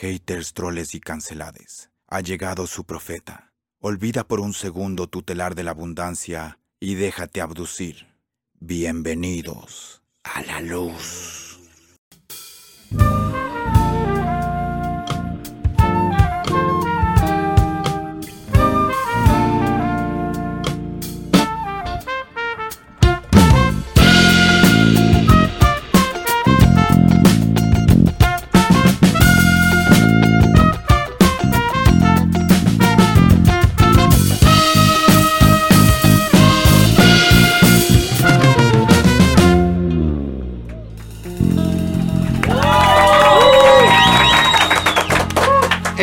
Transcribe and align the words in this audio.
Haters, 0.00 0.52
troles 0.52 0.94
y 0.94 1.00
cancelades. 1.00 1.90
Ha 2.06 2.20
llegado 2.20 2.68
su 2.68 2.84
profeta. 2.84 3.52
Olvida 3.80 4.22
por 4.22 4.38
un 4.38 4.52
segundo 4.52 5.08
tu 5.08 5.22
telar 5.22 5.56
de 5.56 5.64
la 5.64 5.72
abundancia 5.72 6.60
y 6.78 6.94
déjate 6.94 7.40
abducir. 7.40 8.06
Bienvenidos 8.60 10.00
a 10.22 10.42
la 10.42 10.60
luz. 10.60 11.47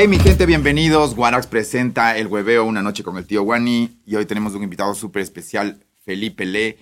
Mi 0.08 0.20
gente, 0.20 0.46
bienvenidos. 0.46 1.16
Guanax 1.16 1.48
presenta 1.48 2.16
El 2.16 2.28
Hueveo, 2.28 2.64
una 2.64 2.84
noche 2.84 3.04
con 3.04 3.18
el 3.18 3.26
tío 3.26 3.42
Wani. 3.42 4.02
Y 4.06 4.16
hoy 4.16 4.28
tenemos 4.28 4.54
un 4.54 4.62
invitado 4.62 4.94
súper 4.94 5.24
especial, 5.24 5.84
Felipe 6.04 6.46
Le, 6.46 6.78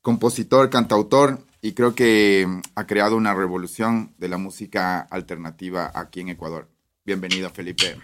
compositor, 0.00 0.70
cantautor. 0.70 1.44
Y 1.60 1.72
creo 1.72 1.94
que 1.94 2.48
ha 2.74 2.86
creado 2.86 3.16
una 3.16 3.34
revolución 3.34 4.14
de 4.16 4.28
la 4.28 4.38
música 4.38 5.00
alternativa 5.00 5.92
aquí 5.94 6.20
en 6.20 6.30
Ecuador. 6.30 6.70
Bienvenido, 7.04 7.50
Felipe. 7.50 7.96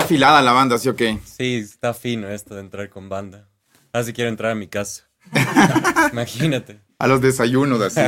Está 0.00 0.06
afilada 0.14 0.40
la 0.40 0.52
banda, 0.52 0.78
¿sí 0.78 0.88
o 0.88 0.96
qué? 0.96 1.18
Sí, 1.26 1.56
está 1.56 1.92
fino 1.92 2.26
esto 2.28 2.54
de 2.54 2.62
entrar 2.62 2.88
con 2.88 3.10
banda. 3.10 3.48
Así 3.92 4.14
quiero 4.14 4.30
entrar 4.30 4.52
a 4.52 4.54
mi 4.54 4.66
casa. 4.66 5.04
Imagínate. 6.12 6.80
A 6.98 7.06
los 7.06 7.20
desayunos 7.20 7.80
así. 7.82 8.00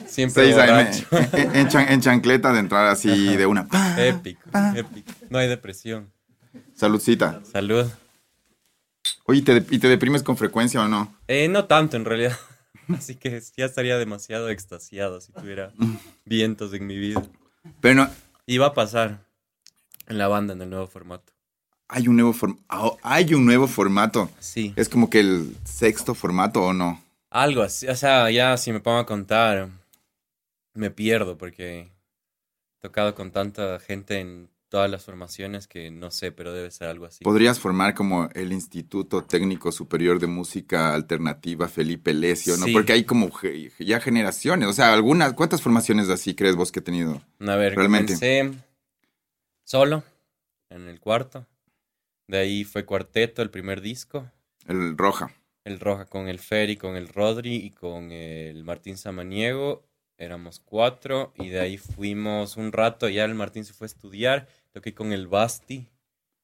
Siempre 0.06 0.52
borracho. 0.52 1.06
en, 1.32 1.56
en 1.56 1.68
chan- 1.68 1.88
en 1.90 2.00
chancleta 2.02 2.52
de 2.52 2.60
entrar 2.60 2.86
así 2.88 3.36
de 3.36 3.46
una. 3.46 3.66
Épico, 3.98 4.50
épico. 4.74 5.12
No 5.30 5.38
hay 5.38 5.48
depresión. 5.48 6.12
Saludcita. 6.74 7.40
Salud. 7.50 7.86
Oye, 9.24 9.38
¿y 9.38 9.42
te, 9.42 9.64
¿y 9.70 9.78
te 9.78 9.88
deprimes 9.88 10.22
con 10.22 10.36
frecuencia 10.36 10.82
o 10.82 10.88
no? 10.88 11.14
Eh, 11.26 11.48
no 11.48 11.64
tanto 11.64 11.96
en 11.96 12.04
realidad. 12.04 12.36
Así 12.94 13.14
que 13.14 13.40
ya 13.56 13.64
estaría 13.64 13.96
demasiado 13.98 14.50
extasiado 14.50 15.20
si 15.22 15.32
tuviera 15.32 15.72
vientos 16.26 16.74
en 16.74 16.86
mi 16.86 16.98
vida. 16.98 17.22
Pero 17.80 17.94
no, 17.94 18.10
Y 18.46 18.58
va 18.58 18.66
a 18.66 18.74
pasar 18.74 19.24
en 20.10 20.18
la 20.18 20.28
banda, 20.28 20.52
en 20.52 20.60
el 20.62 20.68
nuevo 20.70 20.86
formato. 20.86 21.32
hay 21.92 22.06
un 22.06 22.14
nuevo 22.16 22.32
form- 22.32 22.58
ah, 22.68 22.92
hay 23.02 23.34
un 23.34 23.44
nuevo 23.44 23.66
formato. 23.66 24.30
Sí. 24.38 24.72
Es 24.76 24.88
como 24.88 25.10
que 25.10 25.18
el 25.20 25.56
sexto 25.64 26.14
formato 26.14 26.62
o 26.62 26.72
no. 26.72 27.02
Algo 27.30 27.62
así. 27.62 27.88
O 27.88 27.96
sea, 27.96 28.30
ya 28.30 28.56
si 28.58 28.70
me 28.72 28.78
pongo 28.80 28.98
a 28.98 29.06
contar, 29.06 29.68
me 30.74 30.90
pierdo 30.90 31.36
porque 31.36 31.78
he 31.80 31.90
tocado 32.80 33.14
con 33.14 33.32
tanta 33.32 33.78
gente 33.80 34.20
en 34.20 34.48
todas 34.68 34.88
las 34.88 35.04
formaciones 35.04 35.66
que 35.66 35.90
no 35.90 36.12
sé, 36.12 36.30
pero 36.30 36.52
debe 36.52 36.70
ser 36.70 36.86
algo 36.88 37.06
así. 37.06 37.24
Podrías 37.24 37.58
formar 37.58 37.92
como 37.94 38.28
el 38.34 38.52
Instituto 38.52 39.24
Técnico 39.24 39.72
Superior 39.72 40.20
de 40.20 40.28
Música 40.28 40.94
Alternativa 40.94 41.66
Felipe 41.66 42.14
Lesio, 42.14 42.56
¿no? 42.56 42.66
Porque 42.72 42.92
hay 42.92 43.02
como 43.02 43.30
ya 43.80 44.00
generaciones, 44.00 44.68
o 44.68 44.72
sea, 44.72 44.92
algunas, 44.92 45.32
¿cuántas 45.32 45.60
formaciones 45.60 46.08
así 46.08 46.36
crees 46.36 46.54
vos 46.54 46.70
que 46.70 46.78
he 46.78 46.82
tenido? 46.82 47.20
A 47.40 47.56
ver, 47.56 47.74
Realmente. 47.74 48.14
comencé 48.14 48.52
solo 49.70 50.02
en 50.68 50.88
el 50.88 50.98
cuarto. 50.98 51.46
De 52.26 52.38
ahí 52.38 52.64
fue 52.64 52.84
cuarteto, 52.84 53.40
el 53.40 53.50
primer 53.50 53.80
disco. 53.80 54.28
El 54.66 54.98
Roja. 54.98 55.32
El 55.64 55.78
Roja 55.78 56.06
con 56.06 56.26
el 56.26 56.40
Ferry, 56.40 56.76
con 56.76 56.96
el 56.96 57.06
Rodri 57.06 57.54
y 57.54 57.70
con 57.70 58.10
el 58.10 58.64
Martín 58.64 58.96
Samaniego. 58.96 59.84
Éramos 60.18 60.58
cuatro. 60.58 61.32
Y 61.36 61.50
de 61.50 61.60
ahí 61.60 61.78
fuimos 61.78 62.56
un 62.56 62.72
rato. 62.72 63.08
Ya 63.08 63.24
el 63.24 63.36
Martín 63.36 63.64
se 63.64 63.72
fue 63.72 63.84
a 63.84 63.86
estudiar. 63.86 64.48
Toqué 64.72 64.92
con 64.92 65.12
el 65.12 65.28
Basti 65.28 65.88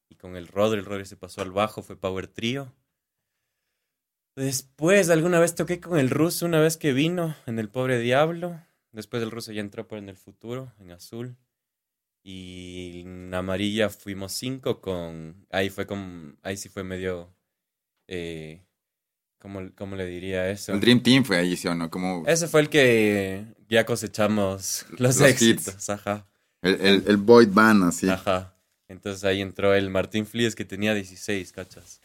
y 0.07 0.15
con 0.15 0.37
el 0.37 0.47
Rodri. 0.47 0.79
El 0.79 0.85
Rodri 0.85 1.05
se 1.05 1.17
pasó 1.17 1.41
al 1.41 1.51
bajo, 1.51 1.81
fue 1.81 1.97
Power 1.97 2.27
Trio. 2.27 2.73
Después, 4.37 5.09
alguna 5.09 5.39
vez 5.39 5.53
toqué 5.53 5.81
con 5.81 5.99
el 5.99 6.11
ruso, 6.11 6.45
una 6.45 6.61
vez 6.61 6.77
que 6.77 6.93
vino 6.93 7.35
en 7.45 7.59
El 7.59 7.69
Pobre 7.69 7.99
Diablo. 7.99 8.61
Después 8.93 9.21
el 9.21 9.31
ruso 9.31 9.51
ya 9.51 9.59
entró 9.59 9.85
por 9.85 9.97
En 9.97 10.07
el 10.07 10.15
Futuro, 10.15 10.71
en 10.79 10.91
azul. 10.91 11.35
Y 12.23 13.01
en 13.05 13.33
amarilla 13.33 13.89
fuimos 13.89 14.33
cinco 14.33 14.81
con... 14.81 15.45
Ahí 15.49 15.69
fue 15.69 15.85
con... 15.87 16.37
Ahí 16.43 16.57
sí 16.57 16.69
fue 16.69 16.83
medio... 16.83 17.33
Eh, 18.07 18.63
¿cómo, 19.39 19.61
cómo 19.75 19.95
le 19.95 20.05
diría 20.05 20.49
eso? 20.49 20.73
El 20.73 20.79
Dream 20.79 21.01
Team 21.01 21.23
fue 21.23 21.37
ahí, 21.37 21.55
¿sí 21.57 21.67
o 21.67 21.75
no? 21.75 21.89
Como 21.89 22.23
Ese 22.27 22.47
fue 22.47 22.61
el 22.61 22.69
que 22.69 23.45
ya 23.69 23.85
cosechamos 23.85 24.85
los, 24.91 24.99
Los 25.17 25.21
éxitos. 25.21 25.73
hits. 25.75 25.89
Ajá, 25.89 26.27
el, 26.61 26.75
el, 26.81 27.03
el 27.07 27.17
Boyd 27.17 27.49
Band, 27.51 27.83
así. 27.85 28.09
ajá. 28.09 28.53
Entonces 28.89 29.23
ahí 29.25 29.41
entró 29.41 29.73
el 29.73 29.89
Martín 29.89 30.25
Flies 30.25 30.55
que 30.55 30.63
tenía 30.63 30.93
16, 30.93 31.51
¿cachas? 31.51 31.99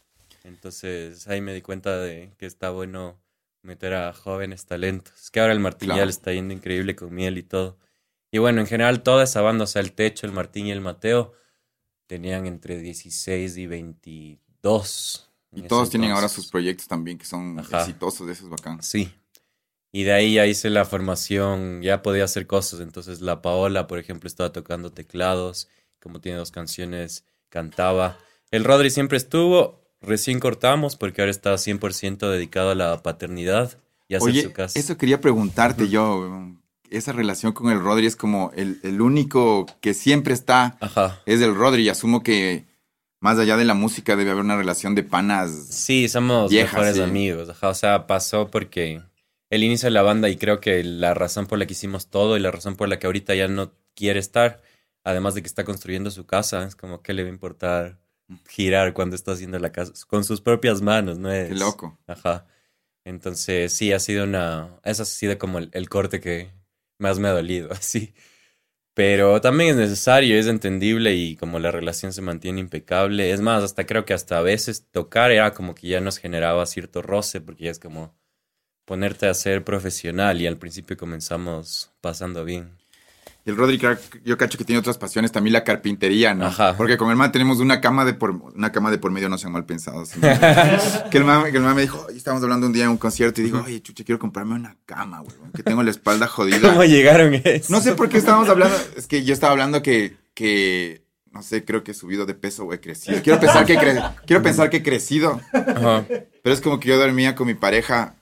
Entonces 0.45 1.29
ahí 1.29 1.41
me 1.41 1.55
di 1.55 1.63
cuenta 1.63 1.99
de 1.99 2.33
que 2.39 2.47
está 2.47 2.71
bueno 2.71 3.21
meter 3.63 3.95
a 3.95 4.13
jóvenes 4.13 4.67
talentos. 4.67 5.13
Es 5.23 5.31
que 5.31 5.39
ahora 5.39 5.53
el 5.53 5.61
Martín 5.61 5.87
Claro. 5.87 6.01
ya 6.01 6.05
le 6.07 6.11
está 6.11 6.33
yendo 6.33 6.53
increíble 6.53 6.97
con 6.97 7.15
miel 7.15 7.39
y 7.39 7.45
todo. 7.45 7.79
Y 8.33 8.39
bueno, 8.39 8.63
en 8.63 8.67
general 8.67 9.03
toda 9.03 9.25
esa 9.25 9.43
banda, 9.43 9.65
o 9.65 9.67
sea, 9.67 9.83
el 9.83 9.93
Techo, 9.93 10.27
el 10.27 10.33
Martín 10.33 10.67
y 10.67 10.73
el 10.73 10.81
Mateo, 10.81 11.35
tenían 12.07 12.47
entre 12.47 12.79
16 12.79 13.59
y 13.59 13.67
22. 13.67 15.31
Y 15.55 15.63
todos 15.63 15.91
tienen 15.91 16.13
ahora 16.13 16.29
sus 16.29 16.49
proyectos 16.49 16.89
también 16.89 17.19
que 17.19 17.27
son 17.27 17.59
Ajá. 17.59 17.81
exitosos, 17.81 18.27
de 18.27 18.33
esos 18.33 18.49
bacán. 18.49 18.83
Sí. 18.83 19.13
Y 19.93 20.05
de 20.05 20.13
ahí 20.15 20.35
ya 20.35 20.47
hice 20.47 20.71
la 20.71 20.87
formación, 20.87 21.83
ya 21.83 22.03
podía 22.03 22.25
hacer 22.25 22.47
cosas. 22.47 22.81
Entonces 22.81 23.21
la 23.21 23.43
Paola, 23.43 23.87
por 23.87 23.99
ejemplo, 23.99 24.29
estaba 24.29 24.51
tocando 24.51 24.91
teclados, 24.91 25.69
como 26.01 26.23
tiene 26.23 26.39
dos 26.39 26.51
canciones, 26.51 27.27
cantaba. 27.51 28.19
El 28.51 28.65
Rodri 28.65 28.89
siempre 28.89 29.19
estuvo, 29.19 29.85
recién 30.01 30.41
cortamos 30.41 30.97
porque 30.97 31.21
ahora 31.21 31.31
está 31.31 31.53
100% 31.53 32.31
dedicado 32.31 32.71
a 32.71 32.75
la 32.75 33.03
paternidad 33.03 33.79
y 34.09 34.15
a 34.15 34.19
hacer 34.19 34.31
Oye, 34.31 34.43
su 34.43 34.53
casa. 34.55 34.79
eso 34.79 34.97
quería 34.97 35.21
preguntarte 35.21 35.87
yo. 35.91 36.57
Esa 36.97 37.13
relación 37.13 37.53
con 37.53 37.71
el 37.71 37.81
Rodri 37.81 38.07
es 38.07 38.17
como 38.17 38.53
el, 38.55 38.81
el 38.83 39.01
único 39.01 39.67
que 39.81 39.95
siempre 39.95 40.35
está, 40.35 40.77
Ajá. 40.81 41.21
es 41.27 41.41
el 41.41 41.55
Rodri. 41.55 41.83
Y 41.85 41.89
asumo 41.89 42.23
que 42.23 42.67
más 43.21 43.39
allá 43.39 43.57
de 43.57 43.65
la 43.65 43.75
música 43.75 44.17
debe 44.17 44.31
haber 44.33 44.45
una 44.45 44.57
relación 44.57 44.95
de 44.95 45.03
panas. 45.03 45.51
Sí, 45.71 46.09
somos 46.09 46.51
Viejas, 46.51 46.73
mejores 46.75 46.97
sí. 46.97 47.03
amigos. 47.03 47.49
Ajá, 47.49 47.69
o 47.69 47.75
sea, 47.75 48.07
pasó 48.07 48.51
porque 48.51 49.03
el 49.51 49.63
inicio 49.65 49.87
de 49.87 49.93
la 49.93 50.03
banda 50.03 50.29
y 50.29 50.37
creo 50.37 50.61
que 50.61 50.83
la 50.83 51.15
razón 51.15 51.47
por 51.47 51.59
la 51.59 51.67
que 51.67 51.73
hicimos 51.73 52.09
todo 52.09 52.37
y 52.37 52.41
la 52.41 52.51
razón 52.51 52.75
por 52.77 52.89
la 52.89 52.99
que 52.99 53.07
ahorita 53.07 53.35
ya 53.35 53.49
no 53.49 53.73
quiere 53.95 54.19
estar, 54.19 54.61
además 55.05 55.35
de 55.35 55.43
que 55.43 55.47
está 55.49 55.65
construyendo 55.65 56.11
su 56.11 56.27
casa, 56.27 56.65
es 56.65 56.75
como 56.75 57.03
que 57.03 57.13
le 57.13 57.23
va 57.23 57.29
a 57.29 57.33
importar 57.33 57.99
girar 58.49 58.93
cuando 58.95 59.15
está 59.15 59.33
haciendo 59.33 59.59
la 59.59 59.73
casa 59.73 59.93
con 60.09 60.25
sus 60.25 60.41
propias 60.41 60.81
manos, 60.81 61.19
¿no 61.19 61.31
es? 61.31 61.49
Qué 61.49 61.55
loco. 61.55 61.99
Ajá. 62.07 62.47
Entonces, 63.05 63.73
sí, 63.73 63.93
ha 63.93 63.99
sido 63.99 64.25
una... 64.25 64.81
Eso 64.85 65.03
ha 65.03 65.07
sido 65.07 65.37
como 65.39 65.59
el, 65.59 65.69
el 65.73 65.89
corte 65.89 66.21
que 66.21 66.51
más 67.03 67.19
me 67.19 67.29
ha 67.29 67.33
dolido, 67.33 67.71
así. 67.73 68.15
Pero 68.95 69.41
también 69.41 69.71
es 69.71 69.77
necesario, 69.77 70.39
es 70.39 70.47
entendible 70.47 71.15
y 71.15 71.37
como 71.37 71.59
la 71.59 71.71
relación 71.71 72.13
se 72.13 72.23
mantiene 72.23 72.61
impecable. 72.61 73.33
Es 73.33 73.41
más, 73.41 73.65
hasta 73.65 73.87
creo 73.87 74.05
que 74.05 74.15
hasta 74.15 74.39
a 74.39 74.43
veces 74.43 74.87
tocar 74.91 75.33
era 75.33 75.55
como 75.55 75.75
que 75.75 75.89
ya 75.89 76.01
nos 76.01 76.19
generaba 76.19 76.67
cierto 76.67 77.03
roce, 77.03 77.41
porque 77.41 77.65
ya 77.65 77.71
es 77.71 77.79
como 77.79 78.15
ponerte 78.87 79.29
a 79.29 79.35
ser 79.35 79.65
profesional 79.65 80.41
y 80.41 80.47
al 80.47 80.59
principio 80.59 80.97
comenzamos 80.97 81.93
pasando 82.03 82.45
bien. 82.45 82.82
Y 83.45 83.51
el 83.51 83.57
Rodri, 83.57 83.81
yo 84.25 84.39
cacho 84.39 84.57
que 84.57 84.65
tiene 84.65 84.79
otras 84.79 84.99
pasiones, 84.99 85.33
también 85.33 85.53
la 85.53 85.65
carpintería, 85.65 86.33
¿no? 86.33 86.47
Ajá. 86.47 86.77
Porque 86.77 86.97
con 86.97 87.11
el 87.11 87.17
man 87.17 87.33
tenemos 87.33 87.59
una 87.59 87.81
cama 87.81 88.05
de 88.05 88.15
por, 88.15 88.31
una 88.31 88.71
cama 88.71 88.91
de 88.93 88.99
por 88.99 89.11
medio, 89.11 89.29
no 89.29 89.37
sean 89.37 89.53
mal 89.53 89.65
pensados. 89.65 90.11
sino 90.11 90.29
que, 91.11 91.19
el 91.19 91.25
man, 91.25 91.51
que 91.51 91.57
el 91.57 91.63
man 91.65 91.75
me 91.75 91.83
dijo, 91.83 92.05
"Oye, 92.09 92.17
estábamos 92.19 92.43
hablando 92.45 92.69
un 92.69 92.73
día 92.73 92.85
en 92.85 92.91
un 92.91 92.99
concierto 92.99 93.41
y 93.41 93.45
digo, 93.45 93.63
oye, 93.67 93.83
chucha, 93.83 94.05
quiero 94.05 94.21
comprarme 94.21 94.55
una 94.55 94.77
cama, 94.87 95.21
güey, 95.21 95.35
que 95.55 95.65
tengo 95.65 95.83
la 95.83 95.91
espalda 95.91 96.29
jodida. 96.29 96.61
¿Cómo 96.71 96.85
llegaron 96.85 97.35
eso? 97.35 97.73
No 97.73 97.81
sé 97.81 97.95
por 97.97 98.09
qué 98.09 98.19
estábamos 98.19 98.49
hablando, 98.49 98.77
es 98.97 99.09
que 99.09 99.25
yo 99.25 99.33
estaba 99.35 99.51
hablando 99.53 99.83
que, 99.83 100.17
que 100.35 101.03
no 101.33 101.43
sé, 101.43 101.65
creo 101.65 101.83
que 101.83 101.91
he 101.91 101.95
subido 101.95 102.27
de 102.27 102.35
peso 102.35 102.65
o 102.65 102.73
he 102.73 102.79
crecido. 102.81 103.21
Quiero 103.23 103.41
pensar 103.41 103.67
que 103.67 103.77
cre- 103.77 104.15
quiero 104.25 104.43
pensar 104.43 104.71
que 104.71 104.77
he 104.77 104.83
crecido, 104.85 105.41
Ajá, 105.53 106.05
pero 106.43 106.55
es 106.55 106.61
como 106.61 106.79
que 106.79 106.91
yo 106.91 106.99
dormía 106.99 107.35
con 107.35 107.47
mi 107.49 107.55
pareja, 107.55 108.15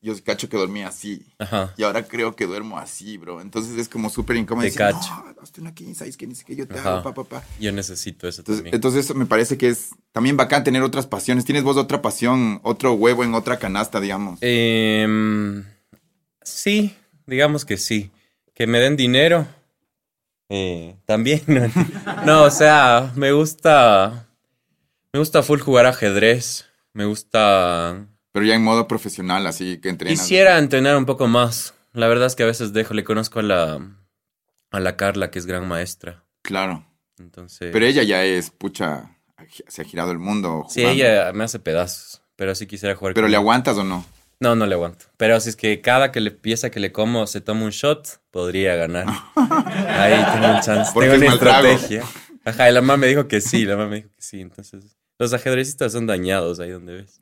yo 0.00 0.14
cacho 0.24 0.48
que 0.48 0.56
dormía 0.56 0.88
así. 0.88 1.26
ajá. 1.38 1.74
Y 1.76 1.82
ahora 1.82 2.04
creo 2.06 2.36
que 2.36 2.46
duermo 2.46 2.78
así, 2.78 3.18
bro. 3.18 3.40
Entonces 3.40 3.76
es 3.78 3.88
como 3.88 4.10
súper 4.10 4.36
incómodo. 4.36 4.62
Te 4.62 4.66
decir, 4.70 4.78
cacho. 4.78 5.10
No, 5.34 5.42
hazte 5.42 5.60
una 5.60 5.74
15, 5.74 6.06
es 6.08 6.16
que 6.16 6.26
ni 6.26 6.34
siquiera 6.34 6.60
yo 6.60 6.68
te 6.68 6.78
Ajá. 6.78 6.94
hago, 6.98 7.02
pa, 7.02 7.14
pa, 7.14 7.24
pa". 7.24 7.42
Yo 7.58 7.72
necesito 7.72 8.28
eso 8.28 8.40
Entonces, 8.42 8.58
también. 8.62 8.74
entonces 8.74 9.04
eso 9.04 9.14
me 9.14 9.26
parece 9.26 9.58
que 9.58 9.68
es 9.68 9.90
también 10.12 10.36
bacán 10.36 10.62
tener 10.64 10.82
otras 10.82 11.06
pasiones. 11.06 11.44
Tienes 11.44 11.64
vos 11.64 11.76
otra 11.76 12.00
pasión, 12.02 12.60
otro 12.62 12.92
huevo 12.94 13.24
en 13.24 13.34
otra 13.34 13.58
canasta, 13.58 14.00
digamos. 14.00 14.38
Em, 14.42 15.64
sí, 16.42 16.94
digamos 17.26 17.64
que 17.64 17.76
sí. 17.76 18.10
Que 18.54 18.66
me 18.66 18.78
den 18.80 18.96
dinero. 18.96 19.46
eh, 20.48 20.96
también. 21.06 21.42
No, 22.24 22.44
o 22.44 22.50
sea, 22.50 23.12
me 23.16 23.32
gusta. 23.32 24.28
Me 25.12 25.18
gusta 25.20 25.42
full 25.42 25.60
jugar 25.60 25.86
ajedrez. 25.86 26.66
Me 26.92 27.04
gusta. 27.04 28.06
Pero 28.32 28.44
ya 28.46 28.54
en 28.54 28.62
modo 28.62 28.86
profesional, 28.88 29.46
así 29.46 29.78
que 29.78 29.88
entrenas. 29.88 30.20
Quisiera 30.20 30.58
entrenar 30.58 30.96
un 30.96 31.06
poco 31.06 31.26
más. 31.28 31.74
La 31.92 32.08
verdad 32.08 32.26
es 32.26 32.36
que 32.36 32.42
a 32.42 32.46
veces 32.46 32.72
dejo, 32.72 32.94
le 32.94 33.04
conozco 33.04 33.40
a 33.40 33.42
la. 33.42 33.80
a 34.70 34.80
la 34.80 34.96
Carla, 34.96 35.30
que 35.30 35.38
es 35.38 35.46
gran 35.46 35.66
maestra. 35.66 36.24
Claro. 36.42 36.84
Entonces. 37.18 37.70
Pero 37.72 37.84
ella 37.86 38.02
ya 38.04 38.24
es, 38.24 38.50
pucha, 38.50 39.16
se 39.68 39.82
ha 39.82 39.84
girado 39.84 40.12
el 40.12 40.18
mundo. 40.18 40.66
sí, 40.68 40.84
ella 40.84 41.32
me 41.32 41.44
hace 41.44 41.58
pedazos. 41.58 42.22
Pero 42.36 42.54
sí 42.54 42.66
quisiera 42.68 42.94
jugar 42.94 43.14
Pero 43.14 43.24
con 43.24 43.30
le 43.32 43.36
ella. 43.36 43.40
aguantas 43.42 43.76
o 43.78 43.82
no? 43.84 44.04
No, 44.38 44.54
no 44.54 44.66
le 44.66 44.74
aguanto. 44.74 45.06
Pero 45.16 45.40
si 45.40 45.48
es 45.48 45.56
que 45.56 45.80
cada 45.80 46.12
que 46.12 46.20
le 46.20 46.30
pieza 46.30 46.70
que 46.70 46.78
le 46.78 46.92
como 46.92 47.26
se 47.26 47.40
toma 47.40 47.64
un 47.64 47.70
shot, 47.70 48.20
podría 48.30 48.76
ganar. 48.76 49.06
Ahí 49.34 50.24
tengo 50.32 50.54
un 50.54 50.60
chance. 50.60 50.92
Porque 50.94 51.10
tengo 51.10 51.24
es 51.24 51.30
una 51.32 51.38
trago. 51.40 51.66
estrategia. 51.66 52.04
Ajá, 52.44 52.70
y 52.70 52.72
la 52.72 52.80
mamá 52.80 52.96
me 52.98 53.08
dijo 53.08 53.26
que 53.26 53.40
sí, 53.40 53.64
la 53.64 53.76
mamá 53.76 53.88
me 53.90 53.96
dijo 53.96 54.10
que 54.14 54.22
sí. 54.22 54.40
Entonces, 54.40 54.96
los 55.18 55.32
ajedrecistas 55.32 55.90
son 55.92 56.06
dañados 56.06 56.60
ahí 56.60 56.70
donde 56.70 56.94
ves. 56.94 57.20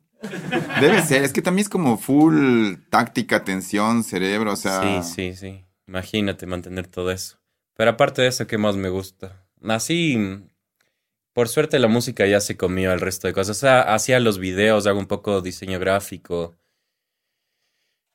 Debe 0.81 1.01
ser, 1.03 1.23
es 1.23 1.33
que 1.33 1.41
también 1.41 1.63
es 1.63 1.69
como 1.69 1.97
full 1.97 2.75
táctica, 2.89 3.43
tensión, 3.43 4.03
cerebro, 4.03 4.53
o 4.53 4.55
sea. 4.55 5.03
Sí, 5.03 5.13
sí, 5.13 5.35
sí. 5.35 5.65
Imagínate 5.87 6.45
mantener 6.45 6.87
todo 6.87 7.11
eso. 7.11 7.37
Pero 7.75 7.91
aparte 7.91 8.21
de 8.23 8.29
eso, 8.29 8.47
¿qué 8.47 8.57
más 8.57 8.75
me 8.75 8.89
gusta? 8.89 9.45
Así, 9.63 10.17
por 11.33 11.47
suerte 11.49 11.79
la 11.79 11.87
música 11.87 12.25
ya 12.25 12.41
se 12.41 12.57
comió 12.57 12.91
el 12.91 12.99
resto 12.99 13.27
de 13.27 13.33
cosas. 13.33 13.57
O 13.57 13.59
sea, 13.59 13.81
hacía 13.93 14.19
los 14.19 14.39
videos, 14.39 14.87
hago 14.87 14.99
un 14.99 15.05
poco 15.07 15.41
diseño 15.41 15.79
gráfico. 15.79 16.55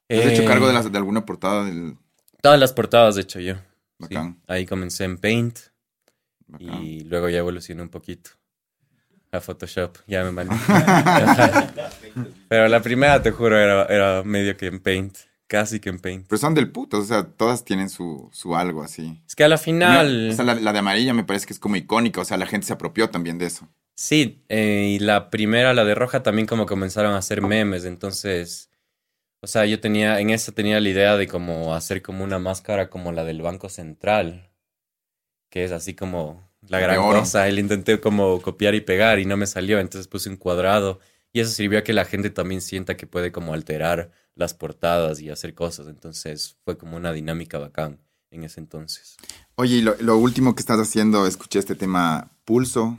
¿Te 0.09 0.19
has 0.19 0.33
hecho 0.33 0.43
Eh, 0.43 0.47
cargo 0.47 0.67
de, 0.67 0.73
las, 0.75 0.91
de 0.91 0.99
alguna 0.99 1.25
portada 1.25 1.65
del 1.65 1.97
Todas 2.43 2.59
las 2.59 2.73
portadas, 2.73 3.15
de 3.15 3.23
hecho, 3.23 3.39
yo. 3.41 3.55
Sí, 3.55 3.61
Bacán. 4.15 4.43
ahí 4.49 4.67
comencé 4.67 5.05
en 5.05 5.17
Paint 5.19 5.59
bacán? 6.49 6.83
y 6.83 7.01
luego 7.05 7.29
ya 7.29 7.39
evolucioné 7.39 7.83
un 7.83 7.89
poquito 7.89 8.31
a 9.33 9.41
Photoshop. 9.41 9.99
Ya 10.07 10.23
me 10.25 10.31
mandé. 10.31 10.55
Pero 12.49 12.69
la 12.69 12.81
primera, 12.81 13.23
te 13.23 13.31
juro, 13.31 13.59
era, 13.59 13.87
era 13.87 14.23
medio 14.23 14.57
que 14.57 14.67
en 14.67 14.79
Paint. 14.81 15.17
Casi 15.47 15.81
que 15.81 15.89
en 15.89 15.99
Paint. 15.99 16.27
Pero 16.29 16.39
son 16.39 16.55
del 16.55 16.71
puto, 16.71 16.99
o 16.99 17.05
sea, 17.05 17.25
todas 17.25 17.65
tienen 17.65 17.91
su, 17.91 18.31
su 18.33 18.57
algo 18.57 18.83
así. 18.83 19.23
Es 19.27 19.35
que 19.35 19.45
a 19.45 19.49
la 19.49 19.59
final... 19.59 20.31
O 20.31 20.35
sea, 20.35 20.45
la, 20.45 20.55
la 20.55 20.73
de 20.73 20.79
amarilla 20.79 21.13
me 21.13 21.25
parece 21.25 21.47
que 21.47 21.53
es 21.53 21.59
como 21.59 21.77
icónica, 21.77 22.21
o 22.21 22.25
sea, 22.25 22.37
la 22.37 22.47
gente 22.47 22.67
se 22.67 22.73
apropió 22.73 23.11
también 23.11 23.39
de 23.39 23.47
eso. 23.47 23.69
Sí, 23.95 24.45
eh, 24.49 24.97
y 24.97 24.99
la 24.99 25.31
primera, 25.31 25.75
la 25.75 25.85
de 25.85 25.95
roja, 25.95 26.23
también 26.23 26.47
como 26.47 26.67
comenzaron 26.67 27.13
a 27.13 27.19
hacer 27.19 27.43
memes, 27.43 27.85
entonces, 27.85 28.71
o 29.41 29.47
sea, 29.47 29.67
yo 29.67 29.81
tenía, 29.81 30.19
en 30.21 30.31
esa 30.31 30.53
tenía 30.53 30.81
la 30.81 30.89
idea 30.89 31.17
de 31.17 31.29
como 31.29 31.75
hacer 31.75 32.01
como 32.01 32.25
una 32.25 32.39
máscara 32.39 32.89
como 32.89 33.13
la 33.13 33.25
del 33.25 33.43
Banco 33.43 33.69
Central, 33.69 34.51
que 35.51 35.65
es 35.65 35.73
así 35.73 35.95
como 35.95 36.52
la 36.69 36.79
gran 36.81 36.97
cosa, 37.03 37.47
le 37.47 37.61
intenté 37.61 38.01
como 38.01 38.41
copiar 38.41 38.75
y 38.75 38.81
pegar 38.81 39.19
y 39.19 39.25
no 39.27 39.37
me 39.37 39.47
salió, 39.47 39.79
entonces 39.81 40.09
puse 40.09 40.29
un 40.31 40.37
cuadrado, 40.37 41.01
y 41.33 41.41
eso 41.41 41.51
sirvió 41.51 41.79
a 41.79 41.83
que 41.83 41.93
la 41.93 42.05
gente 42.05 42.31
también 42.31 42.61
sienta 42.61 42.97
que 42.97 43.07
puede 43.07 43.33
como 43.33 43.55
alterar 43.55 44.11
las 44.35 44.55
portadas 44.55 45.21
y 45.21 45.31
hacer 45.31 45.55
cosas, 45.55 45.89
entonces 45.89 46.57
fue 46.65 46.79
como 46.79 46.97
una 46.97 47.13
dinámica 47.13 47.59
bacán 47.59 47.99
en 48.31 48.45
ese 48.45 48.61
entonces. 48.61 49.17
Oye, 49.57 49.77
y 49.77 49.83
lo, 49.83 49.95
lo 50.01 50.17
último 50.17 50.55
que 50.55 50.61
estás 50.61 50.79
haciendo, 50.81 51.27
escuché 51.27 51.59
este 51.59 51.75
tema 51.75 52.31
Pulso 52.45 52.97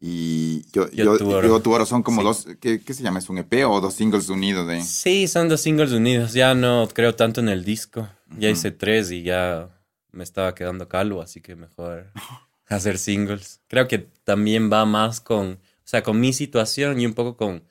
y 0.00 0.64
yo, 0.72 0.90
Yo 0.90 1.04
yo, 1.04 1.18
Tu 1.18 1.30
Oro. 1.30 1.48
Yo 1.48 1.60
Tu 1.60 1.72
Oro 1.72 1.86
son 1.86 2.02
como 2.02 2.20
Sí. 2.20 2.26
dos, 2.26 2.46
¿qué, 2.60 2.80
qué 2.82 2.94
se 2.94 3.02
llama? 3.02 3.20
¿Es 3.20 3.28
un 3.28 3.38
EP 3.38 3.64
o 3.66 3.80
dos 3.80 3.94
singles 3.94 4.28
unidos 4.28 4.66
de...? 4.68 4.82
Sí, 4.82 5.28
son 5.28 5.48
dos 5.48 5.60
singles 5.60 5.92
unidos. 5.92 6.32
Ya 6.34 6.54
no 6.54 6.88
creo 6.92 7.14
tanto 7.14 7.40
en 7.40 7.48
el 7.48 7.64
disco. 7.64 8.08
Ya 8.36 8.50
hice 8.50 8.70
tres 8.70 9.10
y 9.12 9.22
ya 9.22 9.68
me 10.10 10.24
estaba 10.24 10.54
quedando 10.54 10.88
calvo, 10.88 11.22
así 11.22 11.40
que 11.40 11.54
mejor 11.56 12.12
hacer 12.66 12.98
singles. 12.98 13.60
Creo 13.68 13.88
que 13.88 13.98
también 14.24 14.70
va 14.72 14.84
más 14.84 15.20
con, 15.20 15.52
o 15.54 15.58
sea, 15.84 16.02
con 16.02 16.20
mi 16.20 16.32
situación 16.32 17.00
y 17.00 17.06
un 17.06 17.14
poco 17.14 17.36
con 17.36 17.64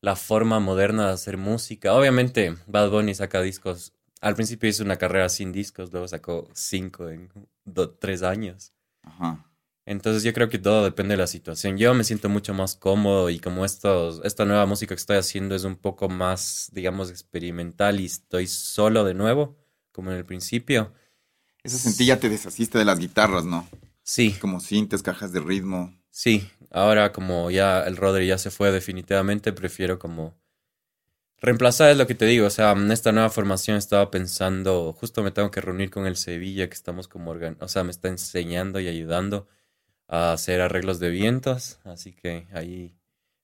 la 0.00 0.16
forma 0.16 0.60
moderna 0.60 1.06
de 1.08 1.12
hacer 1.14 1.36
música. 1.36 1.94
Obviamente, 1.94 2.56
Bad 2.66 2.90
Bunny 2.90 3.14
saca 3.14 3.40
discos. 3.42 3.92
Al 4.20 4.34
principio 4.34 4.68
hizo 4.68 4.84
una 4.84 4.98
carrera 4.98 5.28
sin 5.28 5.52
discos, 5.52 5.92
luego 5.92 6.08
sacó 6.08 6.48
cinco 6.54 7.08
en 7.08 7.30
do- 7.64 7.90
tres 7.90 8.22
años. 8.22 8.72
Ajá. 9.02 9.46
Entonces 9.84 10.22
yo 10.22 10.32
creo 10.32 10.48
que 10.48 10.58
todo 10.58 10.84
depende 10.84 11.14
de 11.14 11.18
la 11.18 11.26
situación. 11.26 11.76
Yo 11.76 11.92
me 11.92 12.04
siento 12.04 12.28
mucho 12.28 12.54
más 12.54 12.76
cómodo 12.76 13.30
y 13.30 13.40
como 13.40 13.64
estos, 13.64 14.20
esta 14.24 14.44
nueva 14.44 14.64
música 14.66 14.94
que 14.94 15.00
estoy 15.00 15.16
haciendo 15.16 15.56
es 15.56 15.64
un 15.64 15.74
poco 15.76 16.08
más, 16.08 16.70
digamos, 16.72 17.10
experimental 17.10 17.98
y 18.00 18.06
estoy 18.06 18.46
solo 18.46 19.02
de 19.04 19.14
nuevo, 19.14 19.56
como 19.90 20.12
en 20.12 20.18
el 20.18 20.24
principio. 20.24 20.92
Eso 21.64 21.78
sentí, 21.78 22.06
ya 22.06 22.20
te 22.20 22.28
deshaciste 22.28 22.78
de 22.78 22.84
las 22.84 22.98
guitarras, 23.00 23.44
¿no? 23.44 23.68
Sí, 24.04 24.32
Como 24.40 24.60
cintas, 24.60 25.02
cajas 25.02 25.32
de 25.32 25.40
ritmo. 25.40 25.94
sí. 26.10 26.48
Ahora 26.74 27.12
como 27.12 27.50
ya 27.50 27.82
el 27.82 27.98
Rodri 27.98 28.26
ya 28.26 28.38
se 28.38 28.50
fue 28.50 28.70
definitivamente, 28.72 29.52
prefiero 29.52 29.98
como 29.98 30.34
reemplazar, 31.42 31.90
es 31.90 31.98
lo 31.98 32.06
que 32.06 32.14
te 32.14 32.24
digo. 32.24 32.46
O 32.46 32.50
sea, 32.50 32.72
en 32.72 32.90
esta 32.90 33.12
nueva 33.12 33.28
formación 33.30 33.76
estaba 33.76 34.10
pensando, 34.10 34.92
justo 34.94 35.22
me 35.22 35.32
tengo 35.32 35.50
que 35.50 35.60
reunir 35.60 35.90
con 35.90 36.06
el 36.06 36.16
Sevilla, 36.16 36.68
que 36.68 36.74
estamos 36.74 37.08
como, 37.08 37.30
organ 37.30 37.58
o 37.60 37.68
sea, 37.68 37.84
me 37.84 37.90
está 37.90 38.08
enseñando 38.08 38.80
y 38.80 38.88
ayudando 38.88 39.48
a 40.08 40.32
hacer 40.32 40.60
arreglos 40.62 40.98
de 41.00 41.10
vientos. 41.10 41.78
Así 41.84 42.12
que 42.14 42.46
ahí, 42.52 42.96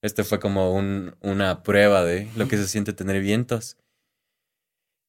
este 0.02 0.25
fue 0.25 0.40
como 0.40 0.72
un, 0.75 1.16
una 1.20 1.62
prueba 1.62 2.04
de 2.04 2.28
lo 2.37 2.49
que 2.49 2.56
se 2.56 2.69
siente 2.69 2.93
tener 2.94 3.20
vientos. 3.20 3.76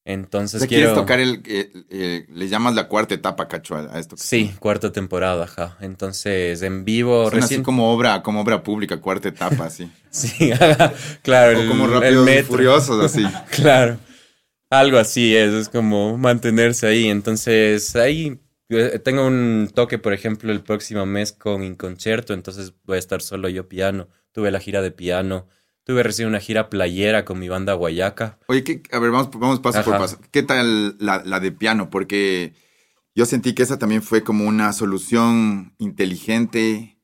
Entonces 0.05 0.65
quiero... 0.65 0.87
quieres 0.87 0.93
tocar 0.95 1.19
el... 1.19 1.41
eh, 1.45 1.71
eh, 1.89 2.25
le 2.29 2.47
llamas 2.47 2.73
la 2.73 2.87
cuarta 2.87 3.13
etapa, 3.13 3.47
cacho, 3.47 3.75
a, 3.75 3.99
esto. 3.99 4.15
que- 4.15 4.21
Sí, 4.23 4.51
cuarta 4.59 4.91
temporada, 4.91 5.43
ajá. 5.43 5.77
Entonces, 5.81 6.61
en 6.63 6.83
vivo, 6.85 7.29
Suena 7.29 7.41
recién... 7.41 7.59
así 7.59 7.63
como 7.65 7.93
obra, 7.93 8.23
como 8.23 8.41
obra 8.41 8.63
pública, 8.63 8.99
cuarta 9.01 9.27
etapa, 9.29 9.65
así. 9.65 9.91
Sí, 10.09 10.51
claro, 11.21 11.59
o 11.61 11.67
como 11.67 11.85
el, 11.85 11.91
el 11.91 11.95
rápidos 12.01 12.23
y 12.23 12.25
metro. 12.31 12.47
furiosos, 12.47 13.03
así. 13.05 13.23
Claro, 13.51 13.97
algo 14.71 14.97
así 14.97 15.35
es, 15.35 15.53
es 15.53 15.69
como 15.69 16.17
mantenerse 16.17 16.87
ahí. 16.87 17.07
Entonces, 17.09 17.95
ahí 17.95 18.39
eh, 18.69 18.99
tengo 19.03 19.27
un 19.27 19.69
toque, 19.73 19.99
por 19.99 20.13
ejemplo, 20.13 20.51
el 20.51 20.61
próximo 20.61 21.05
mes 21.05 21.31
con 21.33 21.63
Inconcerto, 21.63 22.33
entonces 22.33 22.73
voy 22.85 22.95
a 22.95 22.99
estar 22.99 23.21
solo 23.21 23.49
yo 23.49 23.67
piano. 23.69 24.07
Tuve 24.31 24.49
la 24.51 24.59
gira 24.59 24.81
de 24.81 24.91
piano, 24.91 25.47
tuve 25.89 26.03
recién 26.03 26.27
una 26.27 26.39
gira 26.39 26.69
playera 26.69 27.25
con 27.25 27.39
mi 27.39 27.49
banda 27.49 27.73
Guayaca. 27.73 28.37
Oye, 28.45 28.63
¿qué- 28.63 28.83
a 28.91 28.99
ver, 28.99 29.09
vamos, 29.09 29.31
vamos 29.39 29.59
paso 29.59 29.83
por 29.83 29.97
paso. 29.97 30.19
¿Qué 30.29 30.43
tal 30.43 30.95
la, 30.99 31.23
la 31.25 31.39
de 31.39 31.51
piano? 31.51 31.89
Porque 31.89 32.53
yo 33.15 33.25
sentí 33.25 33.53
que 33.55 33.63
esa 33.63 33.79
también 33.79 34.03
fue 34.03 34.23
como 34.23 34.45
una 34.45 34.71
solución 34.71 35.73
inteligente 35.79 36.99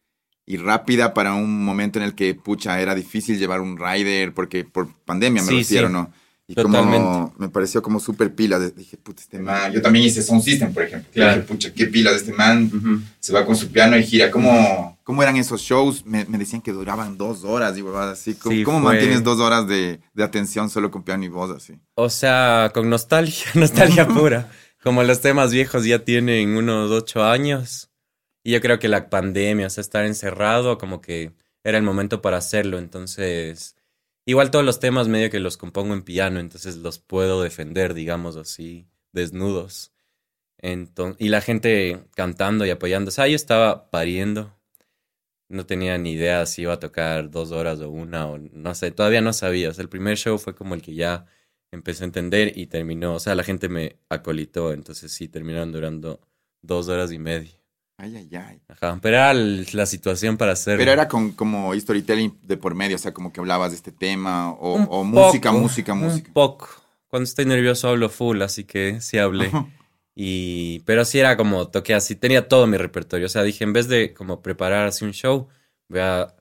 y 0.46 0.58
rápida 0.58 1.16
para 1.16 1.34
un 1.34 1.66
momento 1.66 1.98
en 1.98 2.06
el 2.06 2.14
que, 2.14 2.36
pucha, 2.36 2.80
era 2.80 2.94
difícil 2.94 3.40
llevar 3.40 3.60
un 3.60 3.76
rider, 3.80 4.36
porque 4.36 4.66
por 4.66 4.94
pandemia 5.04 5.42
me 5.42 5.48
Sí, 5.50 5.58
refiero, 5.62 5.88
sí. 5.88 5.94
¿no? 5.94 6.14
Y 6.48 6.54
Totalmente. 6.54 6.98
como 6.98 7.34
me 7.40 7.50
pareció 7.50 7.82
como 7.82 8.00
súper 8.00 8.36
pila. 8.36 8.60
de- 8.60 8.70
Dije, 8.72 8.98
puta, 8.98 9.22
este 9.22 9.40
man. 9.40 9.72
Yo 9.74 9.82
también 9.82 10.06
hice 10.06 10.22
Sound 10.22 10.44
System, 10.44 10.72
por 10.74 10.84
ejemplo. 10.84 11.10
Claro. 11.12 11.36
Dije, 11.42 11.48
pucha, 11.48 11.74
qué 11.74 11.88
pila 11.88 12.12
de 12.12 12.18
este 12.18 12.34
man. 12.34 12.70
Se 13.20 13.34
va 13.34 13.46
con 13.46 13.56
su 13.56 13.72
piano 13.72 13.98
y 13.98 14.04
gira. 14.04 14.30
¿Cómo, 14.30 15.00
cómo 15.04 15.24
eran 15.24 15.38
esos 15.38 15.62
shows? 15.62 16.06
Me, 16.06 16.24
me 16.26 16.38
decían 16.38 16.62
que 16.62 16.72
duraban 16.72 17.18
dos 17.18 17.44
horas 17.44 17.76
y 17.78 17.82
huevadas 17.82 18.20
así. 18.20 18.36
¿Cómo, 18.36 18.56
Sí, 18.56 18.64
cómo 18.64 18.80
fue- 18.82 18.92
mantienes 18.94 19.24
dos 19.24 19.40
horas 19.40 19.68
de, 19.68 20.00
de 20.14 20.24
atención 20.24 20.70
solo 20.70 20.92
con 20.92 21.02
piano 21.04 21.24
y 21.26 21.30
voz 21.30 21.50
así? 21.50 21.80
O 21.96 22.10
sea, 22.12 22.70
con 22.74 22.90
nostalgia, 22.92 23.48
nostalgia 23.56 24.08
pura. 24.08 24.52
Como 24.84 25.02
los 25.02 25.22
temas 25.22 25.52
viejos 25.52 25.84
ya 25.84 26.00
tienen 26.06 26.56
unos 26.56 26.92
ocho 26.92 27.24
años. 27.24 27.90
Y 28.44 28.52
yo 28.52 28.62
creo 28.62 28.78
que 28.78 28.88
la 28.88 29.10
pandemia, 29.10 29.66
o 29.66 29.70
sea, 29.72 29.82
estar 29.82 30.06
encerrado, 30.06 30.78
como 30.78 31.02
que 31.02 31.32
era 31.64 31.80
el 31.80 31.84
momento 31.84 32.22
para 32.22 32.38
hacerlo. 32.38 32.78
Entonces, 32.78 33.76
igual 34.26 34.52
todos 34.52 34.66
los 34.66 34.80
temas 34.80 35.08
medio 35.08 35.30
que 35.30 35.40
los 35.40 35.58
compongo 35.58 35.94
en 35.94 36.04
piano, 36.04 36.40
entonces 36.40 36.78
los 36.78 37.00
puedo 37.00 37.42
defender, 37.42 37.94
digamos 37.94 38.36
así, 38.38 38.88
desnudos. 39.14 39.94
Enton- 40.62 41.16
y 41.20 41.30
la 41.30 41.42
gente 41.42 42.06
cantando 42.16 42.66
y 42.66 42.72
apoyando. 42.72 43.10
O 43.10 43.12
sea, 43.12 43.28
yo 43.28 43.36
estaba 43.36 43.90
pariendo. 43.92 44.58
No 45.50 45.66
tenía 45.66 45.98
ni 45.98 46.14
idea 46.14 46.46
si 46.46 46.64
iba 46.64 46.74
a 46.74 46.80
tocar 46.80 47.30
dos 47.32 47.52
horas 47.52 47.80
o 47.82 47.90
una, 47.90 48.28
o 48.28 48.38
no 48.40 48.76
sé, 48.76 48.92
todavía 48.92 49.22
no 49.22 49.34
sabía. 49.34 49.70
O 49.70 49.74
sea, 49.74 49.84
el 49.84 49.90
primer 49.90 50.18
show 50.18 50.38
fue 50.40 50.56
como 50.56 50.76
el 50.76 50.82
que 50.82 50.96
ya 50.96 51.26
empecé 51.72 52.04
a 52.04 52.08
entender 52.08 52.58
y 52.58 52.68
terminó. 52.68 53.16
O 53.16 53.20
sea, 53.20 53.36
la 53.36 53.44
gente 53.44 53.70
me 53.70 54.00
acolitó, 54.10 54.74
entonces 54.74 55.12
sí, 55.12 55.28
terminaron 55.28 55.72
durando 55.72 56.22
dos 56.62 56.88
horas 56.90 57.12
y 57.12 57.20
media. 57.20 57.52
Ay, 57.98 58.16
ay, 58.18 58.30
ay. 58.36 58.62
Ajá, 58.68 59.00
pero 59.02 59.16
era 59.18 59.34
la 59.34 59.86
situación 59.86 60.38
para 60.38 60.52
hacer... 60.52 60.78
Pero 60.78 60.92
era 60.92 61.08
con, 61.08 61.32
como 61.32 61.74
storytelling 61.74 62.38
de 62.44 62.58
por 62.58 62.76
medio, 62.76 62.98
o 62.98 63.00
sea, 63.00 63.14
como 63.14 63.32
que 63.32 63.40
hablabas 63.40 63.72
de 63.72 63.78
este 63.78 63.92
tema, 63.92 64.52
o, 64.52 65.04
música, 65.04 65.52
música, 65.52 65.94
música. 65.94 66.28
Un 66.28 66.34
poco. 66.34 66.70
Cuando 67.08 67.24
estoy 67.24 67.46
nervioso 67.46 67.88
hablo 67.88 68.10
full, 68.10 68.42
así 68.42 68.66
que 68.66 69.00
sí 69.00 69.18
hablé. 69.18 69.48
Ajá. 69.48 69.68
Y, 70.16 70.80
pero 70.86 71.04
sí 71.04 71.20
era 71.20 71.36
como 71.36 71.68
toqué 71.68 71.94
así, 71.94 72.16
tenía 72.16 72.48
todo 72.48 72.68
mi 72.68 72.78
repertorio. 72.78 73.26
O 73.26 73.30
sea, 73.30 73.44
dije, 73.44 73.66
en 73.66 73.74
vez 73.74 73.90
de 73.90 74.14
como 74.14 74.42
preparar 74.42 74.88
así 74.88 75.04
un 75.04 75.12
show, 75.12 75.50
voy 75.90 76.00
a 76.00 76.34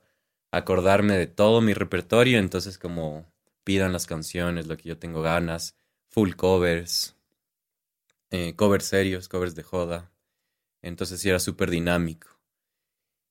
acordarme 0.53 1.19
de 1.19 1.27
todo 1.27 1.61
mi 1.61 1.75
repertorio. 1.75 2.39
Entonces, 2.39 2.79
como 2.79 3.27
pidan 3.65 3.93
las 3.93 4.07
canciones, 4.07 4.69
lo 4.69 4.77
que 4.77 4.89
yo 4.89 4.99
tengo 4.99 5.23
ganas, 5.23 5.75
full 6.09 6.35
covers, 6.35 7.17
eh, 8.31 8.55
covers 8.55 8.85
serios, 8.85 9.29
covers 9.29 9.57
de 9.57 9.65
joda. 9.65 10.13
Entonces 10.85 11.21
sí 11.21 11.29
era 11.29 11.39
súper 11.39 11.71
dinámico. 11.71 12.29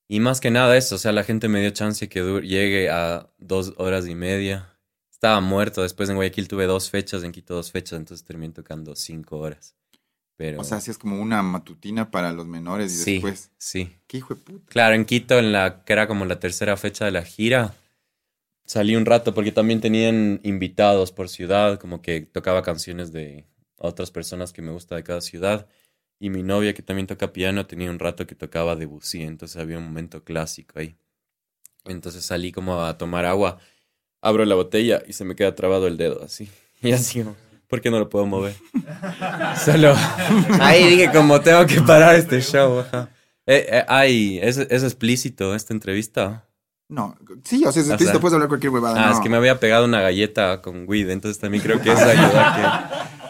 Y 0.08 0.20
más 0.20 0.42
que 0.42 0.52
nada 0.52 0.76
eso, 0.76 0.96
o 0.96 0.98
sea, 0.98 1.12
la 1.12 1.24
gente 1.24 1.48
me 1.48 1.62
dio 1.62 1.70
chance 1.70 2.10
que 2.10 2.22
llegue 2.42 2.90
a 2.90 3.30
dos 3.38 3.74
horas 3.78 4.08
y 4.08 4.16
media. 4.16 4.78
Estaba 5.12 5.40
muerto, 5.40 5.84
después 5.84 6.10
en 6.10 6.16
Guayaquil 6.16 6.48
tuve 6.48 6.66
dos 6.66 6.90
fechas, 6.90 7.24
en 7.24 7.32
Quito 7.32 7.56
dos 7.56 7.72
fechas, 7.72 8.00
entonces 8.00 8.26
terminé 8.26 8.54
tocando 8.54 8.96
cinco 8.96 9.38
horas. 9.38 9.76
Pero 10.36 10.60
O 10.62 10.64
sea, 10.64 10.78
hacías 10.78 10.98
como 10.98 11.22
una 11.22 11.42
matutina 11.44 12.12
para 12.12 12.34
los 12.34 12.48
menores 12.48 12.92
y 12.92 12.98
sí, 12.98 13.14
después. 13.14 13.52
sí. 13.58 13.96
¿Qué 14.08 14.18
hijo 14.18 14.34
de 14.34 14.42
puta? 14.42 14.66
Claro, 14.68 14.96
en 14.96 15.06
Quito, 15.06 15.38
en 15.38 15.52
la 15.52 15.84
que 15.86 15.94
era 15.94 16.08
como 16.08 16.26
la 16.26 16.40
tercera 16.40 16.76
fecha 16.76 17.06
de 17.06 17.12
la 17.12 17.24
gira, 17.24 17.76
salí 18.66 18.96
un 18.96 19.06
rato 19.06 19.34
porque 19.34 19.52
también 19.52 19.80
tenían 19.80 20.42
invitados 20.44 21.12
por 21.12 21.30
ciudad, 21.30 21.80
como 21.80 22.02
que 22.02 22.22
tocaba 22.22 22.64
canciones 22.64 23.12
de 23.14 23.46
otras 23.78 24.12
personas 24.12 24.54
que 24.54 24.62
me 24.64 24.72
gusta 24.72 24.96
de 24.96 25.04
cada 25.04 25.22
ciudad. 25.22 25.68
Y 26.24 26.30
mi 26.30 26.42
novia, 26.42 26.74
que 26.74 26.82
también 26.82 27.06
toca 27.06 27.34
piano, 27.34 27.66
tenía 27.66 27.92
un 27.92 28.00
rato 28.00 28.26
que 28.26 28.34
tocaba 28.34 28.78
Debussy, 28.78 29.24
entonces 29.24 29.58
había 29.58 29.78
un 29.78 29.84
momento 29.84 30.24
clásico 30.24 30.80
ahí. 30.80 30.96
Entonces 31.84 32.24
salí 32.24 32.54
como 32.54 32.82
a 32.82 32.98
tomar 32.98 33.26
agua, 33.26 33.58
abro 34.22 34.46
la 34.46 34.56
botella 34.56 35.04
y 35.06 35.12
se 35.12 35.26
me 35.26 35.36
queda 35.36 35.54
trabado 35.54 35.86
el 35.86 35.98
dedo 35.98 36.24
así. 36.24 36.50
Y 36.82 36.94
así, 36.94 37.20
como, 37.24 37.36
¿por 37.68 37.82
qué 37.82 37.92
no 37.92 38.00
lo 38.00 38.08
puedo 38.08 38.26
mover? 38.26 38.56
Solo 39.66 39.94
ahí 40.62 40.88
dije 40.92 41.12
como 41.12 41.42
tengo 41.42 41.66
que 41.66 41.82
parar 41.82 42.16
este 42.16 42.40
show. 42.40 42.86
Eh, 43.46 43.68
eh, 43.70 43.86
ay, 43.90 44.40
¿es, 44.42 44.58
¿es 44.60 44.82
explícito 44.84 45.54
esta 45.54 45.74
entrevista? 45.74 46.46
No, 46.88 47.18
sí, 47.44 47.66
o 47.66 47.72
sea, 47.74 47.82
es 47.82 47.90
O 47.90 47.92
explícito, 47.92 48.12
sea- 48.12 48.22
puedes 48.22 48.34
hablar 48.34 48.48
cualquier 48.48 48.72
huevada. 48.72 48.96
Ah, 49.04 49.10
no. 49.10 49.14
es 49.16 49.20
que 49.20 49.28
me 49.28 49.36
había 49.36 49.60
pegado 49.60 49.84
una 49.84 50.00
galleta 50.00 50.62
con 50.62 50.86
weed, 50.88 51.10
entonces 51.10 51.38
también 51.38 51.62
creo 51.62 51.82
que 51.82 51.92
eso 51.92 52.06
ayuda 52.06 52.48
a 52.48 52.56
que... 52.56 53.14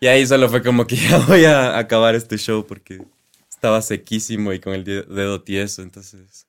Y 0.00 0.06
ahí 0.08 0.26
solo 0.26 0.48
fue 0.48 0.62
como 0.62 0.86
que 0.86 0.96
ya 1.08 1.18
voy 1.18 1.44
a 1.44 1.78
acabar 1.78 2.14
este 2.14 2.36
show 2.38 2.66
porque 2.66 3.02
estaba 3.50 3.80
sequísimo 3.82 4.52
y 4.52 4.60
con 4.60 4.74
el 4.74 4.84
dedo 4.84 5.42
tieso, 5.42 5.82
entonces... 5.82 6.46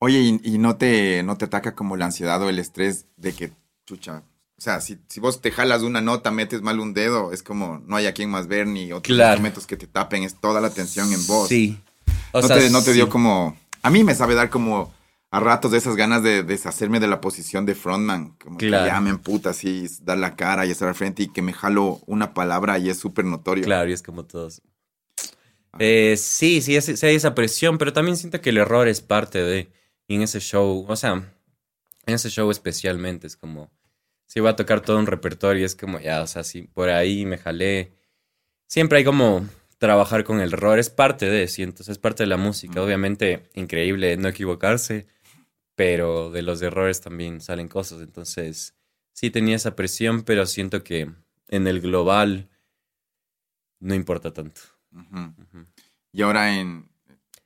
Oye, 0.00 0.18
¿y, 0.20 0.40
y 0.42 0.58
no, 0.58 0.76
te, 0.76 1.22
no 1.22 1.38
te 1.38 1.46
ataca 1.46 1.74
como 1.74 1.96
la 1.96 2.06
ansiedad 2.06 2.42
o 2.42 2.50
el 2.50 2.58
estrés 2.58 3.06
de 3.16 3.32
que, 3.32 3.52
chucha, 3.86 4.22
o 4.58 4.60
sea, 4.60 4.80
si, 4.80 4.98
si 5.08 5.18
vos 5.20 5.40
te 5.40 5.50
jalas 5.50 5.82
una 5.82 6.00
nota, 6.00 6.30
metes 6.30 6.60
mal 6.62 6.78
un 6.80 6.92
dedo, 6.92 7.32
es 7.32 7.42
como 7.42 7.78
no 7.86 7.96
hay 7.96 8.06
a 8.06 8.12
quien 8.12 8.28
más 8.28 8.46
ver 8.46 8.66
ni 8.66 8.92
otros 8.92 9.14
Claro. 9.16 9.32
instrumentos 9.32 9.66
que 9.66 9.76
te 9.76 9.86
tapen, 9.86 10.22
es 10.24 10.34
toda 10.40 10.60
la 10.60 10.68
atención 10.68 11.10
en 11.12 11.26
vos. 11.26 11.48
Sí. 11.48 11.80
O 12.32 12.40
no, 12.40 12.46
sea, 12.46 12.58
te, 12.58 12.70
no 12.70 12.80
te 12.82 12.90
sí. 12.90 12.94
dio 12.94 13.08
como... 13.08 13.56
A 13.82 13.90
mí 13.90 14.04
me 14.04 14.14
sabe 14.14 14.34
dar 14.34 14.50
como 14.50 14.92
a 15.36 15.40
ratos 15.40 15.72
de 15.72 15.78
esas 15.78 15.96
ganas 15.96 16.22
de 16.22 16.42
deshacerme 16.42 17.00
de 17.00 17.08
la 17.08 17.20
posición 17.20 17.66
de 17.66 17.74
frontman. 17.74 18.36
Como 18.42 18.58
Claro. 18.58 18.84
que 18.84 18.90
ya 18.90 19.00
me 19.00 19.10
emputa 19.10 19.50
así, 19.50 19.86
dar 20.02 20.18
la 20.18 20.36
cara 20.36 20.64
y 20.66 20.70
estar 20.70 20.88
al 20.88 20.94
frente 20.94 21.24
y 21.24 21.28
que 21.28 21.42
me 21.42 21.52
jalo 21.52 22.00
una 22.06 22.34
palabra 22.34 22.78
y 22.78 22.88
es 22.88 22.98
súper 22.98 23.24
notorio. 23.24 23.64
Claro, 23.64 23.88
y 23.88 23.92
es 23.92 24.02
como 24.02 24.24
todos. 24.24 24.62
Eh, 25.78 26.14
sí, 26.16 26.60
sí, 26.62 26.76
es- 26.76 26.84
sí 26.84 27.06
hay 27.06 27.16
esa 27.16 27.34
presión, 27.34 27.78
pero 27.78 27.92
también 27.92 28.16
siento 28.16 28.40
que 28.40 28.50
el 28.50 28.58
error 28.58 28.86
es 28.88 29.00
parte 29.00 29.42
de. 29.42 29.68
Y 30.06 30.14
en 30.16 30.22
ese 30.22 30.38
show, 30.40 30.84
o 30.88 30.96
sea, 30.96 31.12
en 32.06 32.14
ese 32.14 32.30
show 32.30 32.50
especialmente, 32.50 33.26
es 33.26 33.36
como. 33.36 33.70
Si 34.26 34.40
voy 34.40 34.50
a 34.50 34.56
tocar 34.56 34.80
todo 34.80 34.98
un 34.98 35.06
repertorio, 35.06 35.64
es 35.66 35.74
como, 35.76 36.00
ya, 36.00 36.22
o 36.22 36.26
sea, 36.26 36.44
si 36.44 36.62
por 36.62 36.88
ahí 36.90 37.24
me 37.26 37.38
jalé. 37.38 37.92
Siempre 38.66 38.98
hay 38.98 39.04
como 39.04 39.46
trabajar 39.78 40.24
con 40.24 40.40
el 40.40 40.52
error, 40.52 40.78
es 40.78 40.90
parte 40.90 41.26
de, 41.26 41.46
siento, 41.48 41.82
es 41.86 41.98
parte 41.98 42.22
de 42.22 42.28
la 42.28 42.36
música. 42.36 42.80
Obviamente, 42.82 43.42
increíble 43.54 44.16
no 44.16 44.28
equivocarse, 44.28 45.06
pero 45.74 46.30
de 46.30 46.42
los 46.42 46.62
errores 46.62 47.00
también 47.00 47.40
salen 47.40 47.68
cosas. 47.68 48.00
Entonces, 48.00 48.74
sí 49.12 49.30
tenía 49.30 49.56
esa 49.56 49.76
presión, 49.76 50.22
pero 50.22 50.46
siento 50.46 50.84
que 50.84 51.10
en 51.48 51.66
el 51.66 51.80
global 51.80 52.48
no 53.80 53.94
importa 53.94 54.32
tanto. 54.32 54.60
Y 56.12 56.22
ahora 56.22 56.58
en... 56.58 56.88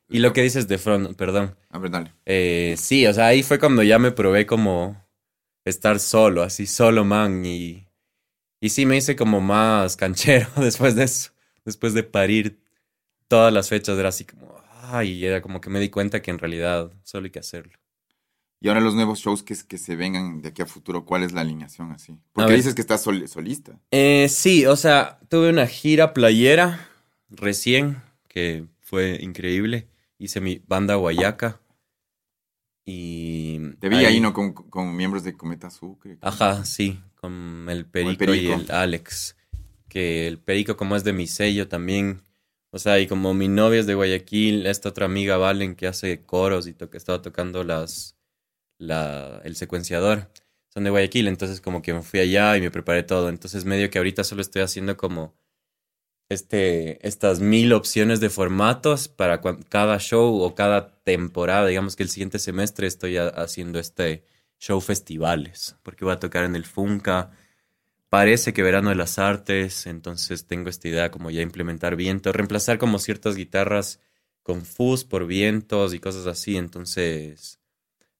Y 0.09 0.21
lo 0.21 0.33
que 0.33 0.43
dices 0.43 0.69
de 0.69 0.79
front, 0.79 1.17
perdón. 1.17 1.57
A 1.71 1.79
ver, 1.79 1.91
dale. 1.91 2.15
Eh, 2.25 2.77
sí, 2.79 3.07
o 3.07 3.13
sea, 3.13 3.27
ahí 3.27 3.43
fue 3.43 3.59
cuando 3.59 3.83
ya 3.83 3.99
me 3.99 4.11
probé 4.11 4.47
como 4.47 5.07
estar 5.65 6.01
solo, 6.01 6.43
así 6.43 6.67
solo 6.67 7.05
man. 7.05 7.45
Y, 7.45 7.89
y 8.61 8.71
sí 8.71 8.87
me 8.87 8.97
hice 8.97 9.17
como 9.17 9.41
más 9.41 9.97
canchero 9.97 10.49
después 10.57 10.95
de 10.95 11.05
eso. 11.05 11.33
Después 11.65 11.93
de 11.93 12.05
parir 12.05 12.63
todas 13.29 13.53
las 13.53 13.69
fechas, 13.69 13.99
era 13.99 14.09
así 14.09 14.25
como, 14.25 14.59
ay, 14.83 15.27
era 15.27 15.43
como 15.43 15.61
que 15.61 15.69
me 15.69 15.81
di 15.81 15.91
cuenta 15.91 16.23
que 16.23 16.31
en 16.31 16.39
realidad 16.39 16.91
solo 17.03 17.27
hay 17.27 17.31
que 17.31 17.41
hacerlo. 17.41 17.79
Y 18.61 18.69
ahora 18.69 18.81
los 18.81 18.95
nuevos 18.95 19.21
shows 19.21 19.43
que, 19.45 19.55
que 19.69 19.79
se 19.79 19.95
vengan 19.95 20.43
de 20.43 20.49
aquí 20.49 20.63
a 20.63 20.67
futuro, 20.67 21.05
¿cuál 21.05 21.23
es 21.23 21.33
la 21.33 21.43
alineación 21.43 21.93
así? 21.93 22.19
Porque 22.33 22.55
dices 22.55 22.75
que 22.75 22.81
estás 22.81 23.03
sol- 23.03 23.29
solista. 23.29 23.79
Eh, 23.93 24.29
sí, 24.29 24.67
o 24.67 24.75
sea, 24.75 25.21
tuve 25.29 25.51
una 25.51 25.67
gira 25.69 26.13
playera 26.13 26.89
recién, 27.31 28.03
que 28.27 28.67
fue 28.81 29.19
increíble. 29.23 29.87
Hice 30.19 30.41
mi 30.41 30.61
banda 30.67 30.97
Guayaca. 30.97 31.61
Y. 32.85 33.59
Te 33.81 33.89
vi 33.89 33.97
ahí, 34.05 34.21
¿no? 34.21 34.33
Con, 34.33 34.53
con 34.55 34.97
miembros 34.97 35.23
de 35.25 35.37
Cometa 35.37 35.71
Sucre. 35.71 36.19
Ajá, 36.21 36.65
sí, 36.65 37.01
con 37.17 37.67
el 37.69 37.87
Perico, 37.87 38.13
y 38.13 38.17
Perico. 38.17 38.55
el 38.55 38.71
Alex. 38.71 39.37
Que 39.89 40.27
el 40.27 40.39
Perico, 40.39 40.77
como 40.77 40.97
es 40.97 41.05
de 41.05 41.13
mi 41.13 41.27
sello 41.27 41.69
también. 41.69 42.23
O 42.71 42.79
sea, 42.79 42.99
y 42.99 43.07
como 43.07 43.33
mi 43.35 43.49
novia 43.49 43.81
es 43.81 43.87
de 43.87 43.95
Guayaquil, 43.95 44.67
esta 44.67 44.91
otra 44.91 45.07
amiga 45.07 45.37
Valen 45.39 45.75
que 45.75 45.87
hace 45.87 46.23
coros 46.25 46.67
y 46.67 46.75
to- 46.75 46.91
que 46.91 46.99
estaba 46.99 47.23
tocando 47.23 47.65
las, 47.65 48.17
la, 48.79 49.41
el 49.45 49.57
secuenciador, 49.57 50.31
son 50.69 50.85
de 50.85 50.91
Guayaquil. 50.91 51.29
Entonces, 51.29 51.61
como 51.61 51.83
que 51.83 51.95
me 51.95 52.03
fui 52.03 52.21
allá 52.21 52.57
y 52.57 52.61
me 52.61 52.71
preparé 52.71 53.03
todo. 53.03 53.29
Entonces, 53.29 53.65
medio 53.65 53.91
que 53.91 53.99
ahorita 53.99 54.25
solo 54.25 54.43
estoy 54.43 54.63
haciendo 54.63 54.97
como 54.97 55.35
este, 56.29 57.07
estas 57.07 57.41
mil 57.41 57.73
opciones 57.73 58.21
de 58.21 58.31
formatos 58.31 59.09
para 59.09 59.41
cada 59.69 59.99
show 59.99 60.41
o 60.43 60.55
cada 60.55 61.01
temporada. 61.03 61.67
Digamos 61.67 61.97
que 61.97 62.03
el 62.03 62.11
siguiente 62.11 62.39
semestre 62.39 62.87
estoy 62.87 63.17
ha- 63.17 63.29
haciendo 63.29 63.79
este 63.79 64.25
show 64.59 64.81
festivales, 64.81 65.77
porque 65.83 66.05
voy 66.05 66.15
a 66.15 66.19
tocar 66.21 66.45
en 66.45 66.57
el 66.57 66.65
Funca. 66.65 67.31
Parece 68.11 68.53
que 68.55 68.63
Verano 68.63 68.91
de 68.91 68.97
las 68.97 69.19
Artes, 69.19 69.87
entonces 69.87 70.47
tengo 70.47 70.71
esta 70.71 70.89
idea 70.89 71.11
como 71.11 71.31
ya 71.31 71.43
implementar 71.43 71.97
viento, 71.97 72.33
reemplazar 72.33 72.79
como 72.79 72.99
ciertas 72.99 73.37
guitarras 73.37 74.01
con 74.43 74.65
fuzz 74.65 75.05
por 75.05 75.27
vientos 75.27 75.93
y 75.95 76.01
cosas 76.01 76.27
así, 76.27 76.57
entonces 76.57 77.58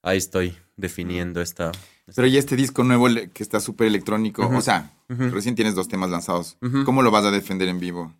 ahí 0.01 0.17
estoy 0.17 0.55
definiendo 0.77 1.41
esta... 1.41 1.71
Pero 2.15 2.27
y 2.27 2.37
este 2.37 2.55
disco 2.55 2.83
nuevo 2.83 3.07
que 3.33 3.43
está 3.43 3.59
súper 3.59 3.85
electrónico, 3.87 4.47
o 4.47 4.61
sea, 4.61 4.91
recién 5.07 5.53
tienes 5.55 5.75
dos 5.75 5.87
temas 5.87 6.09
lanzados. 6.09 6.57
¿Cómo 6.85 7.01
lo 7.03 7.11
vas 7.11 7.25
a 7.25 7.31
defender 7.31 7.67
en 7.69 7.79
vivo? 7.79 8.15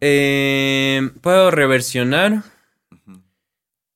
Eh, 0.00 1.10
Puedo 1.20 1.50
reversionar 1.50 2.44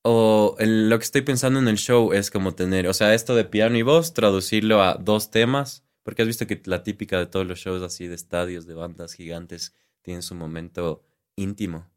o 0.04 0.56
el- 0.58 0.90
lo 0.90 0.98
que 0.98 1.04
estoy 1.04 1.22
pensando 1.22 1.60
en 1.60 1.68
el 1.68 1.76
show 1.78 2.12
es 2.12 2.30
como 2.30 2.54
tener, 2.54 2.88
o 2.88 2.94
sea, 2.94 3.14
esto 3.14 3.36
de 3.36 3.44
piano 3.44 3.76
y 3.78 3.82
voz, 3.82 4.12
traducirlo 4.14 4.82
a 4.82 4.94
dos 4.94 5.30
temas, 5.30 5.84
porque 6.02 6.22
has 6.22 6.28
visto 6.28 6.46
que 6.48 6.60
la 6.64 6.82
típica 6.82 7.18
de 7.18 7.26
todos 7.26 7.46
los 7.46 7.60
shows 7.60 7.82
así 7.82 8.08
de 8.08 8.16
estadios, 8.16 8.66
de 8.66 8.74
bandas 8.74 9.12
gigantes, 9.14 9.74
tienen 10.02 10.22
su 10.22 10.34
momento 10.34 11.04
íntimo. 11.36 11.88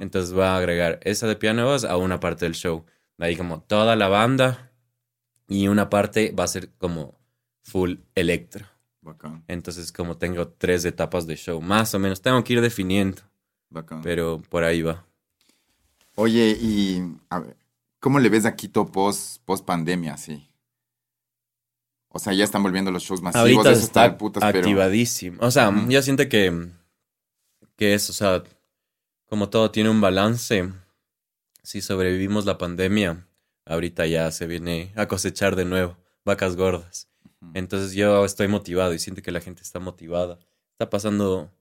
Entonces 0.00 0.36
va 0.36 0.54
a 0.54 0.58
agregar 0.58 1.00
esa 1.02 1.26
de 1.26 1.36
piano 1.36 1.62
y 1.62 1.64
voz 1.64 1.84
a 1.84 1.96
una 1.96 2.20
parte 2.20 2.44
del 2.44 2.54
show. 2.54 2.84
Ahí 3.18 3.36
como 3.36 3.60
toda 3.62 3.96
la 3.96 4.08
banda 4.08 4.70
y 5.48 5.68
una 5.68 5.88
parte 5.88 6.32
va 6.38 6.44
a 6.44 6.48
ser 6.48 6.70
como 6.78 7.18
full 7.62 7.96
electro. 8.14 8.66
Bacán, 9.00 9.44
Entonces 9.48 9.92
como 9.92 10.16
tengo 10.16 10.48
tres 10.48 10.84
etapas 10.84 11.26
de 11.26 11.36
show, 11.36 11.60
más 11.62 11.94
o 11.94 11.98
menos, 11.98 12.20
tengo 12.20 12.42
que 12.42 12.54
ir 12.54 12.60
definiendo, 12.60 13.22
bacán. 13.70 14.02
pero 14.02 14.42
por 14.50 14.64
ahí 14.64 14.82
va. 14.82 15.04
Oye, 16.16 16.56
y 16.60 17.02
a 17.30 17.38
ver, 17.38 17.56
¿cómo 18.00 18.18
le 18.18 18.28
ves 18.28 18.44
a 18.46 18.56
Quito 18.56 18.86
post, 18.86 19.40
post 19.44 19.64
pandemia, 19.64 20.14
así? 20.14 20.48
O 22.08 22.18
sea, 22.18 22.32
ya 22.32 22.44
están 22.44 22.62
volviendo 22.62 22.90
los 22.90 23.02
shows 23.04 23.20
masivos. 23.22 23.42
Ahorita 23.48 23.70
eso 23.72 23.82
está 23.84 24.02
de 24.08 24.16
putas, 24.16 24.42
pero- 24.44 24.58
activadísimo. 24.60 25.38
O 25.40 25.50
sea, 25.50 25.68
Ujú. 25.68 25.88
yo 25.90 26.00
siento 26.02 26.28
que, 26.28 26.68
que 27.76 27.94
es, 27.94 28.08
o 28.10 28.12
sea, 28.12 28.42
como 29.26 29.48
todo 29.50 29.70
tiene 29.70 29.90
un 29.90 30.00
balance, 30.00 30.72
si 31.66 31.80
sobrevivimos 31.82 32.44
la 32.46 32.58
pandemia, 32.58 33.26
ahorita 33.64 34.06
ya 34.06 34.30
se 34.30 34.46
viene 34.46 34.92
a 34.94 35.08
cosechar 35.08 35.56
de 35.56 35.64
nuevo 35.64 35.96
vacas 36.24 36.54
gordas. 36.54 37.08
Entonces 37.54 37.92
yo 37.92 38.24
estoy 38.24 38.46
motivado 38.46 38.94
y 38.94 39.00
siento 39.00 39.20
que 39.20 39.32
la 39.32 39.40
gente 39.40 39.62
está 39.62 39.80
motivada. 39.80 40.38
Está 40.72 40.88
pasando, 40.90 41.52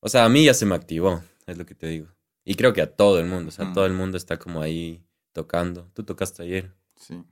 o 0.00 0.08
sea, 0.10 0.26
a 0.26 0.28
mí 0.28 0.44
ya 0.44 0.52
se 0.52 0.66
me 0.66 0.74
activó, 0.74 1.22
es 1.46 1.56
lo 1.56 1.64
que 1.64 1.74
te 1.74 1.86
digo. 1.86 2.08
Y 2.44 2.54
creo 2.56 2.74
que 2.74 2.82
a 2.82 2.94
todo 2.94 3.18
el 3.18 3.26
mundo, 3.26 3.48
o 3.48 3.50
sea, 3.50 3.64
Mm. 3.64 3.72
todo 3.74 3.86
el 3.86 3.94
mundo 3.94 4.18
está 4.18 4.38
como 4.38 4.60
ahí 4.60 5.02
tocando. 5.32 5.90
Tú 5.94 6.04
tocaste 6.04 6.42
ayer. 6.42 6.72
Sí, 6.96 7.22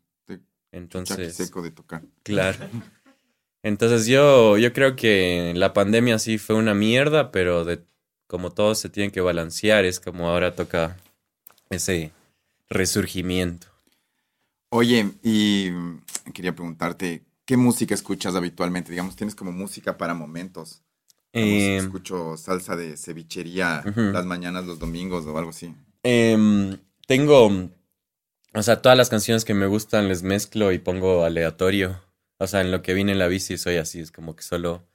Entonces, 0.73 1.35
seco 1.37 1.61
de 1.63 1.71
tocar. 1.73 2.03
claro. 2.23 2.59
Entonces 3.63 4.07
yo, 4.07 4.57
yo 4.59 4.73
creo 4.73 4.97
que 4.97 5.53
la 5.57 5.73
pandemia 5.75 6.19
sí 6.19 6.39
fue 6.39 6.57
una 6.57 6.75
mierda, 6.75 7.31
pero 7.33 7.65
de 7.65 7.83
como 8.27 8.51
todo 8.51 8.75
se 8.75 8.89
tiene 8.89 9.13
que 9.13 9.21
balancear, 9.21 9.85
es 9.85 10.01
como 10.01 10.29
ahora 10.29 10.55
toca 10.55 10.97
ese 11.75 12.13
resurgimiento. 12.69 13.67
Oye, 14.71 15.13
y 15.23 15.71
quería 16.33 16.55
preguntarte, 16.55 17.23
¿qué 17.45 17.57
música 17.57 17.95
escuchas 17.95 18.35
habitualmente? 18.35 18.91
Digamos, 18.91 19.17
¿tienes 19.17 19.35
como 19.35 19.53
música 19.53 19.97
para 19.99 20.15
momentos? 20.15 20.83
Eh, 21.33 21.79
escucho 21.79 22.37
salsa 22.37 22.77
de 22.77 22.97
cevichería 22.97 23.83
las 23.85 24.25
mañanas, 24.25 24.67
los 24.67 24.79
domingos 24.79 25.27
o 25.27 25.37
algo 25.37 25.51
así. 25.51 25.75
Em, 26.05 26.79
tengo, 27.07 27.71
o 28.55 28.63
sea, 28.63 28.81
todas 28.81 28.97
las 28.97 29.11
canciones 29.11 29.45
que 29.45 29.55
me 29.55 29.67
gustan 29.67 30.07
les 30.07 30.23
mezclo 30.23 30.71
y 30.71 30.79
pongo 30.79 31.25
aleatorio. 31.25 32.01
O 32.39 32.47
sea, 32.47 32.61
en 32.61 32.71
lo 32.71 32.83
que 32.83 32.95
vine 32.95 33.13
en 33.13 33.19
la 33.19 33.27
bici 33.27 33.59
soy 33.59 33.77
así, 33.77 34.01
es 34.01 34.13
como 34.13 34.37
que 34.37 34.43
solo... 34.43 34.87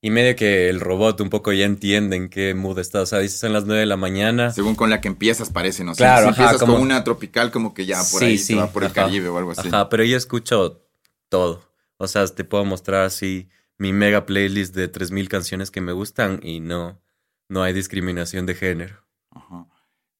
Y 0.00 0.10
medio 0.10 0.36
que 0.36 0.68
el 0.68 0.78
robot 0.80 1.20
un 1.20 1.28
poco 1.28 1.52
ya 1.52 1.64
entiende 1.64 2.14
en 2.16 2.28
qué 2.28 2.54
mood 2.54 2.78
está. 2.78 3.02
O 3.02 3.06
sea, 3.06 3.18
dices 3.18 3.40
son 3.40 3.52
las 3.52 3.64
9 3.64 3.80
de 3.80 3.86
la 3.86 3.96
mañana. 3.96 4.52
Según 4.52 4.76
con 4.76 4.90
la 4.90 5.00
que 5.00 5.08
empiezas, 5.08 5.50
parece, 5.50 5.82
¿no? 5.82 5.92
Claro, 5.94 6.26
si 6.26 6.30
ajá, 6.30 6.42
empiezas 6.42 6.60
como- 6.60 6.74
con 6.74 6.82
una 6.82 7.02
tropical, 7.02 7.50
como 7.50 7.74
que 7.74 7.84
ya 7.84 7.96
por 7.98 8.20
Sí, 8.20 8.24
ahí 8.26 8.38
sí, 8.38 8.44
se 8.44 8.54
va 8.54 8.70
por 8.70 8.84
el 8.84 8.92
ajá. 8.92 9.02
Caribe 9.06 9.28
o 9.28 9.38
algo 9.38 9.50
así. 9.50 9.66
Ajá, 9.68 9.88
pero 9.88 10.04
yo 10.04 10.16
escucho 10.16 10.84
todo. 11.28 11.62
O 11.96 12.06
sea, 12.06 12.26
te 12.28 12.44
puedo 12.44 12.64
mostrar 12.64 13.04
así 13.04 13.48
mi 13.76 13.92
mega 13.92 14.24
playlist 14.24 14.72
de 14.74 14.86
3000 14.86 15.28
canciones 15.28 15.70
que 15.72 15.80
me 15.80 15.90
gustan 15.92 16.38
y 16.44 16.60
no, 16.60 17.00
no 17.48 17.64
hay 17.64 17.72
discriminación 17.72 18.46
de 18.46 18.54
género. 18.54 19.04
Ajá. 19.32 19.66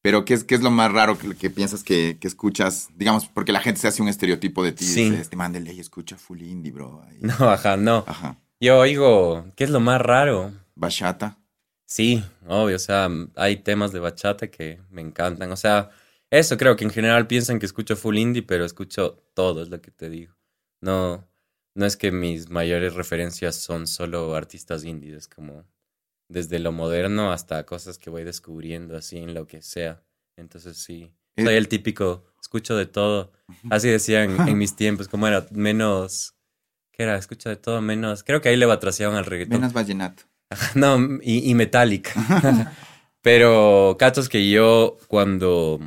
Pero, 0.01 0.23
¿qué 0.25 0.33
es, 0.33 0.43
qué 0.45 0.55
es 0.55 0.61
lo 0.61 0.71
más 0.71 0.91
raro 0.91 1.17
que, 1.17 1.35
que 1.35 1.49
piensas 1.49 1.83
que, 1.83 2.17
que 2.19 2.27
escuchas? 2.27 2.89
Digamos, 2.95 3.27
porque 3.27 3.51
la 3.53 3.59
gente 3.61 3.79
se 3.81 3.87
hace 3.87 4.01
un 4.01 4.07
estereotipo 4.09 4.61
de 4.63 4.71
ti. 4.73 4.85
Sí. 4.85 5.09
Dice, 5.09 5.21
este 5.21 5.35
man 5.37 5.51
de 5.53 5.59
ley 5.61 5.79
escucha 5.79 6.17
full 6.17 6.41
indie, 6.41 6.71
bro. 6.73 7.01
No, 7.21 7.49
ajá, 7.49 7.77
no. 7.77 8.03
Ajá. 8.07 8.37
Yo 8.59 8.79
oigo, 8.79 9.45
¿qué 9.55 9.63
es 9.63 9.69
lo 9.69 9.79
más 9.79 10.01
raro? 10.01 10.53
Bachata. 10.75 11.37
Sí, 11.85 12.23
obvio, 12.45 12.75
o 12.75 12.79
sea, 12.79 13.09
hay 13.35 13.57
temas 13.57 13.91
de 13.91 13.99
bachata 13.99 14.51
que 14.51 14.81
me 14.89 15.01
encantan. 15.01 15.51
O 15.51 15.55
sea, 15.55 15.89
eso 16.29 16.57
creo 16.57 16.75
que 16.75 16.83
en 16.83 16.91
general 16.91 17.25
piensan 17.25 17.57
que 17.59 17.65
escucho 17.65 17.95
full 17.95 18.17
indie, 18.17 18.43
pero 18.43 18.65
escucho 18.65 19.23
todo, 19.33 19.63
es 19.63 19.69
lo 19.69 19.81
que 19.81 19.91
te 19.91 20.09
digo. 20.09 20.35
No, 20.81 21.27
no 21.73 21.85
es 21.85 21.97
que 21.97 22.11
mis 22.11 22.49
mayores 22.49 22.93
referencias 22.93 23.55
son 23.55 23.87
solo 23.87 24.35
artistas 24.35 24.83
indies, 24.83 25.15
es 25.15 25.27
como 25.27 25.65
desde 26.29 26.59
lo 26.59 26.71
moderno 26.71 27.31
hasta 27.31 27.65
cosas 27.65 27.97
que 27.97 28.09
voy 28.11 28.23
descubriendo 28.23 28.95
así 28.97 29.17
en 29.17 29.33
lo 29.33 29.47
que 29.47 29.61
sea. 29.61 30.03
Entonces 30.37 30.77
sí, 30.77 31.11
Eh. 31.37 31.43
soy 31.45 31.55
el 31.55 31.67
típico, 31.69 32.25
escucho 32.41 32.75
de 32.75 32.85
todo. 32.85 33.31
Así 33.71 33.87
decían 33.89 34.47
en 34.47 34.57
mis 34.57 34.75
tiempos, 34.75 35.07
como 35.07 35.27
era 35.27 35.47
menos, 35.51 36.35
¿qué 36.99 37.03
era? 37.03 37.15
Escucho 37.15 37.47
de 37.47 37.55
todo 37.55 37.79
menos, 37.81 38.25
creo 38.25 38.41
que 38.41 38.49
ahí 38.49 38.57
le 38.57 38.65
batraceaban 38.65 39.15
al 39.15 39.23
reggaetón. 39.25 39.61
Menos 39.61 39.71
vallenato. 39.71 40.23
No, 40.75 40.97
y, 41.21 41.49
y 41.49 41.55
Metallica. 41.55 42.11
Pero 43.21 43.95
catos 43.97 44.27
que 44.27 44.49
yo 44.49 44.97
cuando 45.07 45.79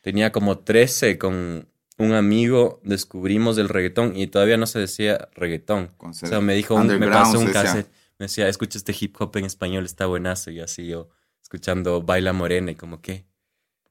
tenía 0.00 0.32
como 0.32 0.60
13 0.60 1.18
con 1.18 1.68
un 1.98 2.12
amigo 2.14 2.80
descubrimos 2.82 3.58
el 3.58 3.68
reggaetón 3.68 4.16
y 4.16 4.26
todavía 4.26 4.56
no 4.56 4.64
se 4.66 4.78
decía 4.78 5.28
reggaetón. 5.34 5.88
Con 5.98 6.12
O 6.12 6.14
sea, 6.14 6.40
me 6.40 6.54
dijo, 6.54 6.76
un- 6.76 6.80
me 6.98 7.06
pasó 7.24 7.38
un 7.38 7.44
cassette, 7.52 7.92
me 8.18 8.24
decía, 8.24 8.48
escucha 8.48 8.78
este 8.78 8.96
hip 8.98 9.14
hop 9.20 9.36
en 9.36 9.44
español, 9.44 9.84
está 9.84 10.06
buenazo. 10.06 10.50
Y 10.50 10.60
así 10.60 10.86
yo 10.86 11.10
escuchando 11.42 12.00
Baila 12.00 12.32
Morena 12.32 12.70
y 12.70 12.74
como 12.74 13.02
que, 13.02 13.26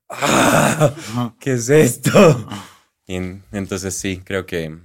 ¡ah! 0.10 1.34
¿Qué 1.40 1.54
es 1.54 1.70
esto? 1.70 2.48
Y 3.06 3.16
en- 3.16 3.44
entonces 3.52 3.94
sí, 3.94 4.22
creo 4.26 4.46
que, 4.48 4.76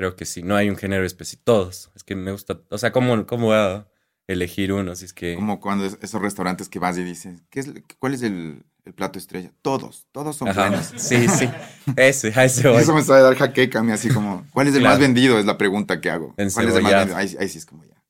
creo 0.00 0.16
que 0.16 0.24
sí, 0.24 0.42
no 0.42 0.56
hay 0.56 0.70
un 0.70 0.76
género 0.78 1.04
específico, 1.04 1.42
todos. 1.44 1.90
Es 1.94 2.04
que 2.04 2.16
me 2.16 2.32
gusta, 2.32 2.58
o 2.70 2.78
sea, 2.78 2.90
¿cómo, 2.90 3.26
cómo 3.26 3.48
voy 3.48 3.56
a 3.56 3.86
elegir 4.26 4.72
uno? 4.72 4.96
Si 4.96 5.04
es 5.04 5.12
que... 5.12 5.34
Como 5.34 5.60
cuando 5.60 5.84
es- 5.84 5.98
esos 6.00 6.22
restaurantes 6.22 6.70
que 6.70 6.78
vas 6.78 6.96
y 6.96 7.04
dices, 7.04 7.42
¿qué 7.50 7.60
es, 7.60 7.70
¿cuál 7.98 8.14
es 8.14 8.22
el, 8.22 8.64
el 8.86 8.94
plato 8.94 9.18
estrella? 9.18 9.52
Todos, 9.60 10.06
todos 10.10 10.36
son 10.36 10.48
Ajá, 10.48 10.68
buenos. 10.70 10.86
Sí, 10.96 11.28
sí. 11.28 11.50
Ese, 11.96 12.32
a 12.34 12.46
ese 12.46 12.66
voy. 12.66 12.80
Eso 12.82 12.94
me 12.94 13.02
sabe 13.02 13.20
dar 13.20 13.34
jaqueca 13.36 13.80
a 13.80 13.82
mí, 13.82 13.92
así 13.92 14.08
como, 14.08 14.46
¿cuál 14.54 14.68
es 14.68 14.74
el 14.74 14.80
Claro. 14.80 14.94
más 14.94 15.00
vendido? 15.00 15.38
Es 15.38 15.44
la 15.44 15.58
pregunta 15.58 16.00
que 16.00 16.08
hago. 16.08 16.34
En 16.38 16.50
¿Cuál 16.50 16.68
es 16.68 16.76
el 16.76 16.82
más 16.82 16.94
vendido? 16.94 17.16
Ahí, 17.18 17.36
ahí 17.38 17.48
sí 17.50 17.58
es 17.58 17.66
como 17.66 17.84
ya. 17.84 18.02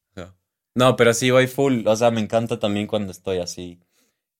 No, 0.76 0.94
pero 0.94 1.12
sí 1.12 1.32
voy 1.32 1.48
full. 1.48 1.84
O 1.88 1.96
sea, 1.96 2.12
me 2.12 2.20
encanta 2.20 2.60
también 2.60 2.86
cuando 2.86 3.10
estoy 3.10 3.38
así 3.38 3.80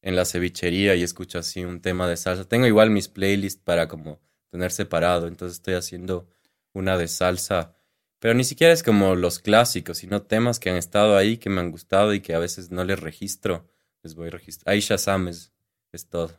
en 0.02 0.14
la 0.14 0.24
cevichería 0.24 0.94
y 0.94 1.02
escucho 1.02 1.40
así 1.40 1.64
un 1.64 1.80
tema 1.80 2.06
de 2.06 2.16
salsa. 2.16 2.44
Tengo 2.48 2.66
igual 2.68 2.90
mis 2.90 3.08
playlists 3.08 3.60
para 3.60 3.88
como 3.88 4.20
tener 4.50 4.70
separado. 4.70 5.26
Entonces 5.26 5.56
estoy 5.56 5.74
haciendo 5.74 6.28
una 6.72 6.96
de 6.96 7.08
salsa. 7.08 7.74
Pero 8.18 8.34
ni 8.34 8.44
siquiera 8.44 8.72
es 8.72 8.82
como 8.82 9.14
los 9.14 9.38
clásicos, 9.38 9.98
sino 9.98 10.22
temas 10.22 10.58
que 10.60 10.70
han 10.70 10.76
estado 10.76 11.16
ahí, 11.16 11.38
que 11.38 11.48
me 11.50 11.60
han 11.60 11.70
gustado 11.70 12.12
y 12.12 12.20
que 12.20 12.34
a 12.34 12.38
veces 12.38 12.70
no 12.70 12.84
les 12.84 13.00
registro. 13.00 13.66
Les 14.02 14.14
voy 14.14 14.28
a 14.28 14.30
registrar. 14.30 14.72
Ahí 14.74 14.80
Shazam 14.80 15.28
es, 15.28 15.52
es 15.92 16.08
todo. 16.08 16.30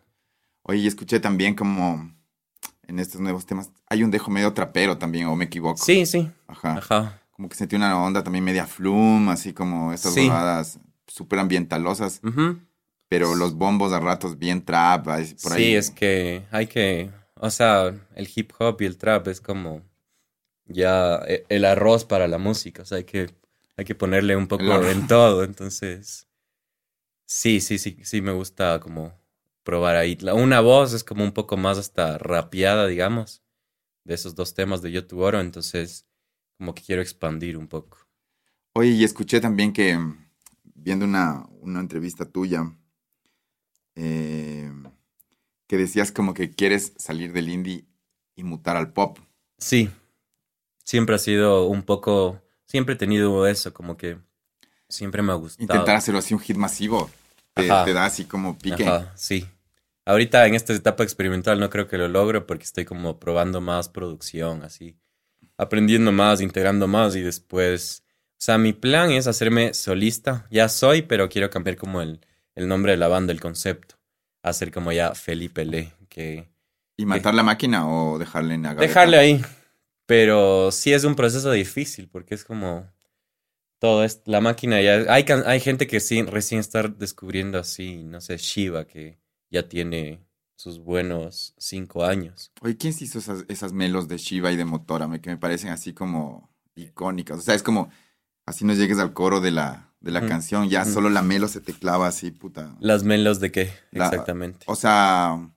Oye, 0.63 0.80
y 0.80 0.88
escuché 0.88 1.20
también 1.20 1.56
como 1.56 2.13
en 2.88 3.00
estos 3.00 3.20
nuevos 3.22 3.46
temas, 3.46 3.72
hay 3.88 4.04
un 4.04 4.12
dejo 4.12 4.30
medio 4.30 4.54
trapero 4.54 4.98
también, 4.98 5.26
o 5.28 5.36
me 5.36 5.46
equivoco. 5.46 5.84
Sí, 5.84 6.06
sí. 6.06 6.30
Ajá. 6.48 6.78
Ajá. 6.78 7.22
Como 7.32 7.50
que 7.50 7.56
sentí 7.56 7.76
una 7.76 8.00
onda 8.04 8.24
también 8.24 8.44
media 8.44 8.67
flum, 8.67 9.30
así 9.30 9.54
como 9.54 9.91
estas 9.94 10.13
Sí. 10.13 10.30
súper 11.08 11.39
ambientalosas, 11.39 12.22
pero 13.08 13.34
los 13.36 13.56
bombos 13.56 13.91
a 13.94 14.00
ratos 14.00 14.38
bien 14.38 14.63
trap, 14.63 15.06
por 15.06 15.13
ahí. 15.13 15.26
Sí, 15.36 15.76
es 15.76 15.89
que 15.89 16.44
hay 16.52 16.67
que, 16.67 17.10
o 17.36 17.50
sea, 17.50 17.88
el 18.15 18.30
hip 18.36 18.52
hop 18.60 18.78
y 18.82 18.86
el 18.86 18.98
trap 18.98 19.28
es 19.30 19.41
como 19.41 19.82
ya 20.73 21.17
e- 21.27 21.45
el 21.49 21.65
arroz 21.65 22.05
para 22.05 22.27
la 22.27 22.38
música, 22.38 22.84
o 22.84 22.86
sea, 22.86 22.97
hay 22.99 23.03
que, 23.05 23.29
hay 23.77 23.86
que 23.86 23.95
ponerle 23.95 24.36
un 24.36 24.47
poco 24.47 24.63
en 24.89 25.07
todo, 25.07 25.43
entonces, 25.43 26.27
sí, 27.25 27.62
sí, 27.62 27.77
sí, 27.77 27.97
sí 28.03 28.21
me 28.21 28.31
gusta 28.31 28.79
como 28.79 29.13
probar 29.63 29.95
ahí. 29.95 30.17
La- 30.21 30.34
una 30.34 30.60
voz 30.62 30.93
es 30.93 31.03
como 31.03 31.23
un 31.23 31.31
poco 31.34 31.57
más 31.57 31.77
hasta 31.77 32.17
rapeada, 32.17 32.88
digamos, 32.88 33.43
de 34.05 34.15
esos 34.15 34.36
dos 34.36 34.53
temas 34.53 34.81
de 34.81 34.91
Yo 34.91 35.05
Tu 35.07 35.19
Oro, 35.21 35.39
entonces 35.39 36.07
como 36.57 36.73
que 36.75 36.84
quiero 36.84 37.01
expandir 37.01 37.57
un 37.57 37.67
poco. 37.67 37.97
Oye, 38.73 38.91
y 38.91 39.03
escuché 39.03 39.41
también 39.41 39.73
que 39.73 39.97
viendo 40.63 41.05
una, 41.05 41.45
una 41.62 41.79
entrevista 41.79 42.25
tuya, 42.25 42.63
eh, 43.95 44.71
que 45.67 45.77
decías 45.77 46.12
como 46.12 46.34
que 46.34 46.51
quieres 46.51 46.93
salir 46.97 47.34
del 47.34 47.49
indie 47.49 47.86
y 48.36 48.43
mutar 48.43 48.77
al 48.77 48.93
pop. 48.93 49.19
Sí, 49.57 49.89
siempre 50.91 51.15
ha 51.15 51.19
sido 51.19 51.67
un 51.67 51.84
poco, 51.84 52.41
siempre 52.65 52.95
he 52.95 52.97
tenido 52.97 53.47
eso, 53.47 53.73
como 53.73 53.95
que 53.95 54.17
siempre 54.89 55.21
me 55.21 55.32
ha 55.32 55.36
gustado. 55.36 55.63
Intentar 55.63 55.95
hacerlo 55.95 56.19
así 56.19 56.34
un 56.34 56.41
hit 56.41 56.58
masivo. 56.58 57.10
Te, 57.54 57.63
te 57.63 57.93
da 57.93 58.04
así 58.04 58.25
como 58.25 58.58
pique. 58.58 58.86
Ajá, 58.86 59.13
sí. 59.15 59.47
Ahorita 60.04 60.45
en 60.47 60.56
esta 60.56 60.73
etapa 60.73 61.04
experimental 61.04 61.62
no 61.62 61.69
creo 61.69 61.88
que 61.88 61.97
lo 61.97 62.10
logro 62.10 62.45
porque 62.45 62.65
estoy 62.65 62.84
como 62.84 63.19
probando 63.19 63.62
más 63.62 63.88
producción, 63.88 64.63
así, 64.63 64.97
aprendiendo 65.56 66.12
más, 66.12 66.41
integrando 66.41 66.89
más 66.89 67.15
y 67.15 67.21
después, 67.21 68.04
o 68.32 68.36
sea, 68.39 68.58
mi 68.58 68.73
plan 68.73 69.12
es 69.12 69.27
hacerme 69.27 69.73
solista, 69.73 70.45
ya 70.51 70.67
soy, 70.67 71.04
pero 71.04 71.30
quiero 71.30 71.49
cambiar 71.49 71.77
como 71.77 72.01
el, 72.01 72.19
el 72.54 72.67
nombre 72.67 72.91
de 72.91 72.97
la 72.97 73.08
banda, 73.08 73.32
el 73.32 73.39
concepto, 73.39 73.95
hacer 74.43 74.73
como 74.73 74.91
ya 74.91 75.15
Felipe 75.15 75.63
Le, 75.63 75.93
que 76.10 76.49
¿Y 76.97 77.06
matar 77.06 77.34
la 77.34 77.43
máquina 77.43 77.88
o 77.88 78.19
dejarle 78.19 78.56
en 78.56 78.63
la 78.63 78.73
gaveta? 78.73 78.88
dejarle 78.88 79.17
ahí, 79.17 79.41
pero 80.06 80.72
sí 80.72 80.94
es 80.94 81.04
un 81.04 81.16
proceso 81.16 81.52
difícil 81.52 82.10
porque 82.10 82.36
es 82.36 82.44
como 82.44 82.88
todo 83.80 84.04
es 84.04 84.22
la 84.26 84.42
máquina 84.42 84.82
ya 84.82 85.12
hay 85.12 85.26
hay 85.46 85.60
gente 85.60 85.88
que 85.88 86.00
sí 86.00 86.22
recién 86.24 86.60
está 86.60 86.84
descubriendo 86.84 87.58
así, 87.60 88.04
no 88.04 88.22
sé, 88.22 88.38
Shiva 88.38 88.86
que 88.86 89.20
ya 89.50 89.68
tiene 89.68 90.24
sus 90.56 90.78
buenos 90.80 91.56
cinco 91.58 92.06
años. 92.06 92.52
Oye, 92.62 92.78
¿quién 92.78 92.94
se 92.94 93.06
hizo 93.06 93.18
esas, 93.18 93.46
esas 93.48 93.74
melos 93.74 94.08
de 94.08 94.18
Shiva 94.18 94.52
y 94.52 94.56
de 94.56 94.64
Motora? 94.64 95.10
Que 95.20 95.32
me 95.32 95.38
parecen 95.38 95.72
así 95.72 95.92
como 95.92 96.54
icónicas. 96.76 97.40
O 97.40 97.42
sea, 97.42 97.56
es 97.56 97.64
como, 97.64 97.90
así 98.46 98.64
no 98.64 98.74
llegues 98.76 99.00
al 99.00 99.12
coro 99.14 99.42
de 99.42 99.50
la, 99.50 99.92
de 100.02 100.12
la 100.12 100.26
canción, 100.28 100.70
ya 100.70 100.86
solo 100.86 101.10
la 101.10 101.24
melo 101.24 101.48
se 101.48 101.62
te 101.62 101.74
clava 101.74 102.08
así, 102.08 102.30
puta. 102.30 102.76
Las 102.80 103.04
melos 103.04 103.40
de 103.40 103.52
qué 103.52 103.74
La- 103.92 104.06
exactamente. 104.06 104.66
O 104.68 104.76
sea, 104.76 105.50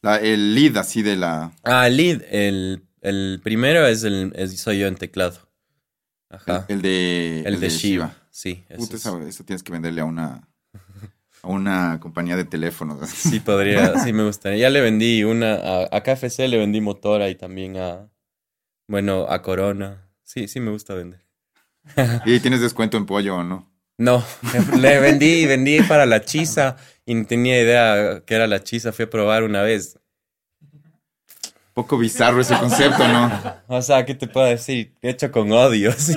la- 0.00 0.16
el 0.16 0.54
lead 0.54 0.78
así 0.78 1.02
de 1.02 1.16
la... 1.16 1.52
Ah, 1.62 1.86
el 1.86 1.96
lead, 1.98 2.22
el, 2.30 2.85
el 3.08 3.40
primero 3.42 3.86
es 3.86 4.04
el 4.04 4.32
es- 4.36 4.60
soy 4.60 4.78
yo 4.80 4.86
en 4.86 4.96
teclado. 4.96 5.38
El, 6.30 6.36
Ajá. 6.36 6.64
el 6.68 6.82
de... 6.82 7.42
El, 7.42 7.60
de 7.60 7.68
Shiva. 7.68 8.14
Sí, 8.30 8.64
eso 8.68 8.78
Puta, 8.80 8.96
es. 8.96 9.00
eso, 9.06 9.20
eso 9.22 9.44
tienes 9.44 9.62
que 9.62 9.72
venderle 9.72 10.00
a 10.00 10.04
una, 10.04 10.48
a 11.42 11.48
una 11.48 11.98
compañía 12.00 12.36
de 12.36 12.44
teléfonos. 12.44 12.98
Sí, 13.08 13.40
podría, 13.40 13.98
sí 14.00 14.12
me 14.12 14.24
gustaría. 14.24 14.58
Ya 14.58 14.70
le 14.70 14.80
vendí 14.80 15.24
una, 15.24 15.54
a, 15.54 15.88
a 15.96 16.02
KFC 16.02 16.48
le 16.48 16.58
vendí 16.58 16.80
motora 16.80 17.28
y 17.30 17.34
también 17.36 17.76
a, 17.76 18.10
bueno, 18.88 19.26
a 19.28 19.40
Corona. 19.42 20.08
Sí, 20.24 20.48
sí 20.48 20.60
me 20.60 20.70
gusta 20.70 20.94
vender. 20.94 21.24
¿Y 22.24 22.40
tienes 22.40 22.60
descuento 22.60 22.96
en 22.96 23.06
pollo 23.06 23.36
o 23.36 23.44
no? 23.44 23.72
No, 23.98 24.22
le 24.78 24.98
vendí, 25.00 25.46
vendí 25.46 25.80
para 25.82 26.04
la 26.04 26.22
chisa 26.24 26.76
y 27.06 27.14
no 27.14 27.24
tenía 27.26 27.62
idea 27.62 28.22
que 28.26 28.34
era 28.34 28.46
la 28.46 28.62
chisa. 28.62 28.92
Fui 28.92 29.04
a 29.04 29.10
probar 29.10 29.44
una 29.44 29.62
vez. 29.62 29.98
Poco 31.76 31.98
bizarro 31.98 32.40
ese 32.40 32.58
concepto, 32.58 33.06
¿no? 33.06 33.30
O 33.66 33.82
sea, 33.82 34.06
¿qué 34.06 34.14
te 34.14 34.26
puedo 34.26 34.46
decir? 34.46 34.94
Hecho 35.02 35.30
con 35.30 35.52
odio. 35.52 35.92
sí. 35.92 36.14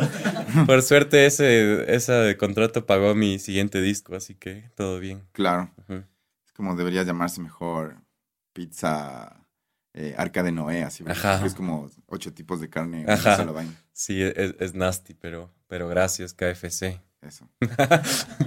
Por 0.66 0.82
suerte 0.82 1.26
ese, 1.26 1.94
ese 1.94 2.38
contrato 2.38 2.86
pagó 2.86 3.14
mi 3.14 3.40
siguiente 3.40 3.82
disco, 3.82 4.16
así 4.16 4.36
que 4.36 4.72
todo 4.78 5.02
bien. 5.02 5.28
Claro. 5.34 5.70
Es 6.46 6.54
como 6.54 6.78
debería 6.78 7.04
llamarse 7.04 7.42
mejor 7.42 7.98
pizza 8.54 9.46
eh, 9.94 10.16
arca 10.18 10.44
de 10.44 10.54
Noé, 10.54 10.84
así. 10.84 11.04
Ajá. 11.06 11.46
Es 11.46 11.56
como 11.56 11.92
ocho 12.06 12.34
tipos 12.34 12.62
de 12.62 12.70
carne 12.70 13.02
en 13.02 13.10
Ajá. 13.10 13.36
sola 13.36 13.52
vaina. 13.52 13.74
Sí, 13.92 14.24
es, 14.24 14.56
es 14.62 14.74
nasty, 14.76 15.14
pero, 15.14 15.54
pero 15.68 15.90
gracias, 15.90 16.34
KFC. 16.34 17.02
Eso. 17.22 17.50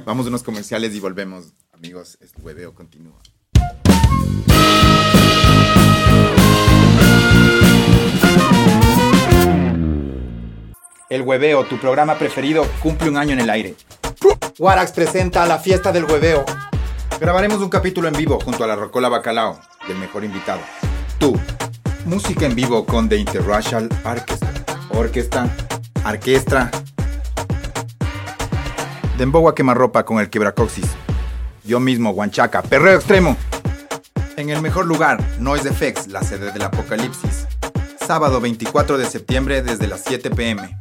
Vamos 0.06 0.24
a 0.24 0.28
unos 0.30 0.42
comerciales 0.42 0.94
y 0.94 1.00
volvemos, 1.00 1.52
amigos. 1.74 2.16
Este 2.22 2.40
hueveo 2.40 2.74
continúa. 2.74 3.20
El 11.12 11.20
Hueveo, 11.20 11.64
tu 11.64 11.76
programa 11.76 12.14
preferido, 12.14 12.66
cumple 12.82 13.10
un 13.10 13.18
año 13.18 13.34
en 13.34 13.40
el 13.40 13.50
aire. 13.50 13.74
Warax 14.58 14.92
presenta 14.92 15.44
la 15.44 15.58
fiesta 15.58 15.92
del 15.92 16.06
Hueveo. 16.06 16.42
Grabaremos 17.20 17.60
un 17.60 17.68
capítulo 17.68 18.08
en 18.08 18.14
vivo 18.14 18.40
junto 18.40 18.64
a 18.64 18.66
la 18.66 18.76
Rocola 18.76 19.10
Bacalao 19.10 19.60
y 19.86 19.92
el 19.92 19.98
mejor 19.98 20.24
invitado, 20.24 20.62
tú. 21.18 21.38
Música 22.06 22.46
en 22.46 22.54
vivo 22.54 22.86
con 22.86 23.10
The 23.10 23.18
Interracial 23.18 23.90
Orchestra. 24.06 24.48
Orquesta, 24.88 25.50
orquestra. 26.06 26.70
Dembow 29.18 29.50
a 29.50 29.54
quemarropa 29.54 30.06
con 30.06 30.18
el 30.18 30.30
quebracoxis. 30.30 30.86
Yo 31.62 31.78
mismo, 31.78 32.12
Huanchaca, 32.12 32.62
perreo 32.62 32.94
extremo. 32.94 33.36
En 34.38 34.48
el 34.48 34.62
mejor 34.62 34.86
lugar, 34.86 35.22
Noise 35.38 35.68
Effects, 35.68 36.08
la 36.08 36.22
sede 36.22 36.52
del 36.52 36.62
apocalipsis. 36.62 37.46
Sábado 38.06 38.40
24 38.40 38.98
de 38.98 39.06
septiembre 39.06 39.62
desde 39.62 39.86
las 39.86 40.02
7 40.04 40.30
pm. 40.30 40.76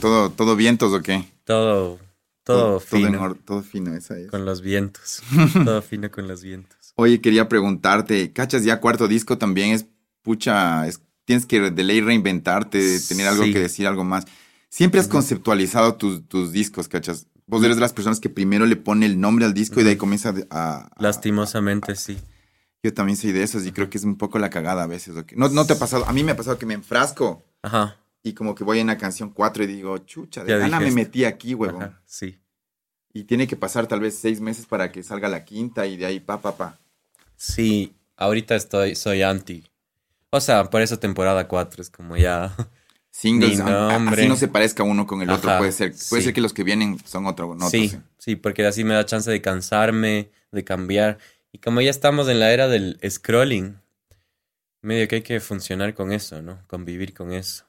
¿Todo, 0.00 0.30
todo 0.30 0.56
vientos 0.56 0.92
o 0.92 1.00
qué? 1.02 1.24
Todo, 1.44 1.98
todo, 2.44 2.80
fino. 2.80 3.20
or- 3.22 3.38
todo 3.44 3.62
fino, 3.62 3.94
esa 3.94 4.18
es. 4.18 4.28
Con 4.30 4.44
los 4.44 4.60
vientos. 4.62 5.22
todo 5.64 5.82
fino 5.82 6.10
con 6.10 6.26
los 6.28 6.42
vientos. 6.42 6.92
Oye, 6.96 7.20
quería 7.20 7.48
preguntarte, 7.48 8.32
¿cachas 8.32 8.64
ya 8.64 8.80
cuarto 8.80 9.08
disco 9.08 9.38
también 9.38 9.70
es 9.72 9.86
pucha, 10.22 10.86
es- 10.86 11.00
tienes 11.24 11.46
que 11.46 11.70
de 11.70 11.84
ley 11.84 12.00
reinventarte, 12.00 13.00
tener 13.00 13.28
algo 13.28 13.44
Sí. 13.44 13.52
que 13.52 13.60
decir, 13.60 13.86
algo 13.86 14.04
más? 14.04 14.24
Siempre 14.68 15.00
has 15.00 15.08
conceptualizado 15.08 15.94
tus, 15.96 16.26
tus 16.28 16.52
discos, 16.52 16.88
¿cachas? 16.88 17.26
Vos 17.46 17.62
eres 17.64 17.76
de 17.76 17.80
las 17.80 17.92
personas 17.92 18.20
que 18.20 18.28
primero 18.28 18.64
le 18.66 18.76
pone 18.76 19.06
el 19.06 19.18
nombre 19.20 19.44
al 19.44 19.52
disco 19.54 19.80
y 19.80 19.84
de 19.84 19.90
ahí 19.90 19.96
comienza 19.96 20.32
a... 20.50 20.76
a- 20.82 20.90
Lastimosamente, 21.00 21.96
sí. 21.96 22.18
yo 22.82 22.94
también 22.94 23.16
soy 23.16 23.32
de 23.32 23.42
esos 23.42 23.66
y 23.66 23.72
creo 23.72 23.90
que 23.90 23.98
es 23.98 24.04
un 24.04 24.16
poco 24.16 24.38
la 24.38 24.50
cagada 24.50 24.84
a 24.84 24.86
veces. 24.86 25.16
¿o 25.16 25.26
qué? 25.26 25.34
¿No, 25.36 25.48
¿No 25.48 25.66
te 25.66 25.72
ha 25.72 25.78
pasado? 25.78 26.04
A 26.06 26.12
mí 26.12 26.22
me 26.22 26.32
ha 26.32 26.36
pasado 26.36 26.58
que 26.58 26.66
me 26.66 26.74
enfrasco 26.74 27.44
Ajá. 27.62 27.96
Y 28.22 28.34
como 28.34 28.54
que 28.54 28.64
voy 28.64 28.80
en 28.80 28.88
la 28.88 28.98
canción 28.98 29.30
4 29.30 29.64
y 29.64 29.66
digo, 29.66 29.98
chucha, 29.98 30.44
de 30.44 30.58
gana 30.58 30.80
me 30.80 30.90
metí 30.90 31.24
aquí, 31.24 31.54
huevón. 31.54 31.82
Ajá, 31.82 32.02
sí. 32.04 32.38
Y 33.12 33.24
tiene 33.24 33.46
que 33.46 33.56
pasar 33.56 33.86
tal 33.86 34.00
vez 34.00 34.16
seis 34.16 34.40
meses 34.40 34.66
para 34.66 34.92
que 34.92 35.02
salga 35.02 35.28
la 35.28 35.44
quinta 35.44 35.86
y 35.86 35.96
de 35.96 36.06
ahí 36.06 36.20
pa, 36.20 36.40
pa, 36.40 36.56
pa. 36.56 36.78
Sí, 37.36 37.94
ahorita 38.16 38.54
estoy, 38.54 38.94
soy 38.94 39.22
anti. 39.22 39.64
O 40.30 40.40
sea, 40.40 40.64
por 40.64 40.82
eso 40.82 40.98
temporada 40.98 41.48
4 41.48 41.82
es 41.82 41.90
como 41.90 42.16
ya. 42.16 42.54
Singles, 43.12 43.58
así 43.58 44.28
no 44.28 44.36
se 44.36 44.46
parezca 44.46 44.84
uno 44.84 45.04
con 45.06 45.20
el 45.20 45.30
otro. 45.30 45.58
Puede 45.58 45.72
ser, 45.72 45.90
puede 45.90 46.22
sí. 46.22 46.26
ser 46.26 46.34
que 46.34 46.40
los 46.40 46.52
que 46.52 46.62
vienen 46.62 46.96
son 47.04 47.26
otro, 47.26 47.56
no 47.56 47.68
sí, 47.68 47.92
sí, 48.18 48.36
porque 48.36 48.64
así 48.64 48.84
me 48.84 48.94
da 48.94 49.04
chance 49.04 49.28
de 49.28 49.42
cansarme, 49.42 50.30
de 50.52 50.62
cambiar. 50.62 51.18
Y 51.50 51.58
como 51.58 51.80
ya 51.80 51.90
estamos 51.90 52.28
en 52.28 52.38
la 52.38 52.52
era 52.52 52.68
del 52.68 53.00
scrolling, 53.04 53.80
medio 54.80 55.08
que 55.08 55.16
hay 55.16 55.22
que 55.22 55.40
funcionar 55.40 55.94
con 55.94 56.12
eso, 56.12 56.40
¿no? 56.40 56.62
Convivir 56.68 57.12
con 57.12 57.32
eso. 57.32 57.64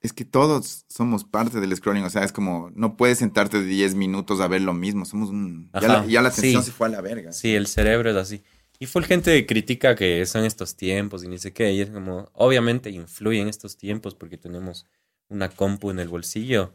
Es 0.00 0.12
que 0.12 0.24
todos 0.24 0.84
somos 0.88 1.24
parte 1.24 1.60
del 1.60 1.76
scrolling, 1.76 2.04
o 2.04 2.10
sea, 2.10 2.24
es 2.24 2.32
como, 2.32 2.70
no 2.74 2.96
puedes 2.96 3.18
sentarte 3.18 3.62
10 3.62 3.94
minutos 3.94 4.40
a 4.40 4.48
ver 4.48 4.62
lo 4.62 4.74
mismo, 4.74 5.04
somos 5.04 5.30
un... 5.30 5.70
Ya, 5.80 5.88
la, 5.88 6.06
ya 6.06 6.22
la 6.22 6.28
atención 6.30 6.62
sí. 6.62 6.70
se 6.70 6.76
fue 6.76 6.88
a 6.88 6.90
la 6.90 7.00
verga. 7.00 7.32
Sí, 7.32 7.54
el 7.54 7.66
cerebro 7.66 8.10
es 8.10 8.16
así. 8.16 8.42
Y 8.82 8.86
full 8.86 9.04
gente 9.04 9.46
critica 9.46 9.94
que 9.94 10.26
son 10.26 10.44
estos 10.44 10.74
tiempos 10.74 11.22
y 11.22 11.28
ni 11.28 11.38
sé 11.38 11.52
qué. 11.52 11.72
Y 11.72 11.82
es 11.82 11.90
como, 11.90 12.30
obviamente 12.32 12.90
influyen 12.90 13.46
estos 13.46 13.76
tiempos 13.76 14.16
porque 14.16 14.38
tenemos 14.38 14.86
una 15.28 15.48
compu 15.48 15.92
en 15.92 16.00
el 16.00 16.08
bolsillo. 16.08 16.74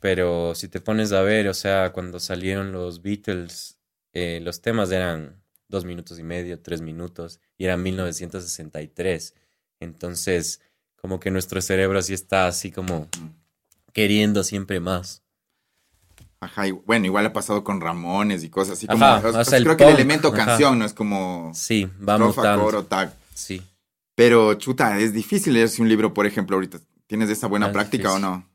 Pero 0.00 0.54
si 0.54 0.68
te 0.68 0.80
pones 0.80 1.12
a 1.12 1.20
ver, 1.20 1.48
o 1.48 1.52
sea, 1.52 1.92
cuando 1.92 2.18
salieron 2.18 2.72
los 2.72 3.02
Beatles, 3.02 3.78
eh, 4.14 4.40
los 4.42 4.62
temas 4.62 4.90
eran 4.90 5.42
dos 5.68 5.84
minutos 5.84 6.18
y 6.18 6.22
medio, 6.22 6.60
tres 6.60 6.80
minutos, 6.80 7.40
y 7.58 7.66
era 7.66 7.76
1963. 7.76 9.34
Entonces, 9.80 10.60
como 11.00 11.20
que 11.20 11.30
nuestro 11.30 11.60
cerebro 11.62 11.98
así 11.98 12.12
está 12.14 12.46
así 12.46 12.70
como 12.70 13.08
queriendo 13.92 14.44
siempre 14.44 14.80
más. 14.80 15.22
Ajá, 16.40 16.68
y 16.68 16.70
bueno, 16.70 17.06
igual 17.06 17.26
ha 17.26 17.32
pasado 17.32 17.64
con 17.64 17.80
Ramones 17.80 18.44
y 18.44 18.48
cosas 18.48 18.74
así 18.78 18.86
como... 18.86 19.04
Ajá, 19.04 19.28
o 19.28 19.32
sea, 19.32 19.40
o 19.40 19.44
sea, 19.44 19.58
el 19.58 19.64
creo 19.64 19.76
que 19.76 19.84
el 19.84 19.94
elemento 19.94 20.28
ajá. 20.28 20.44
canción 20.46 20.78
no 20.78 20.84
es 20.84 20.92
como... 20.92 21.50
Sí, 21.54 21.86
va 22.06 22.12
estrofa, 22.14 22.40
mutando. 22.42 22.64
coro, 22.64 22.84
tag. 22.84 23.12
Sí. 23.34 23.60
Pero, 24.14 24.54
chuta, 24.54 24.98
es 25.00 25.12
difícil 25.12 25.54
leerse 25.54 25.82
un 25.82 25.88
libro, 25.88 26.14
por 26.14 26.26
ejemplo, 26.26 26.56
ahorita. 26.56 26.78
¿Tienes 27.08 27.28
esa 27.30 27.48
buena 27.48 27.66
Ah, 27.66 27.72
práctica 27.72 28.12
o 28.12 28.18
no? 28.20 28.48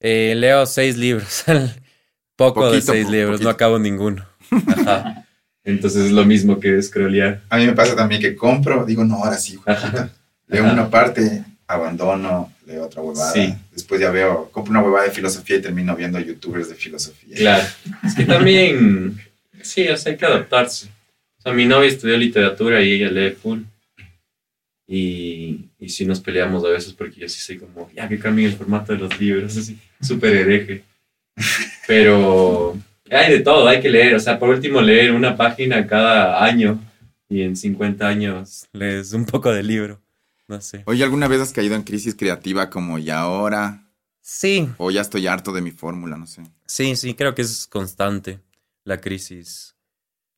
Eh, 0.00 0.34
leo 0.36 0.64
seis 0.64 0.96
libros. 0.96 1.44
Poco 2.36 2.70
de 2.70 2.80
seis 2.80 3.04
po- 3.06 3.10
libros, 3.12 3.32
poquito. 3.32 3.44
no 3.48 3.50
acabo 3.50 3.78
ninguno. 3.78 4.24
Ajá. 4.68 5.26
Entonces 5.64 6.06
es 6.06 6.12
lo 6.12 6.24
mismo 6.24 6.58
que 6.60 6.80
scrollear. 6.80 7.42
A 7.50 7.58
mí 7.58 7.66
me 7.66 7.72
pasa 7.74 7.94
también 7.94 8.22
que 8.22 8.34
compro, 8.36 8.86
digo, 8.86 9.04
no, 9.04 9.16
ahora 9.16 9.36
sí. 9.36 9.58
Leo 10.46 10.64
Ajá. 10.64 10.72
una 10.72 10.88
parte, 10.88 11.44
abandono, 11.68 12.52
leo 12.66 12.86
otra 12.86 13.02
huevada. 13.02 13.32
Sí. 13.32 13.54
Después 13.70 14.00
ya 14.00 14.10
veo, 14.10 14.50
compro 14.50 14.70
una 14.70 14.82
huevada 14.82 15.04
de 15.04 15.10
filosofía 15.12 15.56
y 15.56 15.62
termino 15.62 15.94
viendo 15.94 16.18
youtubers 16.18 16.70
de 16.70 16.74
filosofía. 16.74 17.36
Claro. 17.36 17.64
Es 18.04 18.14
que 18.14 18.24
también, 18.24 19.20
sí, 19.62 19.86
o 19.88 19.96
sea, 19.96 20.12
hay 20.12 20.18
que 20.18 20.26
adaptarse. 20.26 20.86
O 21.38 21.42
sea, 21.42 21.52
mi 21.52 21.66
novia 21.66 21.88
estudió 21.88 22.16
literatura 22.16 22.82
y 22.82 22.92
ella 22.92 23.10
lee 23.10 23.30
full. 23.30 23.60
Y, 24.90 25.66
y 25.78 25.88
sí 25.90 26.06
nos 26.06 26.18
peleamos 26.18 26.64
a 26.64 26.68
veces 26.68 26.94
porque 26.94 27.20
yo 27.20 27.28
sí 27.28 27.40
soy 27.40 27.58
como, 27.58 27.90
ya 27.94 28.08
que 28.08 28.18
cambien 28.18 28.48
el 28.48 28.56
formato 28.56 28.94
de 28.94 28.98
los 28.98 29.20
libros, 29.20 29.54
así, 29.54 29.78
súper 30.00 30.34
hereje. 30.34 30.82
Pero 31.86 32.78
hay 33.10 33.32
de 33.32 33.40
todo, 33.40 33.68
hay 33.68 33.82
que 33.82 33.90
leer. 33.90 34.14
O 34.14 34.20
sea, 34.20 34.38
por 34.38 34.48
último, 34.48 34.80
leer 34.80 35.12
una 35.12 35.36
página 35.36 35.86
cada 35.86 36.42
año 36.42 36.80
y 37.28 37.42
en 37.42 37.54
50 37.54 38.08
años 38.08 38.66
lees 38.72 39.12
un 39.12 39.26
poco 39.26 39.52
de 39.52 39.62
libro. 39.62 40.00
No 40.48 40.60
sé. 40.62 40.82
Oye, 40.86 41.04
¿alguna 41.04 41.28
vez 41.28 41.40
has 41.40 41.52
caído 41.52 41.76
en 41.76 41.82
crisis 41.82 42.14
creativa 42.16 42.70
como 42.70 42.98
ya 42.98 43.20
ahora? 43.20 43.84
Sí, 44.20 44.68
O 44.78 44.90
ya 44.90 45.02
estoy 45.02 45.26
harto 45.26 45.52
de 45.52 45.62
mi 45.62 45.70
fórmula, 45.70 46.16
no 46.16 46.26
sé. 46.26 46.42
Sí, 46.66 46.96
sí, 46.96 47.14
creo 47.14 47.34
que 47.34 47.42
es 47.42 47.66
constante 47.66 48.40
la 48.84 49.00
crisis. 49.00 49.76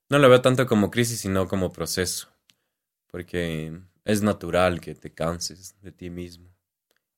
No 0.08 0.18
lo 0.18 0.28
veo 0.28 0.40
tanto 0.40 0.66
como 0.66 0.90
crisis, 0.90 1.20
sino 1.20 1.48
como 1.48 1.72
proceso. 1.72 2.28
Porque 3.06 3.80
es 4.04 4.22
natural 4.22 4.80
que 4.80 4.94
te 4.94 5.12
canses 5.12 5.76
de 5.80 5.92
ti 5.92 6.10
mismo. 6.10 6.48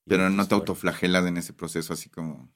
Y 0.05 0.11
Pero 0.11 0.28
no 0.31 0.46
te 0.46 0.55
autoflagelas 0.55 1.26
en 1.26 1.38
ese 1.38 1.52
proceso 1.52 1.92
así 1.92 2.09
como... 2.11 2.50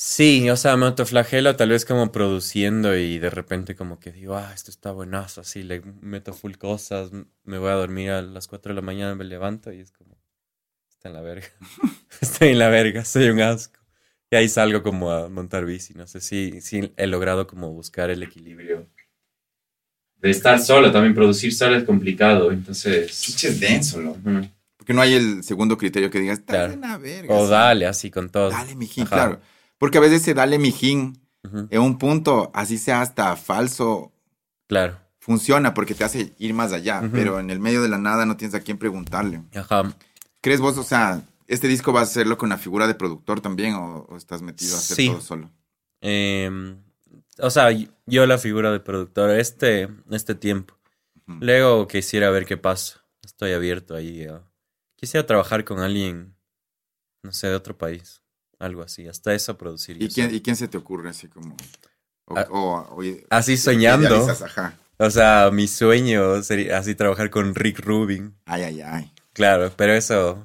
Sí, 0.00 0.48
o 0.48 0.54
sea, 0.56 0.76
me 0.76 0.86
autoflagelo 0.86 1.56
tal 1.56 1.70
vez 1.70 1.84
como 1.84 2.12
produciendo 2.12 2.96
y 2.96 3.18
de 3.18 3.30
repente 3.30 3.74
como 3.74 3.98
que 3.98 4.12
digo, 4.12 4.36
ah, 4.36 4.52
esto 4.54 4.70
está 4.70 4.92
buenazo, 4.92 5.40
así 5.40 5.64
le 5.64 5.80
meto 6.00 6.32
full 6.32 6.52
cosas, 6.54 7.10
me 7.42 7.58
voy 7.58 7.70
a 7.70 7.74
dormir 7.74 8.10
a 8.10 8.22
las 8.22 8.46
4 8.46 8.70
de 8.70 8.76
la 8.76 8.80
mañana, 8.82 9.16
me 9.16 9.24
levanto 9.24 9.72
y 9.72 9.80
es 9.80 9.90
como, 9.90 10.16
está 10.88 11.08
en 11.08 11.14
la 11.14 11.20
verga, 11.20 11.48
estoy 12.20 12.50
en 12.50 12.60
la 12.60 12.68
verga, 12.68 13.04
soy 13.04 13.28
un 13.30 13.40
asco. 13.40 13.80
Y 14.30 14.36
ahí 14.36 14.48
salgo 14.48 14.84
como 14.84 15.10
a 15.10 15.28
montar 15.28 15.64
bici, 15.64 15.94
no 15.94 16.06
sé 16.06 16.20
si, 16.20 16.60
si 16.60 16.92
he 16.96 17.06
logrado 17.08 17.48
como 17.48 17.72
buscar 17.72 18.08
el 18.10 18.22
equilibrio. 18.22 18.86
De 20.18 20.30
estar 20.30 20.60
solo, 20.60 20.92
también 20.92 21.12
producir 21.16 21.52
solo 21.52 21.74
es 21.76 21.82
complicado, 21.82 22.52
entonces... 22.52 23.20
Chuche 23.20 23.48
es 23.48 23.58
denso, 23.58 24.00
¿no? 24.00 24.16
Porque 24.76 24.94
no 24.94 25.00
hay 25.00 25.14
el 25.14 25.42
segundo 25.42 25.76
criterio 25.76 26.08
que 26.08 26.20
digas, 26.20 26.46
dale 26.46 26.76
Claro. 26.76 26.80
la 26.80 26.98
verga. 26.98 27.34
O 27.34 27.48
dale, 27.48 27.86
así 27.86 28.12
con 28.12 28.30
todo. 28.30 28.50
Dale, 28.50 28.76
mijín, 28.76 29.02
Ajá. 29.04 29.16
claro. 29.16 29.40
Porque 29.78 29.98
a 29.98 30.00
veces 30.00 30.22
se 30.22 30.34
dale 30.34 30.58
mijín 30.58 31.20
Ujú, 31.44 31.68
en 31.70 31.80
un 31.80 31.98
punto, 31.98 32.50
así 32.54 32.78
sea 32.78 33.00
hasta 33.00 33.36
falso, 33.36 34.12
Claro, 34.66 34.98
funciona 35.20 35.72
porque 35.72 35.94
te 35.94 36.04
hace 36.04 36.34
ir 36.38 36.52
más 36.52 36.72
allá. 36.72 37.08
Pero 37.12 37.38
en 37.38 37.50
el 37.50 37.60
medio 37.60 37.80
de 37.82 37.88
la 37.88 37.98
nada 37.98 38.26
no 38.26 38.36
tienes 38.36 38.54
a 38.54 38.60
quién 38.60 38.76
preguntarle. 38.78 39.42
ajá. 39.54 39.94
¿Crees 40.40 40.60
vos, 40.60 40.76
o 40.78 40.82
sea, 40.84 41.22
este 41.46 41.68
disco 41.68 41.92
vas 41.92 42.08
a 42.08 42.10
hacerlo 42.10 42.36
con 42.38 42.48
la 42.48 42.58
figura 42.58 42.86
de 42.86 42.94
productor 42.94 43.40
también 43.40 43.74
o, 43.74 44.06
o 44.08 44.16
estás 44.16 44.42
metido 44.42 44.74
a 44.74 44.78
hacer 44.78 44.96
Sí. 44.96 45.08
todo 45.08 45.20
solo? 45.20 45.50
Em, 46.00 46.80
o 47.38 47.50
sea, 47.50 47.68
yo 48.06 48.26
la 48.26 48.38
figura 48.38 48.70
de 48.72 48.80
productor 48.80 49.30
este, 49.30 49.88
este 50.10 50.34
tiempo. 50.34 50.74
Luego 51.26 51.86
quisiera 51.88 52.30
ver 52.30 52.46
qué 52.46 52.56
pasa. 52.56 53.04
Estoy 53.22 53.52
abierto 53.52 53.94
ahí. 53.94 54.26
Quisiera 54.96 55.26
trabajar 55.26 55.64
con 55.64 55.80
alguien, 55.80 56.34
no 57.22 57.32
sé, 57.32 57.48
de 57.48 57.54
otro 57.54 57.76
país. 57.76 58.22
Algo 58.58 58.82
así. 58.82 59.06
Hasta 59.06 59.34
eso 59.34 59.56
producir. 59.56 60.02
¿Y 60.02 60.08
quién. 60.08 60.34
¿Y 60.34 60.40
quién 60.40 60.56
se 60.56 60.68
te 60.68 60.76
ocurre 60.78 61.10
así 61.10 61.28
como? 61.28 61.56
O, 62.26 62.36
Ah, 62.38 62.46
o- 62.50 62.96
o- 63.00 63.16
Así 63.30 63.56
soñando. 63.56 64.26
O 64.98 65.10
sea, 65.10 65.50
mi 65.52 65.68
sueño 65.68 66.42
sería 66.42 66.78
así 66.78 66.94
trabajar 66.94 67.30
con 67.30 67.54
Rick 67.54 67.78
Rubin. 67.80 68.34
Ay, 68.46 68.62
ay, 68.62 68.80
ay. 68.80 69.12
Claro, 69.32 69.72
pero 69.76 69.92
eso, 69.94 70.42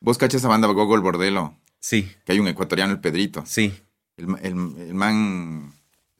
¿Vos 0.00 0.18
cachas 0.18 0.40
esa 0.40 0.48
banda 0.48 0.66
Gogol 0.68 1.00
Bordelo? 1.00 1.56
sí, 1.78 2.10
Que 2.24 2.32
hay 2.32 2.38
un 2.40 2.48
ecuatoriano, 2.48 2.92
el 2.92 3.00
Pedrito. 3.00 3.44
sí. 3.46 3.74
El, 4.16 4.26
el- 4.42 4.76
el 4.88 4.94
man 4.94 5.72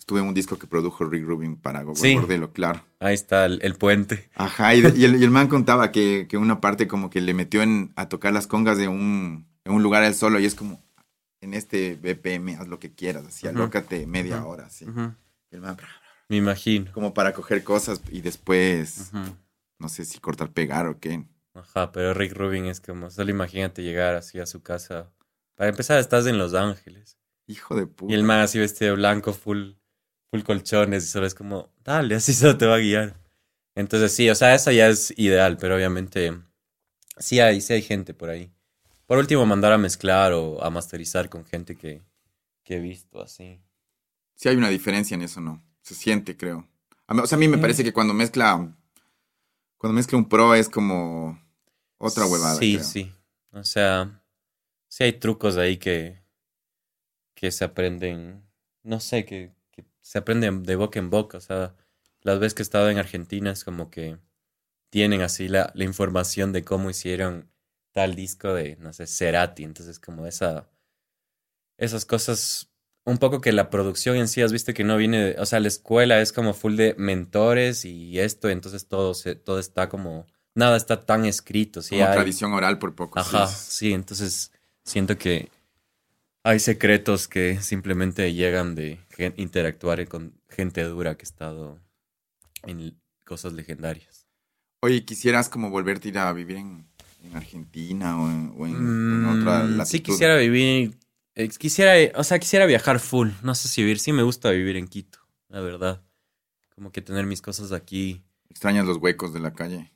estuve 0.02 0.18
en 0.18 0.26
un 0.26 0.34
disco 0.34 0.58
que 0.58 0.66
produjo 0.66 1.04
Rick 1.04 1.24
Rubin 1.24 1.56
para 1.56 1.82
Gogol 1.82 1.96
Sí. 1.96 2.16
Bordelo, 2.16 2.52
claro. 2.52 2.84
Ahí 2.98 3.14
está 3.14 3.44
el, 3.46 3.60
el 3.62 3.76
puente. 3.76 4.28
Ajá, 4.34 4.74
y, 4.74 4.80
el, 4.84 4.96
y 4.98 5.04
el 5.24 5.30
man 5.30 5.46
contaba 5.46 5.92
que, 5.92 6.26
que 6.28 6.36
una 6.36 6.60
parte 6.60 6.88
como 6.88 7.08
que 7.08 7.20
le 7.20 7.34
metió 7.34 7.62
en, 7.62 7.92
a 7.94 8.08
tocar 8.08 8.32
las 8.32 8.48
congas 8.48 8.76
de 8.78 8.88
un, 8.88 9.46
en 9.64 9.72
un 9.72 9.80
lugar 9.84 10.02
él 10.02 10.14
solo 10.16 10.40
y 10.40 10.44
es 10.44 10.56
como, 10.56 10.82
en 11.40 11.54
este 11.54 11.94
BPM 11.94 12.56
haz 12.60 12.66
lo 12.66 12.80
que 12.80 12.92
quieras, 12.92 13.24
así, 13.28 13.46
alócate 13.46 14.04
media 14.08 14.44
hora, 14.44 14.66
así. 14.66 14.86
El 15.52 15.60
man, 15.60 15.76
bra, 15.76 15.88
Me 16.28 16.36
imagino. 16.36 16.90
como 16.92 17.14
para 17.14 17.32
coger 17.32 17.62
cosas 17.62 18.02
y 18.10 18.22
después, 18.22 19.12
no 19.78 19.88
sé 19.88 20.04
si 20.04 20.18
cortar, 20.18 20.50
pegar 20.50 20.88
o 20.88 20.98
qué. 20.98 21.24
Ajá, 21.54 21.92
pero 21.92 22.12
Rick 22.12 22.32
Rubin 22.34 22.66
es 22.66 22.80
como, 22.80 23.08
solo 23.08 23.30
imagínate 23.30 23.82
llegar 23.84 24.16
así 24.16 24.40
a 24.40 24.46
su 24.46 24.62
casa. 24.62 25.10
Para 25.54 25.70
empezar, 25.70 26.00
estás 26.00 26.26
en 26.26 26.38
Los 26.38 26.54
Ángeles. 26.54 27.18
Hijo 27.46 27.76
de 27.76 27.86
puta. 27.86 28.12
Y 28.12 28.16
el 28.16 28.24
man 28.24 28.40
así 28.40 28.58
vestido 28.58 28.92
de 28.92 28.96
blanco, 28.96 29.32
full, 29.32 29.72
full 30.32 30.42
colchones, 30.42 31.04
y 31.04 31.06
solo 31.06 31.26
es 31.26 31.34
como, 31.34 31.68
dale, 31.84 32.14
así 32.16 32.32
solo 32.34 32.56
te 32.58 32.66
va 32.66 32.76
a 32.76 32.80
guiar. 32.80 33.14
Entonces 33.76 34.12
sí, 34.14 34.28
o 34.28 34.34
sea, 34.34 34.54
eso 34.54 34.70
ya 34.72 34.88
es 34.88 35.14
ideal, 35.16 35.56
pero 35.58 35.76
obviamente 35.76 36.36
sí 37.18 37.38
hay, 37.38 37.60
sí 37.60 37.74
hay 37.74 37.82
gente 37.82 38.14
por 38.14 38.30
ahí. 38.30 38.50
Por 39.06 39.18
último, 39.18 39.44
mandar 39.46 39.72
a 39.72 39.78
mezclar 39.78 40.32
o 40.32 40.62
a 40.64 40.70
masterizar 40.70 41.28
con 41.28 41.44
gente 41.44 41.76
que, 41.76 42.02
que 42.64 42.76
he 42.76 42.80
visto 42.80 43.20
así. 43.22 43.60
Sí 44.34 44.48
hay 44.48 44.56
una 44.56 44.70
diferencia 44.70 45.14
en 45.14 45.22
eso, 45.22 45.40
¿no? 45.40 45.62
Se 45.82 45.94
siente, 45.94 46.36
creo. 46.36 46.66
Mí- 47.08 47.20
o 47.20 47.26
sea, 47.26 47.36
a 47.36 47.38
mí 47.38 47.46
me 47.48 47.56
Sí. 47.56 47.60
parece 47.60 47.84
que 47.84 47.92
cuando 47.92 48.14
mezcla, 48.14 48.74
cuando 49.76 49.94
mezcla 49.94 50.16
un 50.18 50.28
pro 50.28 50.54
es 50.54 50.68
como 50.70 51.38
otra 51.98 52.24
huevada. 52.26 52.56
Sí, 52.56 52.74
creo. 52.76 52.84
sí. 52.86 53.12
O 53.52 53.64
sea, 53.64 54.22
sí 54.88 55.04
hay 55.04 55.12
trucos 55.14 55.56
ahí 55.58 55.76
que, 55.76 56.22
que 57.34 57.50
se 57.50 57.64
aprenden, 57.64 58.42
no 58.82 59.00
sé, 59.00 59.24
que 59.26 59.52
se 60.02 60.18
aprenden 60.18 60.62
de 60.64 60.76
boca 60.76 60.98
en 60.98 61.08
boca. 61.10 61.38
O 61.38 61.40
sea, 61.40 61.74
las 62.20 62.38
veces 62.38 62.54
que 62.54 62.62
he 62.62 62.64
estado 62.64 62.90
en 62.90 62.98
Argentina 62.98 63.50
es 63.50 63.64
como 63.64 63.90
que 63.90 64.18
tienen 64.90 65.22
así 65.22 65.48
la, 65.48 65.72
la 65.74 65.84
información 65.84 66.52
de 66.52 66.64
cómo 66.64 66.90
hicieron 66.90 67.50
tal 67.92 68.14
disco 68.14 68.52
de, 68.54 68.76
no 68.76 68.92
sé, 68.92 69.06
Cerati. 69.06 69.64
Entonces, 69.64 69.98
como 69.98 70.26
esa, 70.26 70.68
esas 71.78 72.04
cosas, 72.04 72.70
un 73.04 73.18
poco 73.18 73.40
que 73.40 73.52
la 73.52 73.70
producción 73.70 74.16
en 74.16 74.28
sí, 74.28 74.42
has 74.42 74.52
visto 74.52 74.74
que 74.74 74.84
no 74.84 74.96
viene, 74.96 75.18
de- 75.34 75.40
o 75.40 75.46
sea, 75.46 75.60
la 75.60 75.68
escuela 75.68 76.20
es 76.20 76.32
como 76.32 76.54
full 76.54 76.76
de 76.76 76.94
mentores 76.98 77.84
y 77.84 78.18
esto, 78.20 78.48
entonces 78.48 78.86
todo, 78.86 79.14
se, 79.14 79.34
todo 79.34 79.58
está 79.58 79.88
como, 79.88 80.26
nada 80.54 80.76
está 80.76 81.00
tan 81.00 81.24
escrito. 81.24 81.82
Sí 81.82 81.96
Como 81.96 82.06
hay- 82.06 82.14
tradición 82.14 82.52
oral 82.52 82.78
por 82.78 82.94
poco. 82.94 83.22
sí. 83.22 83.36
Ajá, 83.36 83.46
sí, 83.48 83.92
entonces 83.92 84.52
siento 84.84 85.16
que 85.18 85.50
hay 86.44 86.58
secretos 86.58 87.28
que 87.28 87.60
simplemente 87.60 88.32
llegan 88.34 88.74
de 88.74 88.98
interactuar 89.36 90.06
con 90.08 90.34
gente 90.48 90.82
dura 90.84 91.16
que 91.16 91.22
ha 91.22 91.24
estado 91.24 91.78
en 92.66 92.98
cosas 93.24 93.52
legendarias. 93.52 94.26
Oye, 94.80 95.04
¿quisieras 95.04 95.48
como 95.48 95.70
volverte 95.70 96.08
a 96.08 96.10
ir 96.10 96.18
a 96.18 96.32
vivir 96.32 96.56
en, 96.56 96.86
en 97.22 97.36
Argentina 97.36 98.20
o 98.20 98.28
en, 98.30 98.52
o 98.56 98.66
en- 98.66 98.74
en 99.12 99.24
otra 99.26 99.62
Mm, 99.64 99.76
latitud? 99.76 99.86
sí 99.86 100.00
quisiera 100.00 100.36
vivir, 100.36 100.98
eh, 101.36 101.48
quisiera, 101.48 101.98
eh, 101.98 102.12
o 102.16 102.24
sea, 102.24 102.38
quisiera 102.40 102.66
viajar 102.66 102.98
full, 102.98 103.30
no 103.42 103.54
sé 103.54 103.68
si 103.68 103.82
vivir, 103.82 103.98
sí 104.00 104.12
me 104.12 104.22
gusta 104.24 104.50
vivir 104.50 104.76
en 104.76 104.88
Quito, 104.88 105.18
la 105.48 105.60
verdad. 105.60 106.02
Como 106.74 106.90
que 106.90 107.00
tener 107.02 107.26
mis 107.26 107.42
cosas 107.42 107.70
aquí. 107.72 108.24
¿Extrañas 108.50 108.86
los 108.86 108.96
huecos 108.98 109.32
de 109.32 109.40
la 109.40 109.52
calle? 109.52 109.92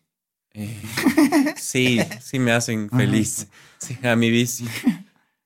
Eh, 0.54 0.80
sí, 1.56 2.00
sí 2.20 2.38
me 2.38 2.52
hacen 2.52 2.90
feliz. 2.90 3.48
Sí, 3.78 3.96
a 4.02 4.16
mi 4.16 4.30
bici. 4.30 4.64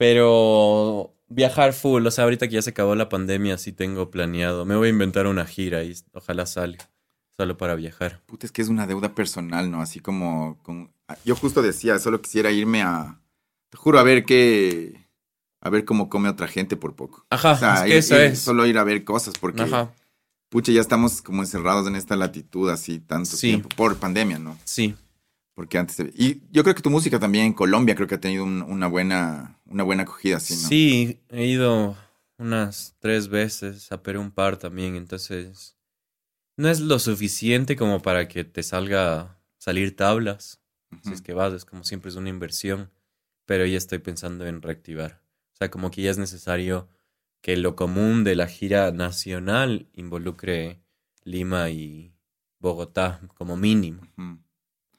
Pero 0.00 1.14
viajar 1.28 1.74
full, 1.74 2.06
o 2.06 2.10
sea, 2.10 2.24
ahorita 2.24 2.48
que 2.48 2.54
ya 2.54 2.62
se 2.62 2.70
acabó 2.70 2.94
la 2.94 3.10
pandemia, 3.10 3.58
sí 3.58 3.70
tengo 3.70 4.10
planeado. 4.10 4.64
Me 4.64 4.74
voy 4.74 4.86
a 4.86 4.90
inventar 4.90 5.26
una 5.26 5.44
gira 5.44 5.84
y 5.84 5.94
ojalá 6.14 6.46
salga. 6.46 6.88
Solo 7.36 7.58
para 7.58 7.74
viajar. 7.74 8.22
Puta, 8.24 8.46
es 8.46 8.52
que 8.52 8.62
es 8.62 8.68
una 8.68 8.86
deuda 8.86 9.14
personal, 9.14 9.70
¿no? 9.70 9.82
Así 9.82 10.00
como... 10.00 10.58
Con... 10.62 10.90
Yo 11.26 11.36
justo 11.36 11.60
decía, 11.60 11.98
solo 11.98 12.22
quisiera 12.22 12.50
irme 12.50 12.80
a... 12.82 13.20
Te 13.68 13.76
juro, 13.76 13.98
a 13.98 14.02
ver 14.02 14.24
qué... 14.24 15.06
A 15.60 15.68
ver 15.68 15.84
cómo 15.84 16.08
come 16.08 16.30
otra 16.30 16.48
gente 16.48 16.76
por 16.76 16.94
poco. 16.96 17.26
Ajá, 17.28 17.52
O 17.52 17.58
sea, 17.58 17.74
es 17.74 17.80
que 17.82 17.88
ir- 17.90 17.98
eso 17.98 18.14
ir- 18.16 18.20
es. 18.32 18.38
Solo 18.40 18.64
ir 18.66 18.78
a 18.78 18.84
ver 18.84 19.04
cosas 19.04 19.34
porque... 19.38 19.62
Ajá, 19.62 19.92
Pucha, 20.48 20.72
ya 20.72 20.80
estamos 20.80 21.20
como 21.20 21.42
encerrados 21.42 21.86
en 21.86 21.94
esta 21.94 22.16
latitud 22.16 22.70
así 22.70 22.98
tanto 23.00 23.36
Sí. 23.36 23.48
tiempo. 23.48 23.68
Por 23.76 23.96
pandemia, 23.98 24.38
¿no? 24.38 24.56
sí. 24.64 24.96
Porque 25.60 25.76
antes... 25.76 25.98
Y 26.16 26.40
yo 26.50 26.62
creo 26.62 26.74
que 26.74 26.80
tu 26.80 26.88
música 26.88 27.18
también 27.20 27.44
en 27.44 27.52
Colombia 27.52 27.94
creo 27.94 28.08
que 28.08 28.14
ha 28.14 28.20
tenido 28.20 28.44
un- 28.44 28.62
una 28.62 28.86
buena... 28.86 29.60
Una 29.66 29.82
buena 29.82 30.04
acogida, 30.04 30.36
¿no? 30.36 30.40
Sí, 30.40 31.20
he 31.28 31.44
ido 31.44 31.98
unas 32.38 32.96
tres 32.98 33.28
veces 33.28 33.92
a 33.92 34.02
Perú 34.02 34.22
un 34.22 34.30
par 34.30 34.56
también, 34.56 34.96
entonces 34.96 35.76
no 36.56 36.70
es 36.70 36.80
lo 36.80 36.98
suficiente 36.98 37.76
como 37.76 38.00
para 38.00 38.26
que 38.26 38.44
te 38.44 38.62
salga 38.62 39.38
salir 39.58 39.94
tablas. 39.94 40.62
Si 41.02 41.12
es 41.12 41.20
que 41.20 41.34
vas, 41.34 41.52
es 41.52 41.66
como 41.66 41.84
siempre 41.84 42.08
es 42.08 42.16
una 42.16 42.30
inversión, 42.30 42.90
pero 43.44 43.66
ya 43.66 43.76
estoy 43.76 43.98
pensando 43.98 44.46
en 44.46 44.62
reactivar. 44.62 45.20
O 45.52 45.56
sea, 45.58 45.70
como 45.70 45.90
que 45.90 46.00
ya 46.00 46.10
es 46.10 46.16
necesario 46.16 46.88
que 47.42 47.58
lo 47.58 47.76
común 47.76 48.24
de 48.24 48.34
la 48.34 48.46
gira 48.46 48.92
nacional 48.92 49.90
involucre 49.92 50.80
Lima 51.22 51.68
y 51.68 52.14
Bogotá 52.60 53.20
como 53.34 53.58
mínimo. 53.58 54.00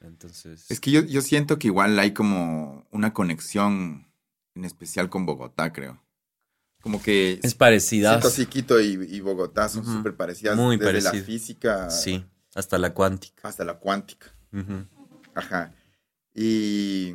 Entonces, 0.02 0.66
Es 0.70 0.80
que 0.80 0.92
yo, 0.92 1.02
yo 1.02 1.22
siento 1.22 1.60
que 1.60 1.68
igual 1.68 1.98
hay 2.00 2.12
como 2.14 2.86
una 2.92 3.14
conexión 3.14 4.08
en 4.56 4.66
especial 4.66 5.10
con 5.10 5.26
Bogotá, 5.26 5.72
creo. 5.72 6.02
Como 6.82 7.02
que 7.02 7.40
es 7.44 7.54
parecida. 7.54 8.10
siento 8.10 8.28
así 8.30 8.46
Quito 8.48 8.82
y, 8.82 8.94
y 9.10 9.20
Bogotá 9.20 9.70
son 9.70 9.86
súper 9.86 10.16
parecidas. 10.16 10.58
Muy 10.58 10.78
desde 10.78 11.02
la 11.02 11.14
física 11.14 11.90
Sí, 11.92 12.26
hasta 12.56 12.78
la 12.80 12.94
cuántica. 12.94 13.48
hasta 13.48 13.64
la 13.64 13.76
cuántica. 13.78 14.34
Ajá. 15.36 15.74
Y, 16.34 17.14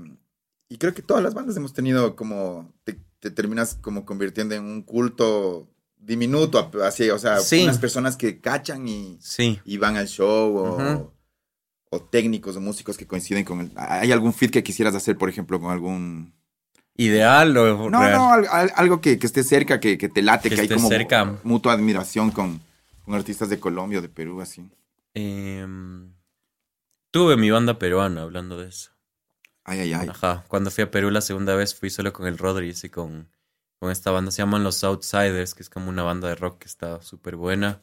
y 0.69 0.79
creo 0.79 0.95
que 0.95 1.03
todas 1.03 1.23
las 1.23 1.35
bandas 1.35 1.57
hemos 1.57 1.73
tenido 1.73 2.15
como, 2.17 2.73
te, 2.85 3.01
te 3.19 3.31
terminas 3.31 3.75
como 3.81 4.05
convirtiendo 4.05 4.55
en 4.55 4.65
un 4.65 4.83
culto 4.83 5.69
diminuto, 5.97 6.71
así, 6.85 7.11
o 7.11 7.19
sea, 7.19 7.41
Sí. 7.41 7.65
unas 7.65 7.79
personas 7.79 8.17
que 8.17 8.41
cachan 8.41 8.87
y, 8.87 9.19
Sí. 9.21 9.61
y 9.65 9.77
van 9.79 9.97
al 9.97 10.07
show 10.07 10.57
o. 10.57 11.13
o 11.97 12.03
técnicos 12.03 12.57
o 12.57 12.61
músicos 12.61 12.97
que 12.97 13.07
coinciden 13.07 13.45
con 13.45 13.61
el... 13.61 13.71
¿Hay 13.77 14.13
algún 14.13 14.33
fit 14.33 14.51
que 14.51 14.63
quisieras 14.63 14.95
hacer, 14.95 15.17
por 15.19 15.29
ejemplo, 15.29 15.61
con 15.61 15.71
algún... 15.73 16.33
¿Ideal 16.99 17.57
o 17.57 17.91
No, 17.91 18.01
real? 18.01 18.13
no, 18.13 18.33
al- 18.33 18.47
al- 18.51 18.73
algo 18.75 19.01
que, 19.01 19.19
que 19.19 19.27
esté 19.27 19.43
cerca, 19.45 19.81
que, 19.81 19.99
que 19.99 20.09
te 20.09 20.23
late, 20.23 20.49
Que 20.49 20.55
que, 20.55 20.61
hay 20.63 20.69
como 20.69 20.89
cerca. 20.89 21.39
mutua 21.43 21.75
admiración 21.75 22.31
con, 22.31 22.61
con 23.05 23.15
artistas 23.15 23.49
de 23.51 23.61
Colombia 23.61 23.99
o 23.99 24.03
de 24.03 24.09
Perú, 24.09 24.41
así. 24.41 24.67
Em, 25.13 26.13
tuve 27.11 27.37
mi 27.37 27.51
banda 27.51 27.79
peruana 27.79 28.23
hablando 28.23 28.59
de 28.59 28.69
eso. 28.69 28.91
Ay, 29.65 29.81
ay, 29.81 29.93
ay. 29.95 30.09
Ajá. 30.09 30.45
Cuando 30.49 30.71
fui 30.71 30.85
a 30.85 30.91
Perú 30.91 31.11
la 31.11 31.21
segunda 31.21 31.55
vez 31.55 31.75
fui 31.75 31.91
solo 31.91 32.13
con 32.13 32.27
el 32.27 32.39
Rodríguez 32.39 32.83
y 32.85 32.89
con 32.91 33.29
con 33.79 33.91
esta 33.91 34.11
banda, 34.11 34.31
se 34.31 34.39
llaman 34.39 34.65
Los 34.65 34.83
Outsiders, 34.85 35.55
que 35.55 35.63
es 35.63 35.69
como 35.69 35.91
una 35.91 36.03
banda 36.03 36.29
de 36.29 36.35
rock 36.35 36.61
que 36.61 36.67
está 36.67 37.03
súper 37.03 37.37
buena. 37.37 37.83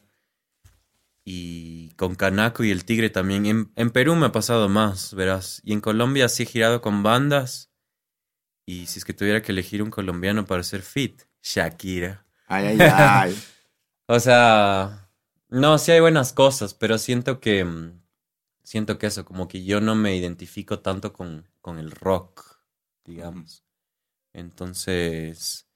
Y 1.24 1.90
con 1.96 2.14
Canaco 2.16 2.64
y 2.64 2.70
el 2.70 2.84
Tigre 2.84 3.10
también. 3.10 3.46
En, 3.46 3.72
en 3.76 3.90
Perú 3.90 4.14
me 4.16 4.26
ha 4.26 4.32
pasado 4.32 4.68
más, 4.68 5.14
verás. 5.14 5.60
Y 5.64 5.72
en 5.72 5.80
Colombia 5.80 6.28
sí 6.28 6.44
he 6.44 6.46
girado 6.46 6.80
con 6.82 7.02
bandas. 7.02 7.70
Y 8.66 8.86
si 8.86 8.98
es 8.98 9.04
que 9.04 9.14
tuviera 9.14 9.42
que 9.42 9.52
elegir 9.52 9.82
un 9.82 9.90
colombiano 9.90 10.46
para 10.46 10.62
ser 10.62 10.82
fit, 10.82 11.22
Shakira. 11.42 12.26
Ay, 12.46 12.66
ay, 12.66 12.82
ay. 12.82 13.34
O 14.06 14.20
sea, 14.20 15.10
no, 15.48 15.78
sí 15.78 15.92
hay 15.92 16.00
buenas 16.00 16.32
cosas, 16.32 16.74
pero 16.74 16.98
siento 16.98 17.40
que, 17.40 17.64
mm, 17.64 18.00
siento 18.62 18.98
que 18.98 19.06
eso, 19.08 19.24
como 19.24 19.48
que 19.48 19.64
yo 19.64 19.80
no 19.80 19.94
me 19.94 20.16
identifico 20.16 20.80
tanto 20.80 21.12
con, 21.12 21.48
con 21.60 21.78
el 21.78 21.90
rock, 21.90 22.58
digamos. 23.04 23.64
Entonces, 24.32 25.68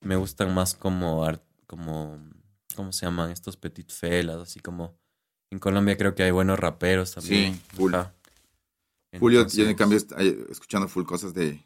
me 0.00 0.16
gustan 0.16 0.54
más 0.54 0.74
como, 0.74 1.24
ar- 1.24 1.44
como, 1.66 2.20
¿cómo 2.78 2.92
se 2.92 3.04
llaman? 3.06 3.30
Estos 3.32 3.56
petit 3.56 3.90
felas, 3.90 4.36
así 4.36 4.60
como, 4.60 4.96
en 5.50 5.58
Colombia 5.58 5.96
creo 5.96 6.14
que 6.14 6.22
hay 6.22 6.30
buenos 6.30 6.58
raperos 6.58 7.12
también. 7.12 7.54
Sí, 7.54 7.60
full. 7.76 7.92
Julio, 9.18 9.46
yo 9.48 9.68
en 9.68 9.74
cambio 9.76 9.98
escuchando 10.50 10.86
full 10.86 11.04
cosas 11.04 11.34
de, 11.34 11.60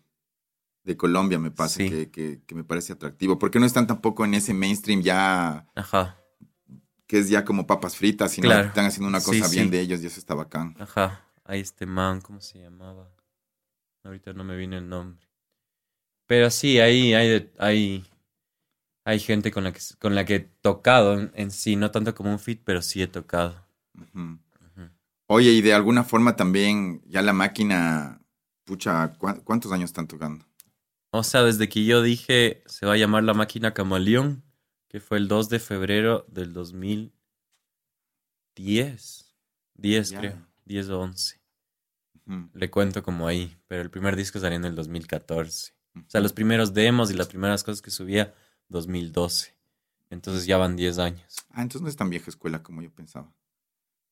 de 0.85 0.97
Colombia 0.97 1.39
me 1.39 1.51
pasa 1.51 1.77
Sí. 1.77 1.91
que, 1.91 2.11
que- 2.11 2.41
que 2.47 2.55
me 2.55 2.65
parece 2.65 2.93
atractivo. 2.95 3.39
Porque 3.39 3.61
no 3.61 3.67
están 3.67 3.87
tampoco 3.87 4.25
en 4.25 4.33
ese 4.35 4.55
mainstream 4.55 5.03
ya, 5.03 5.67
Ajá, 5.75 6.19
que 7.07 7.19
es 7.19 7.29
ya 7.29 7.45
como 7.45 7.67
papas 7.67 7.95
fritas, 7.97 8.33
sino 8.33 8.49
Claro. 8.49 8.69
están 8.69 8.87
haciendo 8.87 9.09
una 9.09 9.21
Sí, 9.21 9.27
cosa 9.39 9.51
bien 9.51 9.65
sí. 9.67 9.71
de 9.71 9.81
ellos 9.81 10.01
y 10.03 10.07
eso 10.07 10.19
está 10.19 10.35
bacán. 10.35 10.75
ajá. 10.79 11.29
Hay 11.45 11.61
este 11.61 11.85
man, 11.85 12.21
¿cómo 12.23 12.41
se 12.41 12.61
llamaba? 12.61 13.11
Ahorita 14.05 14.33
no 14.33 14.45
me 14.45 14.57
viene 14.57 14.79
el 14.79 14.89
nombre. 14.89 15.29
Pero 16.27 16.49
sí, 16.51 16.79
ahí 16.79 17.13
hay, 17.13 17.53
hay, 17.59 18.05
hay 19.05 19.19
gente 19.21 19.51
con 19.51 19.65
la 19.65 19.73
que, 19.73 19.81
con 19.99 20.15
la 20.15 20.25
que 20.25 20.35
he 20.37 20.41
tocado 20.41 21.19
en, 21.19 21.33
en 21.35 21.51
sí, 21.51 21.77
no 21.77 21.91
tanto 21.91 22.15
como 22.15 22.31
un 22.31 22.39
fit, 22.39 22.61
pero 22.65 22.83
sí 22.83 23.03
he 23.03 23.07
tocado. 23.09 23.55
Oye, 25.27 25.51
y 25.53 25.63
de 25.63 25.73
alguna 25.75 26.05
forma 26.05 26.37
también 26.37 27.03
ya 27.07 27.23
la 27.23 27.33
máquina, 27.33 28.21
pucha, 28.65 29.15
¿cuá- 29.19 29.41
¿cuántos 29.43 29.73
años 29.73 29.91
están 29.91 30.07
tocando? 30.07 30.45
O 31.11 31.23
sea, 31.23 31.43
desde 31.43 31.69
que 31.69 31.85
yo 31.85 32.03
dije 32.03 32.63
se 32.67 32.87
va 32.87 32.95
a 32.95 32.97
llamar 32.97 33.25
la 33.25 33.35
máquina 33.35 33.75
Camaleón, 33.75 34.43
que 34.89 35.01
fue 35.01 35.19
el 35.19 35.29
2 35.29 35.49
de 35.49 35.59
febrero 35.59 36.25
del 36.29 36.53
2010. 36.53 37.13
10, 39.75 40.11
Ya. 40.11 40.19
creo. 40.21 40.47
10 40.65 40.89
o 40.91 41.01
11. 41.01 41.41
Ujú. 42.27 42.49
Le 42.55 42.71
cuento 42.71 43.03
como 43.03 43.27
ahí, 43.27 43.57
pero 43.69 43.83
el 43.83 43.91
primer 43.91 44.17
disco 44.17 44.39
salió 44.39 44.57
en 44.57 44.65
el 44.65 44.75
2014. 44.75 45.73
Ujú. 45.95 46.05
O 46.07 46.11
sea, 46.11 46.21
los 46.21 46.33
primeros 46.33 46.73
demos 46.75 47.11
y 47.11 47.15
las 47.15 47.29
primeras 47.29 47.65
cosas 47.65 47.83
que 47.83 47.91
subía, 47.91 48.35
2012. 48.73 49.55
Entonces 50.11 50.47
ya 50.47 50.57
van 50.59 50.75
10 50.77 50.99
años. 50.99 51.37
Ah, 51.51 51.63
entonces 51.63 51.83
no 51.83 51.89
es 51.89 51.97
tan 51.97 52.11
vieja 52.11 52.29
escuela 52.29 52.63
como 52.63 52.83
yo 52.83 52.91
pensaba. 52.91 53.33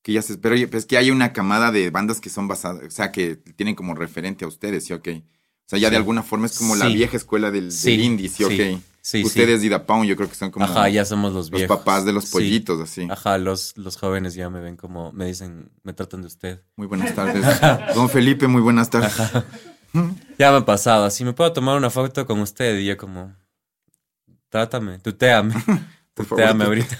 Que 0.02 0.12
ya 0.12 0.22
se, 0.22 0.38
pero 0.38 0.54
oye, 0.54 0.68
pues, 0.68 0.84
es 0.84 0.86
que 0.86 0.96
hay 0.96 1.10
una 1.10 1.32
camada 1.32 1.72
de 1.72 1.90
bandas 1.90 2.20
que 2.20 2.30
son 2.30 2.48
basadas, 2.48 2.84
o 2.84 2.90
sea, 2.90 3.12
que 3.12 3.36
tienen 3.36 3.74
como 3.74 3.94
referente 3.94 4.44
a 4.44 4.48
ustedes, 4.48 4.84
¿sí? 4.84 4.92
Ok. 4.94 5.08
O 5.08 5.68
sea, 5.70 5.78
ya 5.78 5.88
Sí. 5.88 5.90
de 5.90 5.96
alguna 5.96 6.22
forma 6.22 6.46
es 6.46 6.56
como 6.56 6.74
la 6.76 6.86
vieja 6.86 7.16
escuela 7.16 7.50
del, 7.50 7.70
indie, 7.86 8.28
¿sí? 8.28 8.44
Ok. 8.44 8.82
Sí, 9.02 9.24
ustedes 9.24 9.64
y 9.64 9.70
Da 9.70 9.86
Pound 9.86 10.06
yo 10.06 10.14
creo 10.16 10.28
que 10.28 10.34
son 10.34 10.50
como. 10.50 10.66
Ajá, 10.66 10.88
ya 10.88 11.04
somos 11.04 11.32
los 11.32 11.50
los 11.50 11.60
viejos. 11.60 11.78
papás 11.78 12.04
de 12.04 12.12
los 12.12 12.26
pollitos, 12.26 12.80
así. 12.80 13.06
Ajá, 13.10 13.38
los, 13.38 13.76
los 13.78 13.96
jóvenes 13.96 14.34
ya 14.34 14.50
me 14.50 14.60
ven 14.60 14.76
como, 14.76 15.10
me 15.12 15.26
dicen, 15.26 15.70
me 15.82 15.92
tratan 15.94 16.20
de 16.20 16.26
usted. 16.26 16.62
Muy 16.76 16.86
buenas 16.86 17.14
tardes. 17.14 17.44
Don 17.94 18.10
Felipe, 18.10 18.46
muy 18.46 18.60
buenas 18.60 18.90
tardes. 18.90 19.14
Ya 20.38 20.50
me 20.50 20.58
ha 20.58 20.64
pasado, 20.64 21.04
así 21.04 21.24
me 21.24 21.32
puedo 21.32 21.52
tomar 21.52 21.76
una 21.76 21.90
foto 21.90 22.26
con 22.26 22.40
usted 22.40 22.78
y 22.78 22.86
yo 22.86 22.96
como, 22.96 23.34
trátame, 24.50 24.98
tuteame, 24.98 25.54
tuteame 26.14 26.64
ahorita. 26.64 26.96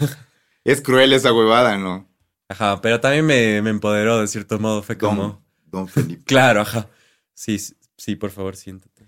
Es 0.65 0.81
cruel 0.81 1.13
esa 1.13 1.33
huevada, 1.33 1.77
¿no? 1.77 2.09
Ajá, 2.49 2.81
pero 2.81 3.01
también 3.01 3.27
me, 3.27 3.61
me 3.63 3.71
empoderó 3.71 4.21
de 4.21 4.27
cierto 4.27 4.59
modo, 4.59 4.83
fue 4.83 4.97
como, 4.97 5.23
Don, 5.23 5.41
Don 5.67 5.89
Felipe. 5.89 6.23
claro, 6.27 6.63
ajá. 6.63 6.89
Sí, 7.35 7.59
sí, 7.59 7.77
sí, 7.97 8.17
por 8.17 8.31
favor, 8.31 8.57
siéntate. 8.57 9.05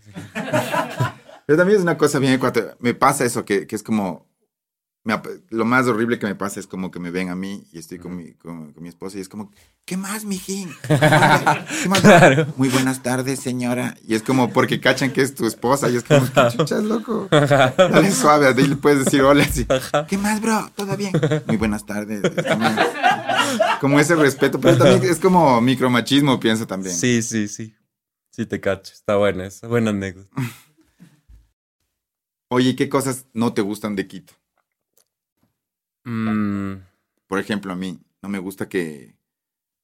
Pero 1.47 1.59
también 1.59 1.79
es 1.79 1.83
una 1.83 1.99
cosa 1.99 2.19
bien 2.19 2.35
ecuatoriana. 2.35 2.77
Me 2.81 2.95
pasa 2.95 3.25
eso, 3.25 3.45
que, 3.45 3.67
que 3.67 3.77
es 3.77 3.83
como. 3.83 4.31
Me 5.05 5.21
lo 5.51 5.65
más 5.65 5.87
horrible 5.89 6.19
que 6.19 6.27
me 6.27 6.37
pasa 6.37 6.61
es 6.61 6.69
como 6.69 6.93
que 6.93 7.01
me 7.01 7.11
ven 7.11 7.29
a 7.29 7.35
mí 7.35 7.67
y 7.73 7.79
estoy 7.79 7.99
con 7.99 8.17
mi, 8.17 8.35
con, 8.35 8.73
con 8.73 8.83
mi 8.83 8.89
esposa 8.89 9.19
y 9.19 9.21
es 9.21 9.29
como, 9.29 9.51
¿qué 9.85 9.97
más, 9.97 10.25
mijín? 10.25 10.73
¿Qué 10.89 11.89
más? 11.89 12.01
Claro. 12.01 12.47
Muy 12.57 12.69
buenas 12.69 13.03
tardes, 13.03 13.41
señora. 13.41 13.97
Y 14.07 14.15
es 14.15 14.23
como 14.23 14.53
porque 14.53 14.81
cachan 14.81 15.13
que 15.13 15.23
es 15.23 15.35
tu 15.35 15.45
esposa 15.47 15.91
y 15.91 15.97
es 15.97 16.05
como, 16.05 16.25
¿qué 16.25 16.57
chuchas, 16.57 16.85
loco? 16.85 17.27
Dale 17.31 18.13
suave, 18.13 18.47
ahí 18.47 18.67
le 18.67 18.77
puedes 18.77 19.05
decir 19.05 19.23
hola 19.23 19.43
así. 19.43 19.67
¿Qué 20.09 20.19
más, 20.19 20.41
bro? 20.41 20.71
¿Todo 20.77 20.97
bien? 20.97 21.13
Muy 21.47 21.57
buenas 21.57 21.85
tardes. 21.85 22.23
Es 22.23 22.47
Como, 23.81 23.99
ese 23.99 24.15
respeto, 24.15 24.61
pero 24.61 24.79
también 24.79 25.03
es 25.11 25.19
como 25.19 25.61
micromachismo, 25.61 26.39
pienso 26.39 26.67
también. 26.67 26.95
Sí, 26.95 27.23
sí, 27.23 27.49
sí. 27.49 27.75
Sí 28.31 28.47
te 28.47 28.61
cacho, 28.61 28.93
está 28.95 29.17
buena 29.17 29.47
esa, 29.47 29.67
buena 29.67 29.91
anécdota. 29.91 30.31
Oye, 32.49 32.71
¿y 32.71 32.77
¿qué 32.77 32.89
cosas 32.89 33.27
no 33.35 33.53
te 33.53 33.63
gustan 33.63 33.97
de 33.97 34.07
Quito? 34.07 34.35
Mm, 36.05 36.75
Por 37.27 37.39
ejemplo, 37.39 37.73
a 37.73 37.77
mí 37.77 37.99
no 38.23 38.29
me 38.29 38.39
gusta 38.39 38.69
que, 38.69 39.15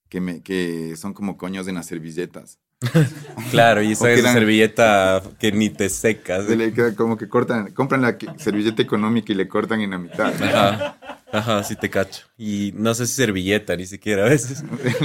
que, 0.09 0.21
me, 0.21 0.43
que 0.43 0.97
son 0.97 1.13
como 1.15 1.37
coños 1.37 1.67
en 1.69 1.77
las 1.77 1.87
servilletas. 1.87 2.59
claro, 3.51 3.83
y 3.83 3.93
esa 3.93 4.11
es 4.13 4.21
quedan- 4.21 4.35
servilleta 4.35 5.23
que 5.41 5.51
ni 5.53 5.69
te 5.71 5.89
secas. 5.89 6.47
Se 6.47 6.57
le 6.57 6.73
queda 6.73 6.95
como 6.95 7.17
que 7.17 7.29
cortan, 7.29 7.73
compran 7.73 8.03
la 8.03 8.17
servilleta 8.37 8.83
económica 8.83 9.33
y 9.33 9.37
le 9.37 9.49
cortan 9.49 9.81
en 9.81 9.91
la 9.91 9.99
mitad. 9.99 10.33
Ajá, 10.43 10.99
ajá, 11.33 11.65
sí 11.65 11.75
te 11.75 11.91
cacho. 11.91 12.27
Y 12.37 12.73
no 12.77 12.95
sé 12.95 13.07
si 13.09 13.15
servilleta 13.15 13.75
ni 13.77 13.87
siquiera 13.87 14.27
a 14.27 14.29
veces. 14.29 14.63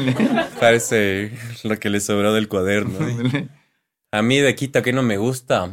Parece 0.59 1.31
lo 1.63 1.79
que 1.79 1.89
le 1.89 1.99
sobró 1.99 2.31
del 2.33 2.47
cuaderno. 2.47 3.07
¿eh? 3.07 3.47
A 4.11 4.21
mí 4.21 4.37
de 4.37 4.53
Quito 4.53 4.81
que 4.83 4.93
no 4.93 5.01
me 5.01 5.17
gusta. 5.17 5.71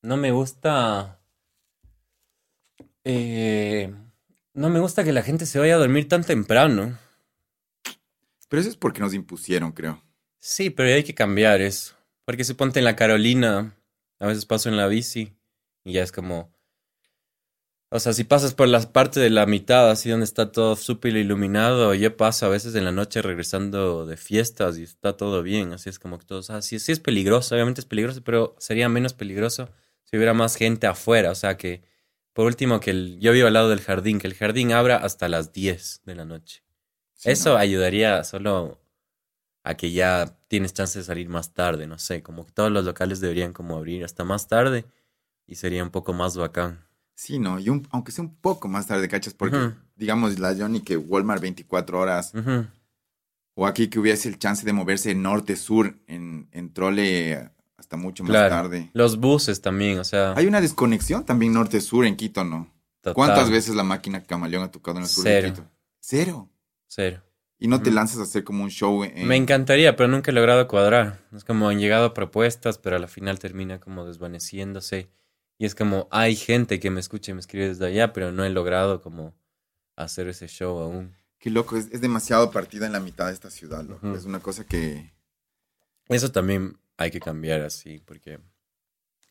No 0.00 0.16
me 0.16 0.30
gusta. 0.30 1.18
eh, 3.04 3.92
no 4.58 4.70
me 4.70 4.80
gusta 4.80 5.04
que 5.04 5.12
la 5.12 5.22
gente 5.22 5.46
se 5.46 5.58
vaya 5.58 5.76
a 5.76 5.78
dormir 5.78 6.08
tan 6.08 6.24
temprano. 6.24 6.98
Pero 8.48 8.60
eso 8.60 8.68
es 8.68 8.76
porque 8.76 9.00
nos 9.00 9.14
impusieron, 9.14 9.72
creo. 9.72 10.02
Sí, 10.38 10.70
pero 10.70 10.92
hay 10.92 11.04
que 11.04 11.14
cambiar 11.14 11.60
eso. 11.60 11.94
Porque 12.24 12.44
se 12.44 12.54
ponte 12.54 12.80
en 12.80 12.84
la 12.84 12.96
Carolina. 12.96 13.76
A 14.18 14.26
veces 14.26 14.46
paso 14.46 14.68
en 14.68 14.76
la 14.76 14.88
bici. 14.88 15.32
Y 15.84 15.92
ya 15.92 16.02
es 16.02 16.10
como. 16.10 16.52
O 17.90 18.00
sea, 18.00 18.12
si 18.12 18.24
pasas 18.24 18.52
por 18.52 18.68
la 18.68 18.80
parte 18.92 19.20
de 19.20 19.30
la 19.30 19.46
mitad, 19.46 19.90
así 19.90 20.10
donde 20.10 20.24
está 20.24 20.52
todo 20.52 20.76
súper 20.76 21.16
iluminado, 21.16 21.94
yo 21.94 22.14
paso 22.18 22.44
a 22.44 22.50
veces 22.50 22.74
en 22.74 22.84
la 22.84 22.92
noche 22.92 23.22
regresando 23.22 24.04
de 24.04 24.18
fiestas 24.18 24.76
y 24.76 24.82
está 24.82 25.16
todo 25.16 25.42
bien. 25.42 25.72
Así 25.72 25.88
es 25.88 25.98
como 25.98 26.18
que 26.18 26.26
todos. 26.26 26.50
Ah, 26.50 26.60
sí, 26.60 26.80
sí 26.80 26.92
es 26.92 27.00
peligroso, 27.00 27.54
obviamente 27.54 27.80
es 27.80 27.86
peligroso, 27.86 28.22
pero 28.24 28.56
sería 28.58 28.88
menos 28.88 29.14
peligroso 29.14 29.70
si 30.04 30.16
hubiera 30.16 30.34
más 30.34 30.56
gente 30.56 30.86
afuera. 30.86 31.30
O 31.30 31.34
sea, 31.36 31.56
que. 31.56 31.82
Por 32.38 32.46
último, 32.46 32.78
que 32.78 32.92
el, 32.92 33.18
yo 33.18 33.32
vivo 33.32 33.48
al 33.48 33.52
lado 33.54 33.68
del 33.68 33.80
jardín, 33.80 34.20
que 34.20 34.28
el 34.28 34.34
jardín 34.34 34.70
abra 34.70 34.98
hasta 34.98 35.28
las 35.28 35.52
10 35.52 36.02
de 36.04 36.14
la 36.14 36.24
noche. 36.24 36.62
Sí, 37.14 37.30
Eso 37.30 37.54
¿no? 37.54 37.56
ayudaría 37.56 38.22
solo 38.22 38.80
a 39.64 39.76
que 39.76 39.90
ya 39.90 40.38
tienes 40.46 40.72
chance 40.72 41.00
de 41.00 41.04
salir 41.04 41.28
más 41.28 41.52
tarde, 41.52 41.88
no 41.88 41.98
sé, 41.98 42.22
como 42.22 42.46
que 42.46 42.52
todos 42.52 42.70
los 42.70 42.84
locales 42.84 43.18
deberían 43.18 43.52
como 43.52 43.76
abrir 43.76 44.04
hasta 44.04 44.22
más 44.22 44.46
tarde 44.46 44.84
y 45.48 45.56
sería 45.56 45.82
un 45.82 45.90
poco 45.90 46.12
más 46.12 46.36
bacán. 46.36 46.86
Sí, 47.16 47.40
no, 47.40 47.58
y 47.58 47.70
un- 47.70 47.88
aunque 47.90 48.12
sea 48.12 48.22
un 48.22 48.36
poco 48.36 48.68
más 48.68 48.86
tarde, 48.86 49.08
¿cachas? 49.08 49.34
Porque, 49.34 49.72
digamos, 49.96 50.38
la 50.38 50.54
Johnny 50.56 50.80
que 50.82 50.96
Walmart 50.96 51.42
24 51.42 51.98
horas, 51.98 52.32
o 53.56 53.66
aquí 53.66 53.88
que 53.90 53.98
hubiese 53.98 54.28
el 54.28 54.38
chance 54.38 54.64
de 54.64 54.72
moverse 54.72 55.12
norte-sur 55.12 55.98
en, 56.06 56.48
en 56.52 56.72
trole 56.72 57.50
hasta 57.78 57.96
mucho 57.96 58.22
más 58.24 58.32
Claro. 58.32 58.48
tarde. 58.50 58.90
Los 58.92 59.18
buses 59.18 59.62
también, 59.62 59.98
o 60.00 60.04
sea, 60.04 60.34
Hay 60.36 60.46
una 60.46 60.60
desconexión 60.60 61.24
también 61.24 61.52
norte-sur 61.54 62.04
en 62.04 62.16
Quito, 62.16 62.44
¿no? 62.44 62.70
total, 63.00 63.14
¿Cuántas 63.14 63.50
veces 63.50 63.74
la 63.76 63.84
máquina 63.84 64.22
camaleón 64.24 64.64
ha 64.64 64.70
tocado 64.70 64.98
en 64.98 65.04
el 65.04 65.08
sur 65.08 65.24
Cero. 65.24 65.46
de 65.48 65.52
Quito? 65.54 65.70
Cero. 66.00 66.50
Cero. 66.86 67.22
Y 67.60 67.66
no 67.68 67.80
te 67.82 67.88
Ujú. 67.90 67.94
lanzas 67.96 68.18
a 68.18 68.22
hacer 68.22 68.44
como 68.44 68.62
un 68.64 68.70
show 68.70 69.02
en... 69.04 69.26
Me 69.26 69.36
encantaría, 69.36 69.96
pero 69.96 70.08
nunca 70.08 70.30
he 70.30 70.34
logrado 70.34 70.68
cuadrar. 70.68 71.24
Es 71.34 71.44
como 71.44 71.68
han 71.68 71.78
llegado 71.80 72.14
propuestas, 72.14 72.78
pero 72.78 72.96
a 72.96 72.98
la 72.98 73.08
final 73.08 73.38
termina 73.38 73.80
como 73.80 74.04
desvaneciéndose. 74.04 75.10
Y 75.58 75.66
es 75.66 75.74
como, 75.74 76.06
hay 76.12 76.36
gente 76.36 76.78
que 76.78 76.90
me 76.90 77.00
escucha 77.00 77.32
y 77.32 77.34
me 77.34 77.40
escribe 77.40 77.68
desde 77.68 77.86
allá, 77.86 78.12
pero 78.12 78.30
no 78.30 78.44
he 78.44 78.50
logrado 78.50 79.00
como 79.00 79.34
hacer 79.96 80.28
ese 80.28 80.46
show 80.46 80.78
aún. 80.78 81.16
Qué 81.40 81.50
loco, 81.50 81.76
es, 81.76 81.88
es 81.90 82.00
demasiado 82.00 82.50
partida 82.52 82.86
en 82.86 82.92
la 82.92 83.00
mitad 83.00 83.26
de 83.26 83.32
esta 83.32 83.50
ciudad, 83.50 83.82
loco. 83.84 84.14
Es 84.14 84.24
una 84.24 84.38
cosa 84.40 84.64
que... 84.64 85.12
Eso 86.08 86.30
también 86.30 86.78
hay 86.98 87.10
que 87.10 87.20
cambiar 87.20 87.62
así, 87.62 88.00
porque 88.04 88.38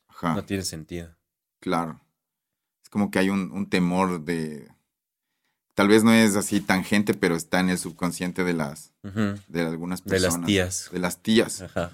Ajá, 0.08 0.34
no 0.34 0.44
tiene 0.44 0.64
sentido. 0.64 1.16
claro. 1.60 2.02
Es 2.82 2.90
como 2.90 3.12
que 3.12 3.20
hay 3.20 3.30
un, 3.30 3.52
un 3.52 3.70
temor 3.70 4.24
de... 4.24 4.70
Tal 5.74 5.90
vez 5.90 6.04
no 6.06 6.14
es 6.14 6.36
así 6.38 6.62
tangente, 6.62 7.14
pero 7.14 7.36
está 7.36 7.60
en 7.60 7.70
el 7.70 7.78
subconsciente 7.78 8.44
de 8.46 8.54
las 8.54 8.94
de 9.48 9.62
algunas 9.62 10.04
De 10.04 10.10
personas. 10.10 10.40
las 10.40 10.46
tías. 10.48 10.90
De 10.92 11.00
las 11.00 11.22
tías. 11.22 11.62
Ajá. 11.62 11.92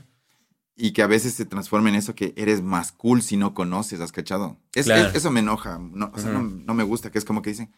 y 0.76 0.92
que 0.94 1.02
a 1.02 1.08
veces 1.08 1.34
se 1.34 1.46
transforma 1.46 1.90
en 1.90 1.96
eso 1.96 2.16
que 2.16 2.34
eres 2.38 2.62
más 2.62 2.92
cool 2.92 3.22
si 3.24 3.38
no 3.38 3.54
conoces, 3.56 4.00
¿has 4.02 4.12
cachado? 4.12 4.58
Es, 4.74 4.86
Claro. 4.86 5.10
es- 5.10 5.16
eso 5.16 5.32
me 5.32 5.40
enoja, 5.42 5.78
no, 5.80 6.12
o 6.14 6.18
sea, 6.20 6.32
no, 6.32 6.74
me 6.74 6.84
gusta, 6.84 7.12
que 7.12 7.18
es 7.20 7.26
como 7.26 7.42
que 7.44 7.50
dicen, 7.52 7.72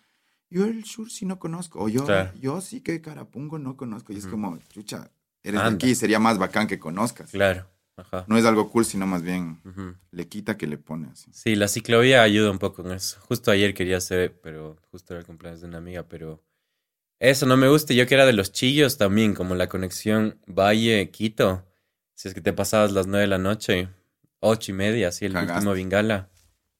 yo 0.49 0.65
el 0.65 0.85
sur 0.85 1.09
sí 1.11 1.25
no 1.25 1.37
conozco, 1.39 1.81
o 1.81 1.89
yo, 1.89 2.05
Claro. 2.05 2.31
yo 2.39 2.61
sí 2.61 2.79
que 2.81 3.01
Carapungo 3.01 3.59
no 3.59 3.75
conozco, 3.75 4.13
y 4.13 4.17
es 4.17 4.27
como, 4.27 4.57
chucha, 4.69 5.09
eres 5.43 5.59
de 5.61 5.67
Anda. 5.67 5.75
aquí, 5.75 5.93
sería 5.95 6.19
más 6.19 6.37
bacán 6.37 6.67
que 6.67 6.79
conozcas. 6.79 7.31
Claro. 7.31 7.67
Ajá. 7.97 8.25
No 8.27 8.37
es 8.37 8.45
algo 8.45 8.69
cool, 8.71 8.83
sino 8.85 9.07
más 9.07 9.21
bien 9.21 9.61
le 10.11 10.27
quita 10.27 10.57
que 10.57 10.67
le 10.67 10.77
pone 10.77 11.07
así. 11.09 11.31
Sí, 11.33 11.55
la 11.55 11.67
ciclovía 11.67 12.23
ayuda 12.23 12.51
un 12.51 12.59
poco 12.59 12.81
en 12.85 12.91
eso. 12.91 13.19
Justo 13.21 13.51
ayer 13.51 13.73
quería 13.73 13.97
hacer, 13.97 14.39
pero 14.41 14.77
justo 14.91 15.13
era 15.13 15.21
el 15.21 15.25
cumpleaños 15.25 15.61
de 15.61 15.67
una 15.67 15.77
amiga, 15.77 16.03
pero 16.03 16.43
eso 17.19 17.45
no 17.45 17.55
me 17.55 17.69
gusta. 17.69 17.93
Yo 17.93 18.05
que 18.07 18.15
era 18.15 18.25
de 18.25 18.33
los 18.33 18.51
chillos 18.51 18.97
también, 18.97 19.33
como 19.33 19.55
la 19.55 19.69
conexión 19.69 20.39
Valle-Quito. 20.47 21.65
Si 22.15 22.27
es 22.27 22.33
que 22.33 22.41
te 22.41 22.53
pasabas 22.53 22.91
las 22.91 23.07
nueve 23.07 23.21
de 23.21 23.27
la 23.27 23.37
noche, 23.37 23.89
ocho 24.39 24.71
y 24.71 24.75
media, 24.75 25.09
así 25.09 25.25
el 25.25 25.33
Cagaste. 25.33 25.53
último 25.59 25.73
Bingala, 25.73 26.29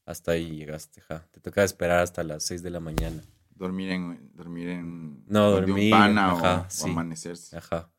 hasta 0.06 0.32
ahí 0.32 0.50
llegaste, 0.58 1.02
ja. 1.02 1.26
Te 1.32 1.40
tocaba 1.40 1.64
esperar 1.66 2.00
hasta 2.00 2.24
las 2.24 2.44
seis 2.44 2.62
de 2.64 2.70
la 2.70 2.80
mañana. 2.80 3.22
Dormir 3.52 3.90
en, 3.92 4.32
dormir 4.36 4.68
en 4.70 5.24
No, 5.28 5.52
dormir, 5.52 5.94
un 5.94 6.00
pana 6.00 6.34
o- 6.34 6.38
ajá, 6.38 6.66
o, 6.68 6.72
sí. 6.72 6.90
amanecerse. 6.90 7.56
Ajá. 7.58 7.90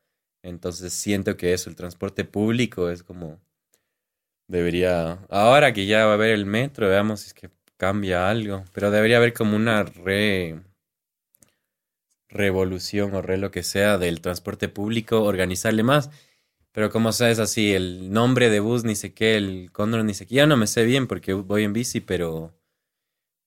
Entonces 0.47 0.93
siento 0.93 1.37
que 1.37 1.53
eso, 1.53 1.69
el 1.71 1.77
transporte 1.77 2.25
público 2.25 2.89
es 2.89 3.03
como 3.03 3.41
debería, 4.47 5.19
ahora 5.29 5.73
que 5.73 5.87
ya 5.87 6.05
va 6.07 6.13
a 6.13 6.15
haber 6.15 6.31
el 6.31 6.47
metro, 6.47 6.89
veamos 6.89 7.21
si 7.21 7.27
es 7.29 7.35
que 7.35 7.51
cambia 7.77 8.31
algo, 8.31 8.65
pero 8.73 8.93
debería 8.93 9.17
haber 9.17 9.33
como 9.33 9.57
una 9.57 9.83
re 9.83 10.61
revolución 12.29 13.15
o 13.15 13.23
re 13.23 13.39
lo 13.39 13.51
que 13.51 13.65
sea 13.65 13.99
del 13.99 14.21
transporte 14.21 14.69
público, 14.69 15.23
organizarle 15.23 15.83
más. 15.83 16.11
Pero 16.73 16.91
como 16.91 17.13
sabes 17.13 17.41
así, 17.41 17.73
el 17.73 18.13
nombre 18.13 18.49
de 18.49 18.61
bus 18.61 18.85
ni 18.85 18.95
sé 18.95 19.15
qué, 19.15 19.37
el 19.37 19.71
cóndor 19.73 20.05
ni 20.05 20.15
sé 20.15 20.27
qué, 20.27 20.37
ya 20.37 20.47
no 20.47 20.57
me 20.57 20.69
sé 20.69 20.85
bien 20.85 21.09
porque 21.09 21.33
voy 21.33 21.65
en 21.65 21.73
bici, 21.73 22.01
pero 22.01 22.55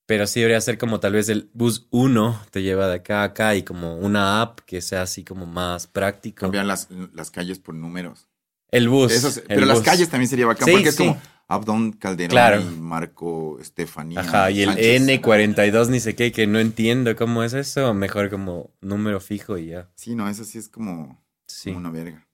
pero 0.10 0.26
sí 0.26 0.40
debería 0.40 0.60
ser 0.60 0.80
como 0.80 1.00
tal 1.00 1.14
vez 1.14 1.30
el 1.30 1.52
bus 1.54 1.86
1 1.92 2.42
te 2.50 2.64
lleva 2.64 2.88
de 2.88 2.96
acá 2.96 3.22
a 3.22 3.26
acá 3.26 3.54
y 3.56 3.62
como 3.62 3.96
una 3.96 4.42
app 4.42 4.62
que 4.62 4.82
sea 4.82 5.04
así 5.04 5.24
como 5.24 5.46
más 5.46 5.86
práctico. 5.86 6.42
Cambiar 6.42 6.66
las, 6.66 6.88
las 7.14 7.30
calles 7.30 7.60
por 7.60 7.76
números. 7.76 8.28
El 8.72 8.90
bus. 8.90 9.12
Eso 9.12 9.28
es- 9.28 9.38
el 9.38 9.44
pero 9.48 9.66
las 9.68 9.82
calles 9.82 10.10
también 10.10 10.28
sería 10.28 10.48
bacán 10.48 10.66
Sí, 10.66 10.72
porque 10.72 10.90
es 10.90 10.96
sí. 10.96 11.06
como 11.10 11.22
Abdón 11.48 11.92
Calderón 11.92 12.32
Claro. 12.32 12.60
y 12.62 12.64
Marco 12.80 13.60
Estefanía. 13.62 14.22
Ajá, 14.22 14.50
y 14.50 14.62
el 14.64 14.70
Sánchez. 14.70 15.02
N42 15.22 15.90
ni 15.90 16.00
sé 16.00 16.16
qué, 16.16 16.32
que 16.32 16.48
no 16.48 16.58
entiendo 16.60 17.16
cómo 17.16 17.44
es 17.44 17.54
eso. 17.54 17.94
Mejor 17.94 18.32
como 18.32 18.72
número 18.82 19.20
fijo 19.20 19.60
y 19.60 19.68
ya. 19.68 19.90
Sí, 19.96 20.16
no, 20.16 20.28
eso 20.28 20.44
sí 20.44 20.58
es 20.58 20.70
como, 20.70 21.24
Sí. 21.48 21.70
como 21.70 21.80
una 21.80 21.92
verga. 21.92 22.28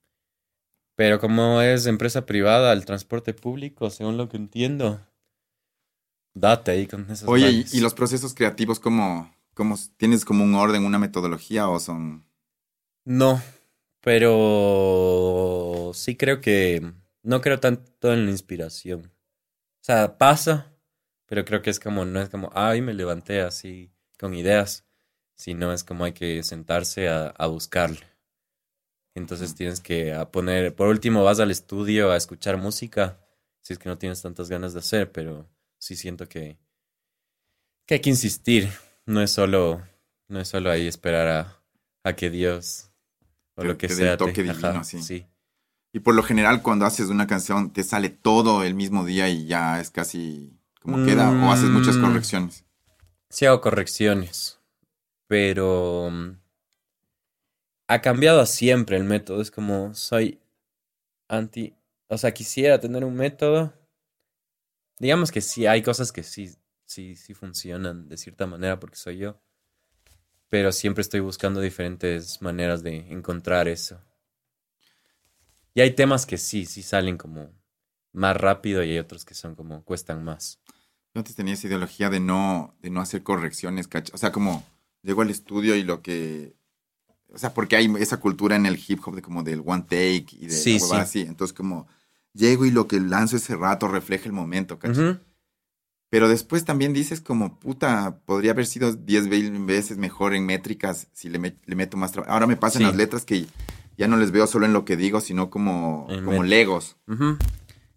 Pero 0.95 1.19
como 1.19 1.61
es 1.61 1.85
empresa 1.87 2.25
privada, 2.25 2.71
el 2.71 2.85
transporte 2.85 3.33
público, 3.33 3.89
según 3.89 4.15
lo 4.15 4.29
que 4.29 4.37
entiendo, 4.37 5.01
date 6.35 6.71
ahí 6.71 6.85
con 6.85 7.09
esas 7.09 7.27
Oye, 7.27 7.65
¿y, 7.71 7.79
los 7.79 7.95
procesos 7.95 8.35
creativos 8.35 8.79
cómo, 8.79 9.33
cómo 9.55 9.75
tienes 9.97 10.25
como 10.25 10.43
un 10.43 10.53
orden, 10.53 10.85
una 10.85 10.99
metodología 10.99 11.67
o 11.69 11.79
son... 11.79 12.25
No, 13.05 13.41
pero 14.01 15.91
sí 15.93 16.15
creo 16.15 16.41
que 16.41 16.93
no 17.23 17.41
creo 17.41 17.59
tanto 17.59 18.13
en 18.13 18.25
la 18.25 18.31
inspiración. 18.31 19.11
O 19.81 19.83
sea, 19.85 20.17
pasa, 20.17 20.73
pero 21.27 21.45
creo 21.45 21.61
que 21.61 21.69
es 21.69 21.79
como, 21.79 22.05
no 22.05 22.21
es 22.21 22.29
como, 22.29 22.49
ay, 22.53 22.81
me 22.81 22.93
levanté 22.93 23.41
así 23.41 23.91
con 24.19 24.33
ideas, 24.33 24.85
sino 25.35 25.71
es 25.73 25.83
como 25.83 26.05
hay 26.05 26.13
que 26.13 26.43
sentarse 26.43 27.09
a, 27.09 27.27
a 27.27 27.47
buscarle. 27.47 28.05
Entonces 29.15 29.49
Ujú. 29.49 29.57
tienes 29.57 29.79
que 29.79 30.13
a 30.13 30.31
poner, 30.31 30.75
por 30.75 30.87
último 30.87 31.23
vas 31.23 31.39
al 31.39 31.51
estudio 31.51 32.11
a 32.11 32.17
escuchar 32.17 32.57
música, 32.57 33.19
si 33.61 33.73
es 33.73 33.79
que 33.79 33.89
no 33.89 33.97
tienes 33.97 34.21
tantas 34.21 34.49
ganas 34.49 34.73
de 34.73 34.79
hacer, 34.79 35.11
pero 35.11 35.47
sí 35.85 35.95
siento 35.95 36.27
que, 36.27 36.57
que 37.85 37.95
hay 37.95 38.01
que 38.01 38.09
insistir, 38.09 38.69
no 39.05 39.21
es 39.21 39.31
solo, 39.31 39.81
no 40.27 40.39
es 40.39 40.47
solo 40.47 40.71
ahí 40.71 40.87
esperar 40.87 41.27
a, 41.27 41.63
a 42.03 42.15
que 42.15 42.29
Dios 42.29 42.91
o 43.55 43.61
Te- 43.61 43.67
lo 43.67 43.77
que 43.77 43.87
te 43.87 43.95
sea 43.95 44.17
te- 44.17 44.17
toque 44.17 44.43
divino, 44.43 44.69
ajá, 44.69 44.83
sí. 44.83 45.01
sí. 45.01 45.27
Y 45.93 45.99
por 46.01 46.15
lo 46.15 46.23
general 46.23 46.61
cuando 46.61 46.85
haces 46.85 47.09
una 47.09 47.27
canción 47.27 47.71
te 47.73 47.83
sale 47.83 48.09
todo 48.09 48.63
el 48.63 48.75
mismo 48.75 49.05
día 49.05 49.29
y 49.29 49.47
ya 49.47 49.79
es 49.79 49.91
casi 49.91 50.51
como 50.81 51.03
queda 51.03 51.29
o 51.31 51.51
haces 51.51 51.69
muchas 51.69 51.97
Mm. 51.97 52.01
correcciones. 52.01 52.65
Sí 53.29 53.45
hago 53.45 53.61
correcciones, 53.61 54.59
pero 55.27 56.09
mm, 56.11 56.31
ha 57.87 58.01
cambiado 58.01 58.45
siempre 58.45 58.97
el 58.97 59.03
método. 59.03 59.41
Es 59.41 59.51
como 59.51 59.93
soy 59.93 60.39
anti, 61.29 61.75
o 62.09 62.17
sea, 62.17 62.33
quisiera 62.33 62.79
tener 62.79 63.05
un 63.05 63.15
método. 63.15 63.73
Digamos 64.99 65.31
que 65.31 65.41
sí, 65.41 65.65
hay 65.65 65.81
cosas 65.81 66.11
que 66.11 66.23
sí, 66.23 66.49
sí, 66.85 67.15
sí 67.15 67.33
funcionan 67.33 68.07
de 68.07 68.17
cierta 68.17 68.47
manera 68.47 68.79
porque 68.79 68.95
soy 68.95 69.17
yo. 69.17 69.41
Pero 70.49 70.71
siempre 70.71 71.01
estoy 71.01 71.19
buscando 71.19 71.59
diferentes 71.59 72.41
maneras 72.41 72.83
de 72.83 72.97
encontrar 73.11 73.67
eso. 73.67 73.99
Y 75.73 75.81
hay 75.81 75.91
temas 75.91 76.25
que 76.25 76.37
sí, 76.37 76.65
sí 76.65 76.81
salen 76.81 77.17
como 77.17 77.51
más 78.13 78.37
rápido 78.37 78.81
y 78.83 78.91
hay 78.91 78.99
otros 78.99 79.25
que 79.25 79.33
son 79.33 79.55
como 79.55 79.83
cuestan 79.83 80.23
más. 80.23 80.61
Yo 81.13 81.19
antes 81.19 81.35
tenía 81.35 81.53
esa 81.53 81.67
ideología 81.67 82.09
de 82.09 82.21
no, 82.21 82.75
de 82.81 82.89
no 82.89 83.01
hacer 83.01 83.23
correcciones, 83.23 83.87
¿cach? 83.87 84.09
O 84.13 84.17
sea, 84.17 84.31
como 84.31 84.65
llego 85.01 85.21
al 85.21 85.29
estudio 85.29 85.75
y 85.75 85.83
lo 85.83 86.01
que... 86.01 86.55
O 87.33 87.37
sea, 87.37 87.53
porque 87.53 87.75
hay 87.75 87.93
esa 87.99 88.21
cultura 88.21 88.55
en 88.55 88.65
el 88.65 88.79
hip 88.87 89.01
hop 89.05 89.15
de 89.15 89.21
como 89.21 89.43
del 89.43 89.61
one 89.65 89.83
take 89.83 90.27
y 90.31 90.47
de 90.47 90.51
Sí, 90.51 90.79
así. 90.93 91.21
Entonces 91.21 91.53
como 91.53 91.87
llego 92.35 92.65
y 92.65 92.71
lo 92.71 92.87
que 92.87 92.99
lanzo 92.99 93.37
ese 93.37 93.55
rato 93.55 93.87
refleja 93.87 94.25
el 94.25 94.33
momento, 94.33 94.77
¿cach? 94.77 94.91
Ujú. 94.97 95.17
Pero 96.11 96.29
después 96.29 96.63
también 96.65 96.93
dices 96.93 97.19
como, 97.19 97.59
puta, 97.59 98.19
podría 98.25 98.51
haber 98.51 98.67
sido 98.67 98.93
10 98.93 99.27
veces 99.65 99.97
mejor 99.97 100.35
en 100.35 100.45
métricas 100.45 101.07
si 101.13 101.29
le, 101.29 101.39
met- 101.39 101.57
le 101.65 101.75
meto 101.75 101.97
más 101.97 102.11
trabajo. 102.11 102.31
Ahora 102.31 102.45
me 102.47 102.55
pasan 102.57 102.81
Sí. 102.81 102.85
las 102.85 102.95
letras 102.95 103.25
que 103.25 103.47
ya 103.97 104.07
no 104.07 104.15
les 104.17 104.31
veo 104.31 104.45
solo 104.47 104.65
en 104.65 104.73
lo 104.73 104.85
que 104.85 104.95
digo, 104.97 105.19
sino 105.19 105.49
como, 105.49 106.05
En 106.09 106.23
como 106.23 106.43
legos. 106.43 106.97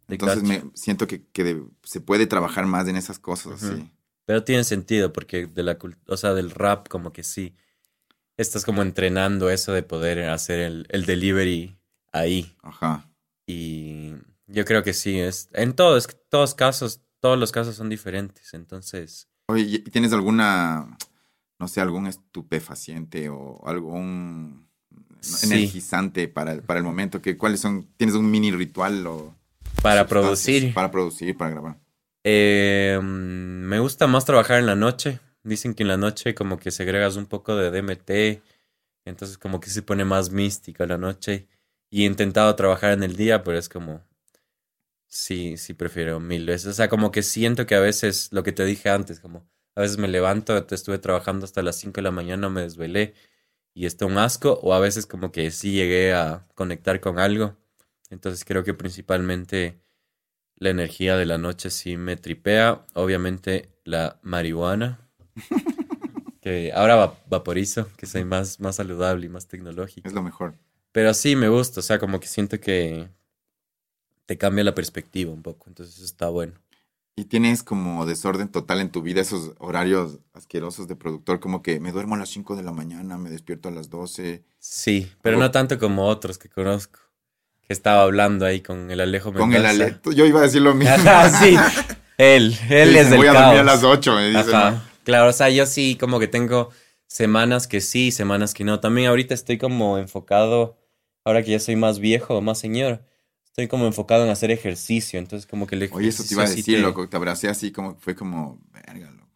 Entonces 0.09 0.43
me 0.43 0.63
siento 0.75 1.07
que, 1.07 1.27
que 1.33 1.45
de- 1.45 1.63
se 1.83 2.01
puede 2.01 2.27
trabajar 2.27 2.67
más 2.67 2.89
en 2.89 2.97
esas 2.97 3.19
cosas, 3.19 3.61
sí. 3.61 3.91
Pero 4.25 4.45
tiene 4.45 4.65
sentido 4.65 5.13
porque 5.13 5.47
de 5.47 5.63
la 5.63 5.79
o 6.07 6.17
sea, 6.17 6.35
del 6.35 6.51
rap 6.51 6.89
como 6.89 7.13
que 7.13 7.23
sí 7.23 7.55
estás 8.37 8.65
como 8.65 8.83
entrenando 8.83 9.49
eso 9.51 9.73
de 9.73 9.83
poder 9.83 10.29
hacer 10.29 10.61
el, 10.61 10.87
el 10.91 11.07
delivery 11.07 11.79
ahí 12.13 12.55
Ajá. 12.63 13.08
Y 13.51 14.13
yo 14.47 14.65
creo 14.67 14.83
que 14.83 14.93
sí 14.93 15.19
es 15.19 15.49
en 15.55 15.73
todos 15.73 16.07
todos 16.29 16.55
casos 16.55 17.01
todos 17.21 17.39
los 17.39 17.51
casos 17.51 17.75
son 17.75 17.89
diferentes 17.89 18.53
entonces 18.55 19.27
Oye, 19.51 19.63
¿y 19.63 19.79
tienes 19.79 20.13
alguna, 20.13 20.99
no 21.59 21.69
sé, 21.69 21.81
algún 21.81 22.07
estupefaciente 22.07 23.31
o 23.31 23.67
algún 23.67 24.69
Sí. 25.21 25.47
energizante 25.47 26.29
para, 26.29 26.53
el- 26.53 26.63
para 26.63 26.79
el 26.79 26.85
momento? 26.85 27.21
Que, 27.23 27.37
¿Cuáles 27.37 27.59
son? 27.61 27.89
¿Tienes 27.97 28.15
un 28.15 28.31
mini 28.31 28.53
ritual 28.53 29.05
o 29.07 29.35
para 29.83 30.07
producir 30.07 30.73
Para 30.75 30.91
producir, 30.91 31.37
para 31.37 31.51
grabar. 31.51 31.79
eh, 32.25 33.01
me 33.03 33.79
gusta 33.81 34.07
más 34.07 34.25
trabajar 34.27 34.59
en 34.59 34.67
la 34.67 34.77
noche 34.77 35.19
dicen 35.43 35.73
que 35.75 35.83
en 35.83 35.89
la 35.89 35.97
noche 35.97 36.35
como 36.35 36.59
que 36.59 36.71
segregas 36.71 37.17
un 37.17 37.25
poco 37.27 37.57
de 37.57 37.71
DMT 37.71 38.43
entonces 39.07 39.39
como 39.39 39.61
que 39.61 39.71
se 39.71 39.81
pone 39.83 40.05
más 40.05 40.31
mística 40.31 40.85
la 40.85 40.99
noche 40.99 41.49
y 41.91 42.03
he 42.05 42.07
intentado 42.07 42.55
trabajar 42.57 42.93
en 42.93 43.03
el 43.03 43.17
día 43.17 43.43
pero 43.45 43.59
es 43.59 43.69
como 43.69 44.03
Sí, 45.07 45.57
sí 45.57 45.75
prefiero 45.75 46.21
mil 46.21 46.45
veces. 46.47 46.67
O 46.69 46.73
sea, 46.75 46.89
como 46.89 47.11
que 47.11 47.23
siento 47.23 47.67
que 47.67 47.75
a 47.75 47.81
veces, 47.81 48.29
lo 48.33 48.43
que 48.43 48.53
te 48.53 48.65
dije 48.65 48.91
antes, 48.91 49.21
como 49.21 49.49
a 49.75 49.81
veces 49.83 49.97
me 49.99 50.09
levanto, 50.09 50.65
te 50.67 50.75
estuve 50.75 50.99
trabajando 50.99 51.45
hasta 51.45 51.63
las 51.63 51.77
5 51.77 51.97
de 51.97 52.03
la 52.03 52.11
mañana, 52.11 52.49
me 52.51 52.63
desvelé 52.63 53.15
y 53.75 53.87
está 53.87 54.07
un 54.07 54.19
asco, 54.19 54.59
o 54.63 54.75
a 54.75 54.81
veces 54.81 55.07
como 55.07 55.33
que 55.33 55.51
sí 55.51 55.73
llegué 55.73 56.13
a 56.15 56.47
conectar 56.55 57.01
con 57.01 57.19
algo. 57.19 57.57
Entonces 58.11 58.45
creo 58.45 58.65
que 58.65 58.75
principalmente 58.75 59.81
la 60.57 60.71
energía 60.71 61.17
de 61.17 61.27
la 61.27 61.39
noche 61.39 61.71
sí 61.71 61.97
me 61.97 62.17
tripea. 62.17 62.87
Obviamente 62.95 63.71
la 63.85 64.21
marihuana, 64.23 65.09
que 66.41 66.73
ahora 66.73 66.97
va- 66.97 67.19
vaporizo, 67.29 67.89
que 67.97 68.07
soy 68.07 68.25
más, 68.25 68.61
más 68.61 68.77
saludable 68.77 69.27
y 69.27 69.29
más 69.29 69.49
tecnológico. 69.49 70.09
Es 70.09 70.15
lo 70.15 70.23
mejor. 70.23 70.55
Pero 70.93 71.15
sí 71.15 71.37
me 71.37 71.49
gusta, 71.49 71.81
o 71.81 71.83
sea, 71.83 71.99
como 71.99 72.19
que 72.21 72.27
siento 72.27 72.61
que 72.61 73.09
te 74.27 74.37
cambia 74.39 74.65
la 74.65 74.75
perspectiva 74.75 75.33
un 75.33 75.43
poco, 75.43 75.67
entonces 75.69 76.01
está 76.01 76.29
bueno. 76.29 76.55
Y 77.17 77.25
tienes 77.25 77.63
como 77.65 78.07
desorden 78.07 78.49
total 78.49 78.81
en 78.81 78.91
tu 78.91 79.03
vida, 79.03 79.21
esos 79.21 79.53
horarios 79.59 80.19
asquerosos 80.35 80.87
de 80.87 80.95
productor, 80.95 81.41
como 81.41 81.63
que 81.63 81.81
me 81.81 81.91
duermo 81.91 82.15
a 82.15 82.19
las 82.19 82.29
5 82.29 82.55
de 82.55 82.63
la 82.63 82.73
mañana, 82.73 83.19
me 83.19 83.29
despierto 83.29 83.69
a 83.69 83.73
las 83.73 83.91
12. 83.91 84.45
Sí, 84.61 85.11
pero 85.21 85.37
no 85.37 85.51
tanto 85.51 85.79
como 85.79 86.07
otros 86.07 86.39
que 86.39 86.49
conozco, 86.49 87.01
que 87.67 87.73
estaba 87.73 88.03
hablando 88.03 88.47
ahí 88.47 88.61
con 88.61 88.91
el 88.91 89.01
Alejo 89.01 89.33
Con 89.33 89.53
el 89.53 89.67
aleto. 89.67 90.13
Yo 90.13 90.27
iba 90.27 90.41
a 90.41 90.43
decir 90.45 90.63
lo 90.63 90.75
mismo. 90.77 90.95
Ajá, 90.95 91.29
sí, 91.31 91.57
él, 92.19 92.57
él 92.71 92.89
Dicen, 92.91 92.97
es 93.05 93.11
del 93.11 93.19
Voy 93.19 93.27
a 93.29 93.33
caos. 93.33 93.45
dormir 93.47 93.61
a 93.61 93.65
las 93.75 93.83
8, 93.83 94.15
me 94.15 94.27
dicen. 94.29 94.55
Ajá, 94.55 94.71
¿no? 94.71 94.83
claro, 95.03 95.31
o 95.31 95.33
sea, 95.33 95.51
yo 95.51 95.67
sí 95.67 95.97
como 95.99 96.21
que 96.21 96.29
tengo 96.29 96.71
semanas 97.09 97.67
que 97.67 97.81
sí, 97.81 98.13
semanas 98.13 98.55
que 98.55 98.63
no. 98.63 98.79
También 98.79 99.09
ahorita 99.09 99.35
estoy 99.35 99.59
como 99.59 99.99
enfocado, 99.99 100.79
ahora 101.25 101.43
que 101.43 101.51
ya 101.51 101.59
soy 101.61 101.75
más 101.75 101.99
viejo, 101.99 102.41
más 102.41 102.59
señor, 102.59 103.03
estoy 103.45 103.67
como 103.67 103.87
enfocado 103.87 104.25
en 104.25 104.31
hacer 104.31 104.53
ejercicio, 104.53 105.19
entonces 105.19 105.47
como 105.47 105.67
que 105.67 105.75
el 105.75 105.89
Oye, 105.93 106.09
eso 106.09 106.23
te 106.23 106.35
iba 106.35 106.45
a 106.45 106.49
decir, 106.49 106.79
loco, 106.79 107.09
te 107.09 107.17
abracé 107.17 107.49
así 107.49 107.73
como, 107.73 107.97
fue 107.99 108.15
como, 108.15 108.61
verga, 108.73 109.11
loco. 109.11 109.29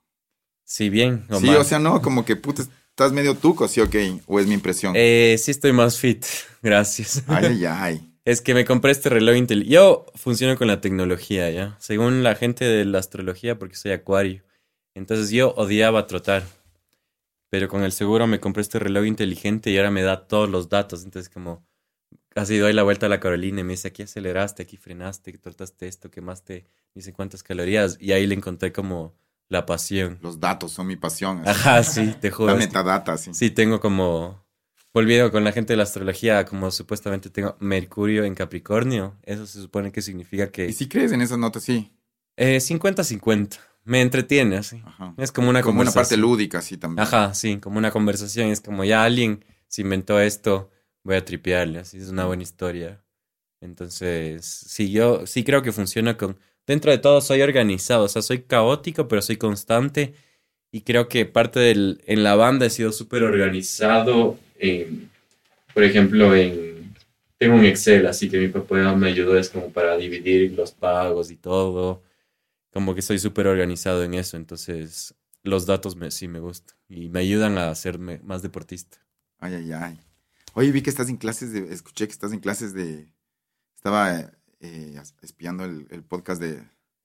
Sí, 0.64 0.88
bien. 0.88 1.26
sí, 1.40 1.48
o 1.48 1.64
sea, 1.64 1.80
no, 1.80 2.00
como 2.00 2.24
que 2.24 2.36
puta, 2.36 2.62
estás 2.62 3.12
medio 3.12 3.34
tuco, 3.34 3.66
sí, 3.66 3.80
ok, 3.80 3.96
o 4.26 4.38
es 4.38 4.46
mi 4.46 4.54
impresión. 4.54 4.92
Eh, 4.96 5.36
sí 5.42 5.50
estoy 5.50 5.72
más 5.72 5.98
fit, 5.98 6.24
gracias. 6.62 7.24
Ay, 7.26 7.46
ay, 7.46 7.64
ay. 7.66 8.08
Es 8.24 8.40
que 8.40 8.54
me 8.54 8.64
compré 8.64 8.92
este 8.92 9.08
reloj 9.08 9.34
inteligente. 9.34 9.74
Yo 9.74 10.06
funciono 10.14 10.56
con 10.56 10.68
la 10.68 10.80
tecnología, 10.80 11.50
¿ya? 11.50 11.76
Según 11.80 12.22
la 12.22 12.36
gente 12.36 12.64
de 12.64 12.84
la 12.84 13.00
astrología, 13.00 13.58
porque 13.58 13.74
soy 13.74 13.90
acuario. 13.90 14.44
Entonces 14.94 15.30
yo 15.30 15.52
odiaba 15.56 16.06
trotar. 16.06 16.44
Pero 17.52 17.68
con 17.68 17.82
el 17.82 17.92
seguro 17.92 18.26
me 18.26 18.40
compré 18.40 18.62
este 18.62 18.78
reloj 18.78 19.04
inteligente 19.04 19.70
y 19.70 19.76
ahora 19.76 19.90
me 19.90 20.00
da 20.00 20.26
todos 20.26 20.48
los 20.48 20.70
datos. 20.70 21.04
Entonces 21.04 21.28
como 21.28 21.62
casi 22.30 22.56
doy 22.56 22.72
la 22.72 22.82
vuelta 22.82 23.04
a 23.04 23.08
la 23.10 23.20
Carolina 23.20 23.60
y 23.60 23.64
me 23.64 23.74
dice, 23.74 23.88
aquí 23.88 24.02
aceleraste, 24.02 24.62
aquí 24.62 24.78
frenaste, 24.78 25.36
trotaste 25.36 25.86
esto, 25.86 26.10
quemaste, 26.10 26.66
dice 26.94 27.12
cuántas 27.12 27.42
calorías. 27.42 27.98
Y 28.00 28.12
ahí 28.12 28.26
le 28.26 28.36
encontré 28.36 28.72
como 28.72 29.14
la 29.50 29.66
pasión. 29.66 30.18
Los 30.22 30.40
datos 30.40 30.72
son 30.72 30.86
mi 30.86 30.96
pasión. 30.96 31.46
Ajá, 31.46 31.82
sí, 31.82 32.14
te 32.18 32.30
juro. 32.30 32.54
La 32.54 32.58
metadata, 32.58 33.18
sí. 33.18 33.34
Sí, 33.34 33.50
tengo 33.50 33.80
como 33.80 34.42
volviendo 34.94 35.30
con 35.30 35.44
la 35.44 35.52
gente 35.52 35.74
de 35.74 35.76
la 35.76 35.82
astrología, 35.82 36.46
como 36.46 36.70
supuestamente 36.70 37.28
tengo 37.28 37.58
Mercurio 37.60 38.24
en 38.24 38.34
Capricornio, 38.34 39.18
eso 39.24 39.46
se 39.46 39.60
supone 39.60 39.92
que 39.92 40.00
significa 40.00 40.50
que... 40.50 40.68
¿Y 40.68 40.72
si 40.72 40.88
crees 40.88 41.12
en 41.12 41.20
esas 41.20 41.36
notas, 41.36 41.64
sí? 41.64 41.92
50-50. 42.38 43.56
Eh, 43.56 43.58
me 43.84 44.00
entretiene 44.00 44.56
así. 44.56 44.82
Es 45.16 45.32
como 45.32 45.50
una 45.50 45.62
como 45.62 45.80
una 45.80 45.92
parte 45.92 46.16
lúdica, 46.16 46.60
sí, 46.62 46.76
también. 46.76 47.06
Ajá, 47.06 47.34
sí, 47.34 47.58
como 47.58 47.78
una 47.78 47.90
conversación. 47.90 48.48
Es 48.48 48.60
como 48.60 48.84
ya 48.84 49.04
alguien 49.04 49.44
se 49.68 49.82
inventó 49.82 50.20
esto, 50.20 50.70
voy 51.02 51.16
a 51.16 51.24
tripearle, 51.24 51.80
así 51.80 51.98
es 51.98 52.08
una 52.08 52.26
buena 52.26 52.42
historia. 52.42 53.02
Entonces, 53.60 54.44
sí, 54.44 54.90
yo 54.90 55.26
sí 55.26 55.44
creo 55.44 55.62
que 55.62 55.72
funciona 55.72 56.16
con... 56.16 56.38
Dentro 56.66 56.90
de 56.90 56.98
todo 56.98 57.20
soy 57.20 57.42
organizado, 57.42 58.04
o 58.04 58.08
sea, 58.08 58.22
soy 58.22 58.42
caótico, 58.42 59.08
pero 59.08 59.22
soy 59.22 59.36
constante. 59.36 60.14
Y 60.70 60.82
creo 60.82 61.08
que 61.08 61.26
parte 61.26 61.60
del... 61.60 62.02
En 62.06 62.22
la 62.22 62.34
banda 62.34 62.66
he 62.66 62.70
sido 62.70 62.92
súper 62.92 63.22
organizado 63.22 64.38
por 65.74 65.84
ejemplo, 65.84 66.34
en, 66.36 66.94
tengo 67.38 67.56
un 67.56 67.64
Excel, 67.64 68.06
así 68.06 68.28
que 68.28 68.38
mi 68.38 68.48
papá 68.48 68.94
me 68.94 69.08
ayudó, 69.08 69.36
es 69.36 69.48
como 69.48 69.70
para 69.70 69.96
dividir 69.96 70.52
los 70.52 70.72
pagos 70.72 71.30
y 71.30 71.36
todo. 71.36 72.02
Como 72.72 72.94
que 72.94 73.02
soy 73.02 73.18
súper 73.18 73.46
organizado 73.46 74.02
en 74.02 74.14
eso, 74.14 74.36
entonces 74.36 75.14
los 75.42 75.66
datos 75.66 75.96
me, 75.96 76.10
sí 76.10 76.28
me 76.28 76.40
gustan 76.40 76.76
y 76.88 77.08
me 77.08 77.20
ayudan 77.20 77.58
a 77.58 77.70
hacerme 77.70 78.20
más 78.22 78.42
deportista. 78.42 78.98
Ay, 79.38 79.54
ay, 79.54 79.72
ay. 79.72 80.00
Oye, 80.54 80.70
vi 80.70 80.82
que 80.82 80.90
estás 80.90 81.08
en 81.08 81.16
clases 81.16 81.52
de, 81.52 81.72
escuché 81.72 82.06
que 82.06 82.12
estás 82.12 82.32
en 82.32 82.40
clases 82.40 82.74
de, 82.74 83.12
estaba 83.74 84.30
eh, 84.60 85.00
espiando 85.22 85.64
el, 85.64 86.04
podcast 86.04 86.40
de, 86.40 86.62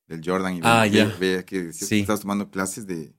del 0.08 0.22
Jordan 0.24 0.56
y 0.56 0.60
ah, 0.64 0.86
ya. 0.86 1.18
que, 1.46 1.74
sí. 1.74 2.02
estás 2.02 2.22
tomando 2.22 2.50
clases 2.52 2.86
de, 2.86 3.14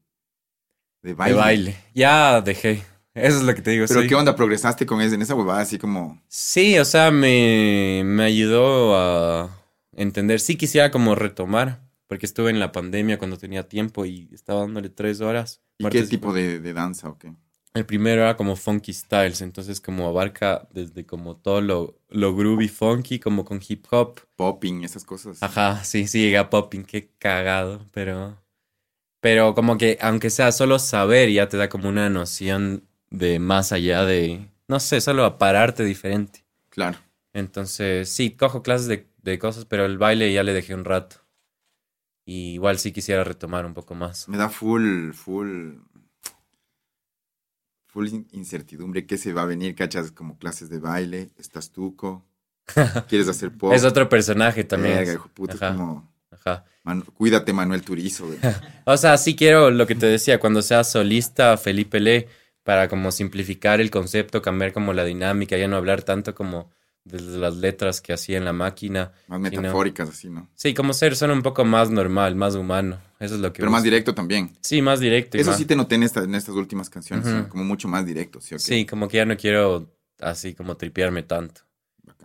de 1.02 1.14
baile. 1.14 1.34
De 1.34 1.40
baile. 1.40 1.76
Ya 1.94 2.40
dejé. 2.40 2.84
Eso 3.14 3.38
es 3.38 3.42
lo 3.42 3.54
que 3.54 3.62
te 3.62 3.72
digo. 3.72 3.86
Pero 3.88 4.02
¿qué 4.06 4.14
onda? 4.14 4.36
¿Progresaste 4.36 4.86
con 4.86 5.00
eso, 5.00 5.14
en 5.14 5.22
esa 5.22 5.34
huevada 5.34 5.60
así 5.60 5.78
como...? 5.78 6.22
Sí, 6.28 6.78
o 6.78 6.84
sea, 6.84 7.10
me, 7.10 8.02
me 8.04 8.22
ayudó 8.22 8.96
a 8.96 9.50
entender. 9.92 10.40
Sí 10.40 10.56
quisiera 10.56 10.90
como 10.90 11.14
retomar, 11.14 11.87
porque 12.08 12.26
estuve 12.26 12.50
en 12.50 12.58
la 12.58 12.72
pandemia 12.72 13.18
cuando 13.18 13.36
tenía 13.36 13.68
tiempo 13.68 14.04
y 14.04 14.28
estaba 14.32 14.60
dándole 14.60 14.88
tres 14.88 15.20
horas. 15.20 15.60
¿Y 15.76 15.86
qué 15.88 16.02
tipo 16.02 16.32
de, 16.32 16.60
danza 16.72 17.08
o 17.10 17.18
qué? 17.18 17.34
El 17.74 17.84
primero 17.84 18.22
era 18.22 18.36
como 18.36 18.56
funky 18.56 18.92
styles, 18.92 19.42
entonces 19.42 19.80
como 19.80 20.08
abarca 20.08 20.66
desde 20.72 21.04
como 21.06 21.36
todo 21.36 21.60
lo, 21.60 22.00
lo 22.08 22.34
groovy 22.34 22.68
funky, 22.68 23.20
como 23.20 23.44
con 23.44 23.60
hip 23.66 23.86
hop. 23.90 24.20
Popping, 24.36 24.84
esas 24.84 25.04
cosas. 25.04 25.42
Ajá, 25.42 25.84
sí, 25.84 26.08
sí, 26.08 26.22
llega 26.22 26.50
popping, 26.50 26.82
qué 26.82 27.12
cagado, 27.18 27.86
pero... 27.92 28.42
Pero 29.20 29.54
como 29.54 29.76
que 29.76 29.98
aunque 30.00 30.30
sea 30.30 30.50
solo 30.52 30.78
saber 30.78 31.28
ya 31.30 31.48
te 31.48 31.56
da 31.56 31.68
como 31.68 31.88
una 31.88 32.08
noción 32.08 32.84
de 33.10 33.38
más 33.38 33.72
allá 33.72 34.04
de, 34.04 34.48
no 34.66 34.80
sé, 34.80 35.00
solo 35.00 35.24
a 35.24 35.38
pararte 35.38 35.84
diferente. 35.84 36.44
Claro. 36.70 36.98
Entonces, 37.32 38.08
sí, 38.08 38.30
cojo 38.30 38.62
clases 38.62 38.86
de, 38.86 39.08
de 39.22 39.38
cosas, 39.38 39.64
pero 39.66 39.84
el 39.84 39.98
baile 39.98 40.32
ya 40.32 40.42
le 40.42 40.52
dejé 40.52 40.74
un 40.74 40.84
rato. 40.84 41.27
Y 42.28 42.52
igual 42.52 42.78
sí 42.78 42.92
quisiera 42.92 43.24
retomar 43.24 43.64
un 43.64 43.72
poco 43.72 43.94
más. 43.94 44.28
Me 44.28 44.36
da 44.36 44.50
full, 44.50 45.12
full, 45.12 45.76
full 47.86 48.06
incertidumbre 48.32 49.06
qué 49.06 49.16
se 49.16 49.32
va 49.32 49.40
a 49.40 49.46
venir, 49.46 49.74
¿cachas? 49.74 50.12
Como 50.12 50.36
clases 50.36 50.68
de 50.68 50.78
baile, 50.78 51.30
estás 51.38 51.72
tuco, 51.72 52.26
quieres 53.08 53.28
hacer 53.28 53.56
pop. 53.56 53.72
es 53.72 53.82
otro 53.82 54.10
personaje 54.10 54.62
también. 54.64 55.06
como... 55.58 56.12
Ajá. 56.30 56.66
cuídate, 57.14 57.54
Manuel 57.54 57.80
Turizo. 57.80 58.28
o 58.84 58.96
sea, 58.98 59.16
sí 59.16 59.34
quiero 59.34 59.70
lo 59.70 59.86
que 59.86 59.94
te 59.94 60.04
decía, 60.04 60.38
cuando 60.38 60.60
seas 60.60 60.92
solista, 60.92 61.56
Felipe 61.56 61.98
Le 61.98 62.28
para 62.62 62.88
como 62.88 63.10
simplificar 63.10 63.80
el 63.80 63.90
concepto, 63.90 64.42
cambiar 64.42 64.74
como 64.74 64.92
la 64.92 65.06
dinámica, 65.06 65.56
ya 65.56 65.66
no 65.66 65.76
hablar 65.76 66.02
tanto 66.02 66.34
como 66.34 66.70
desde 67.08 67.38
las 67.38 67.56
letras 67.56 68.00
que 68.00 68.12
hacía 68.12 68.38
en 68.38 68.44
la 68.44 68.52
máquina. 68.52 69.12
Más 69.26 69.40
metafóricas, 69.40 70.08
así, 70.08 70.28
¿no? 70.28 70.48
Sí, 70.54 70.74
como 70.74 70.92
ser 70.92 71.16
son 71.16 71.30
un 71.30 71.42
poco 71.42 71.64
más 71.64 71.90
normal, 71.90 72.34
más 72.36 72.54
humano. 72.54 73.00
Eso 73.18 73.34
es 73.34 73.40
lo 73.40 73.52
que. 73.52 73.60
Pero 73.60 73.70
más 73.70 73.82
directo 73.82 74.14
también. 74.14 74.56
Sí, 74.60 74.82
más 74.82 75.00
directo. 75.00 75.38
Eso 75.38 75.52
sí 75.54 75.64
te 75.64 75.76
noté 75.76 75.96
en, 75.96 76.02
en 76.02 76.34
estas 76.34 76.54
últimas 76.54 76.90
canciones, 76.90 77.46
como 77.48 77.64
mucho 77.64 77.88
más 77.88 78.06
directo, 78.06 78.40
¿sí? 78.40 78.58
Sí, 78.58 78.86
como 78.86 79.08
que 79.08 79.16
ya 79.18 79.24
no 79.24 79.36
quiero 79.36 79.92
así 80.20 80.54
como 80.54 80.76
tripearme 80.76 81.22
tanto. 81.22 81.62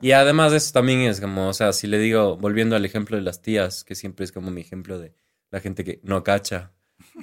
Y 0.02 0.12
además 0.12 0.52
de 0.52 0.58
eso 0.58 0.72
también 0.74 1.02
es 1.02 1.22
como, 1.22 1.48
o 1.48 1.54
sea, 1.54 1.74
si 1.74 1.88
le 1.88 2.00
digo, 2.00 2.38
volviendo 2.38 2.76
al 2.76 2.86
ejemplo 2.86 3.16
de 3.16 3.24
las 3.24 3.42
tías, 3.42 3.84
que 3.84 3.96
siempre 3.96 4.26
es 4.26 4.32
como 4.32 4.52
mi 4.52 4.62
ejemplo 4.62 5.00
de 5.00 5.14
la 5.52 5.60
gente 5.60 5.84
que 5.84 6.00
no 6.04 6.24
cacha. 6.24 6.72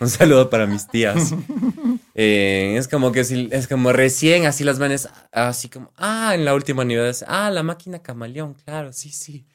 Un 0.01 0.09
saludo 0.09 0.51
para 0.51 0.67
mis 0.67 0.87
tías. 0.89 1.35
Eh, 2.23 2.77
es 2.77 2.87
como 2.87 3.13
que 3.13 3.25
si, 3.25 3.49
es 3.51 3.67
como 3.67 3.95
recién 3.95 4.45
así 4.45 4.63
las 4.63 4.79
manes, 4.79 5.09
así 5.33 5.71
como, 5.71 5.91
ah, 5.97 6.33
en 6.35 6.45
la 6.45 6.53
última 6.53 6.83
unidad, 6.83 7.17
ah, 7.27 7.49
la 7.49 7.63
máquina 7.63 8.03
camaleón, 8.03 8.53
claro, 8.53 8.93
sí, 8.93 9.09
sí. 9.09 9.47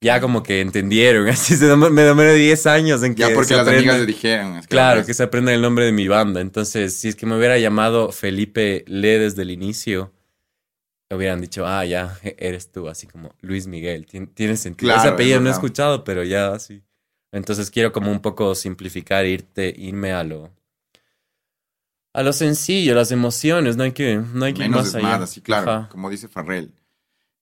Ya 0.00 0.20
como 0.20 0.44
que 0.44 0.60
entendieron, 0.60 1.26
así 1.28 1.56
se 1.56 1.74
me 1.74 2.02
demoré 2.02 2.34
10 2.34 2.64
años 2.68 3.02
en 3.02 3.16
que 3.16 3.22
Ya 3.22 3.34
porque 3.34 3.56
las 3.56 3.66
amigas 3.66 3.98
le 3.98 4.06
dijeron. 4.06 4.62
claro, 4.68 5.04
que 5.04 5.14
se 5.14 5.24
aprenda 5.24 5.52
el 5.52 5.60
nombre 5.60 5.84
de 5.84 5.90
mi 5.90 6.06
banda. 6.06 6.40
Entonces, 6.40 6.94
si 6.94 7.08
es 7.08 7.16
que 7.16 7.26
me 7.26 7.36
hubiera 7.36 7.58
llamado 7.58 8.12
Felipe 8.12 8.84
Le 8.86 9.18
desde 9.18 9.42
el 9.42 9.50
inicio, 9.50 10.12
hubieran 11.10 11.40
dicho, 11.40 11.66
ah, 11.66 11.84
ya, 11.84 12.16
e-, 12.22 12.36
eres 12.38 12.70
tú, 12.70 12.88
así 12.88 13.08
como 13.08 13.34
Luis 13.40 13.66
Miguel. 13.66 14.06
Tiene, 14.06 14.56
sentido. 14.56 14.94
Ese 14.94 15.08
apellido 15.08 15.40
no 15.40 15.48
he 15.48 15.52
escuchado, 15.52 16.04
pero 16.04 16.22
ya 16.22 16.52
así. 16.52 16.84
Entonces 17.32 17.68
quiero 17.68 17.90
como 17.90 18.12
un 18.12 18.20
poco 18.20 18.54
simplificar, 18.54 19.26
irte, 19.26 19.74
irme 19.76 20.12
a 20.12 20.22
lo 20.22 20.52
a 22.16 22.22
lo 22.22 22.32
sencillo, 22.32 22.94
las 22.94 23.12
emociones, 23.12 23.76
no 23.76 23.82
hay 23.82 23.92
que, 23.92 24.16
no 24.32 24.46
hay 24.46 24.54
que 24.54 24.60
Menos 24.60 24.94
ir 24.94 25.02
más 25.02 25.18
allá. 25.18 25.26
sí, 25.26 25.42
claro, 25.42 25.86
como 25.90 26.08
dice 26.08 26.28
Farrell. 26.28 26.72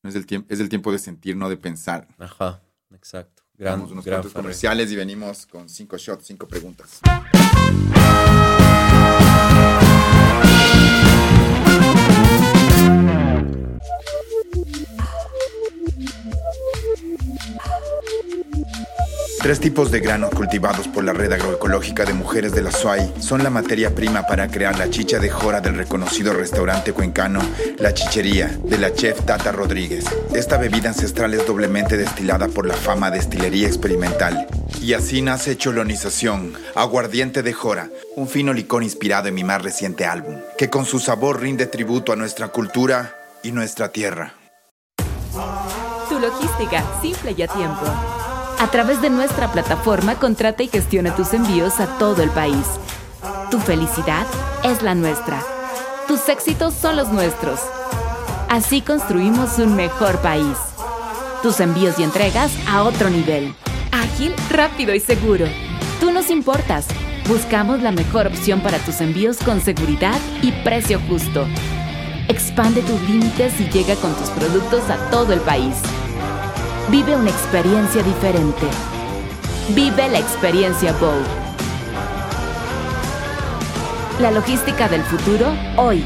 No 0.03 0.11
es 0.11 0.17
el 0.17 0.27
tiempo, 0.27 0.53
es 0.53 0.59
el 0.59 0.69
tiempo 0.69 0.91
de 0.91 0.99
sentir, 0.99 1.37
no 1.37 1.49
de 1.49 1.57
pensar. 1.57 2.09
Ajá, 2.19 2.61
exacto. 2.93 3.45
Gran, 3.57 3.75
Vamos 3.75 3.93
unos 3.93 4.05
cuantos 4.05 4.33
comerciales 4.33 4.91
y 4.91 4.97
venimos 4.97 5.47
con 5.47 5.69
cinco 5.69 5.97
shots, 5.97 6.27
cinco 6.27 6.49
preguntas. 6.49 7.01
Tres 19.45 19.61
tipos 19.61 19.91
de 19.91 20.01
granos 20.01 20.31
cultivados 20.31 20.89
por 20.89 21.05
la 21.05 21.13
red 21.13 21.31
agroecológica 21.31 22.07
de 22.07 22.15
mujeres 22.15 22.53
de 22.53 22.63
la 22.63 22.73
SUAY 22.73 23.13
son 23.21 23.45
la 23.45 23.51
materia 23.51 23.95
prima 23.95 24.27
para 24.27 24.49
crear 24.49 24.79
la 24.79 24.89
chicha 24.89 25.19
de 25.19 25.29
jora 25.29 25.61
del 25.61 25.77
reconocido 25.77 26.33
restaurante 26.33 26.95
cuencano 26.95 27.41
La 27.77 27.93
Chichería 27.93 28.59
de 28.65 28.79
la 28.79 28.95
chef 28.95 29.21
Tata 29.27 29.53
Rodríguez. 29.53 30.07
Esta 30.35 30.57
bebida 30.57 30.89
ancestral 30.89 31.35
es 31.35 31.47
doblemente 31.47 31.99
destilada 31.99 32.49
por 32.49 32.65
la 32.65 32.73
fama 32.73 33.11
destilería 33.11 33.67
experimental. 33.67 34.47
Y 34.81 34.95
así 34.95 35.21
nace 35.21 35.59
Cholonización, 35.59 36.55
aguardiente 36.75 37.43
de 37.43 37.53
jora, 37.53 37.91
un 38.17 38.29
fino 38.29 38.55
licor 38.55 38.83
inspirado 38.83 39.29
en 39.29 39.35
mi 39.35 39.45
más 39.45 39.61
reciente 39.61 40.07
álbum, 40.07 40.37
que 40.57 40.71
con 40.71 40.87
su 40.87 41.01
sabor 41.01 41.43
rinde 41.43 41.67
tributo 41.67 42.15
a 42.15 42.17
nuestra 42.17 42.49
cultura 42.49 43.15
y 43.43 43.53
nuestra 43.53 43.91
tierra. 43.91 44.33
Tu 46.09 46.19
logística, 46.19 46.83
simple 47.03 47.35
y 47.37 47.43
a 47.43 47.49
tiempo. 47.49 48.24
A 48.65 48.71
través 48.71 49.03
de 49.03 49.11
nuestra 49.11 49.53
plataforma, 49.53 50.15
contrata 50.15 50.63
y 50.63 50.69
gestiona 50.69 51.15
tus 51.15 51.35
envíos 51.35 51.81
a 51.81 51.99
todo 51.99 52.23
el 52.23 52.31
país. 52.31 52.65
Tu 53.51 53.59
felicidad 53.59 54.27
es 54.65 54.81
la 54.81 54.95
nuestra. 54.95 55.43
Tus 56.09 56.27
éxitos 56.31 56.73
son 56.73 56.97
los 56.97 57.09
nuestros. 57.09 57.61
Así 58.49 58.81
construimos 58.81 59.59
un 59.59 59.77
mejor 59.77 60.17
país. 60.21 60.57
Tus 61.43 61.61
envíos 61.61 61.99
y 61.99 62.05
entregas 62.05 62.53
a 62.67 62.85
otro 62.85 63.11
nivel. 63.11 63.55
Ágil, 63.93 64.35
rápido 64.49 64.95
y 64.95 65.01
seguro. 65.01 65.45
Tú 66.01 66.11
nos 66.11 66.31
importas. 66.31 66.87
Buscamos 67.29 67.83
la 67.83 67.93
mejor 67.93 68.29
opción 68.29 68.63
para 68.63 68.79
tus 68.79 69.03
envíos 69.03 69.37
con 69.45 69.61
seguridad 69.61 70.19
y 70.41 70.53
precio 70.65 70.99
justo. 71.07 71.47
Expande 72.29 72.81
tus 72.81 72.99
límites 73.03 73.61
y 73.61 73.69
llega 73.69 73.95
con 73.97 74.15
tus 74.15 74.31
productos 74.31 74.89
a 74.89 75.11
todo 75.11 75.35
el 75.35 75.41
país. 75.41 75.77
Vive 76.91 77.17
una 77.17 77.31
experiencia 77.31 78.03
diferente. 78.03 78.67
Vive 79.75 80.07
la 80.11 80.19
experiencia 80.19 80.93
Bow. 80.93 81.15
La 84.21 84.31
logística 84.31 84.87
del 84.89 85.03
futuro 85.03 85.47
hoy. 85.79 86.05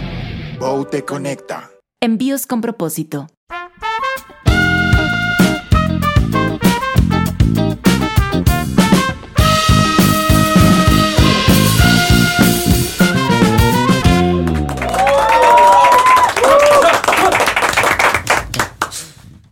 Bow 0.61 0.85
te 0.85 1.05
conecta. 1.05 1.71
Envíos 2.01 2.47
con 2.47 2.61
propósito. 2.61 3.27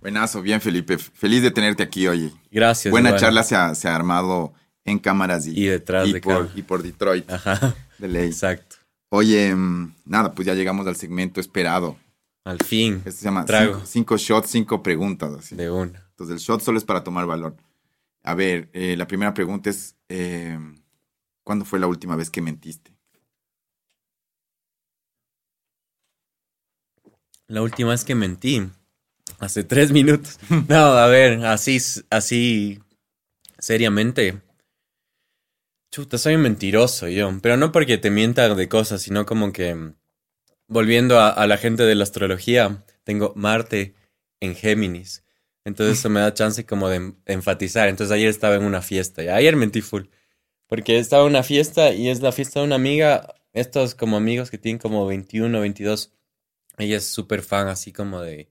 Buenazo, 0.07 0.41
bien 0.41 0.61
Felipe. 0.61 0.99
Feliz 0.99 1.43
de 1.43 1.51
tenerte 1.51 1.83
aquí 1.83 2.07
hoy. 2.07 2.33
Gracias. 2.53 2.93
Buena 2.93 3.09
igual. 3.09 3.21
charla 3.21 3.43
se 3.43 3.57
ha, 3.57 3.75
se 3.75 3.89
ha 3.89 3.97
armado 3.97 4.55
en 4.85 5.01
cámaras 5.01 5.49
y, 5.49 5.65
Y 5.65 5.67
detrás 5.67 6.07
y 6.07 6.13
de 6.13 6.21
por, 6.21 6.49
y 6.55 6.63
por 6.63 6.85
Detroit. 6.85 7.29
Ajá. 7.29 7.75
De 7.99 8.07
ley. 8.07 8.29
Exacto. 8.29 8.77
Oye, 9.09 9.53
mm, 9.53 9.97
nada, 10.05 10.33
pues 10.33 10.47
ya 10.47 10.55
llegamos 10.55 10.87
al 10.87 10.95
segmento 10.95 11.41
esperado. 11.41 11.97
Al 12.45 12.59
fin. 12.59 12.99
Este 12.99 13.11
se 13.11 13.25
llama 13.25 13.45
Trago. 13.47 13.81
cinco, 13.85 13.87
cinco 13.87 14.17
shots, 14.17 14.49
cinco 14.49 14.81
preguntas. 14.81 15.33
así. 15.33 15.57
De 15.57 15.73
una. 15.73 16.07
Entonces 16.11 16.37
el 16.37 16.39
shot 16.39 16.61
solo 16.61 16.79
es 16.79 16.85
para 16.85 17.03
tomar 17.03 17.27
valor. 17.27 17.57
A 18.23 18.37
ver, 18.37 18.71
eh, 18.75 18.95
la 18.97 19.09
primera 19.09 19.35
pregunta 19.35 19.71
es, 19.71 19.97
eh, 20.09 20.57
¿cuándo 21.43 21.65
fue 21.65 21.81
la 21.81 21.89
última 21.89 22.15
vez 22.15 22.31
que 22.31 22.41
mentiste? 22.41 22.97
La 27.49 27.61
última 27.63 27.91
vez 27.91 28.05
que 28.05 28.15
mentí. 28.15 28.71
Hace 29.39 29.65
tres 29.65 29.93
minutos. 29.93 30.39
No, 30.69 30.77
a 30.77 31.07
ver, 31.07 31.45
así, 31.45 31.79
así, 32.11 32.81
seriamente. 33.59 34.41
Chuta, 35.91 36.19
soy 36.19 36.35
un 36.35 36.43
mentiroso 36.43 37.09
yo. 37.09 37.31
Pero 37.43 37.57
no 37.57 37.73
porque 37.73 37.99
te 37.99 38.11
mienta 38.11 38.55
de 38.55 38.69
cosas, 38.69 39.03
sino 39.03 39.27
como 39.27 39.53
que, 39.53 39.93
volviendo 40.69 41.19
a, 41.21 41.31
a 41.31 41.47
la 41.47 41.59
gente 41.59 41.85
de 41.85 41.95
la 41.95 42.05
astrología, 42.05 42.85
tengo 43.05 43.33
Marte 43.37 43.95
en 44.41 44.55
Géminis. 44.55 45.25
Entonces 45.65 45.99
eso 45.99 46.11
me 46.11 46.21
da 46.21 46.33
chance 46.33 46.65
como 46.65 46.89
de 46.89 47.15
enfatizar. 47.27 47.89
Entonces 47.89 48.15
ayer 48.15 48.29
estaba 48.29 48.55
en 48.55 48.65
una 48.65 48.83
fiesta. 48.83 49.25
Y 49.25 49.29
ayer 49.29 49.57
mentí 49.57 49.81
full. 49.81 50.05
Porque 50.69 50.99
estaba 50.99 51.25
en 51.25 51.31
una 51.31 51.43
fiesta 51.43 51.93
y 51.93 52.09
es 52.09 52.21
la 52.21 52.33
fiesta 52.33 52.61
de 52.61 52.67
una 52.67 52.77
amiga. 52.77 53.35
Estos 53.53 53.95
como 53.95 54.17
amigos 54.17 54.51
que 54.51 54.59
tienen 54.59 54.79
como 54.79 55.07
21, 55.07 55.61
22. 55.61 56.13
Ella 56.79 56.99
es 56.99 57.07
súper 57.07 57.43
fan 57.43 57.69
así 57.69 57.93
como 57.93 58.21
de 58.21 58.49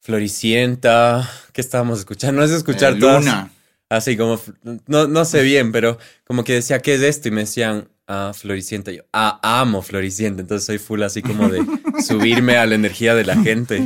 Floricienta. 0.00 1.28
¿Qué 1.52 1.60
estábamos 1.60 1.98
escuchando? 2.00 2.40
No 2.40 2.44
es 2.46 2.50
escuchar 2.52 2.94
Eh, 2.94 3.00
todas. 3.00 3.24
Luna. 3.24 3.50
Así 3.88 4.16
como, 4.16 4.40
no, 4.86 5.08
no 5.08 5.24
sé 5.24 5.42
bien, 5.42 5.72
pero 5.72 5.98
como 6.24 6.44
que 6.44 6.54
decía, 6.54 6.78
¿qué 6.80 6.94
es 6.94 7.00
esto? 7.02 7.26
Y 7.26 7.32
me 7.32 7.40
decían, 7.40 7.88
ah, 8.06 8.30
Floricienta. 8.32 8.92
Yo, 8.92 9.02
ah, 9.12 9.40
amo 9.42 9.82
Floricienta. 9.82 10.40
Entonces 10.42 10.64
soy 10.64 10.78
full 10.78 11.02
así 11.02 11.22
como 11.22 11.48
de 11.48 11.60
subirme 12.06 12.56
a 12.56 12.66
la 12.66 12.76
energía 12.76 13.16
de 13.16 13.24
la 13.24 13.36
gente. 13.42 13.82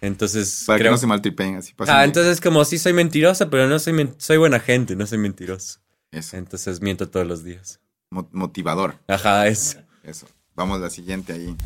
Entonces, 0.00 0.62
Para 0.64 0.76
que 0.78 0.82
creo... 0.82 0.92
no 0.92 0.98
se 0.98 1.08
maltripen, 1.08 1.56
así 1.56 1.74
pasa. 1.74 1.98
Ah, 1.98 2.04
entonces 2.04 2.40
como 2.40 2.64
sí 2.64 2.78
soy 2.78 2.92
mentirosa, 2.92 3.50
pero 3.50 3.66
no 3.66 3.78
soy, 3.80 3.94
men- 3.94 4.14
soy 4.18 4.36
buena 4.36 4.60
gente, 4.60 4.94
no 4.94 5.06
soy 5.08 5.18
mentiroso. 5.18 5.80
Eso, 6.12 6.36
Entonces 6.36 6.80
miento 6.80 7.08
todos 7.08 7.26
los 7.26 7.42
días. 7.42 7.80
mo- 8.10 8.28
motivador. 8.32 8.94
Ajá, 9.08 9.48
eso. 9.48 9.78
Eso. 10.04 10.28
Vamos 10.54 10.78
a 10.78 10.82
la 10.82 10.90
siguiente 10.90 11.32
ahí. 11.32 11.56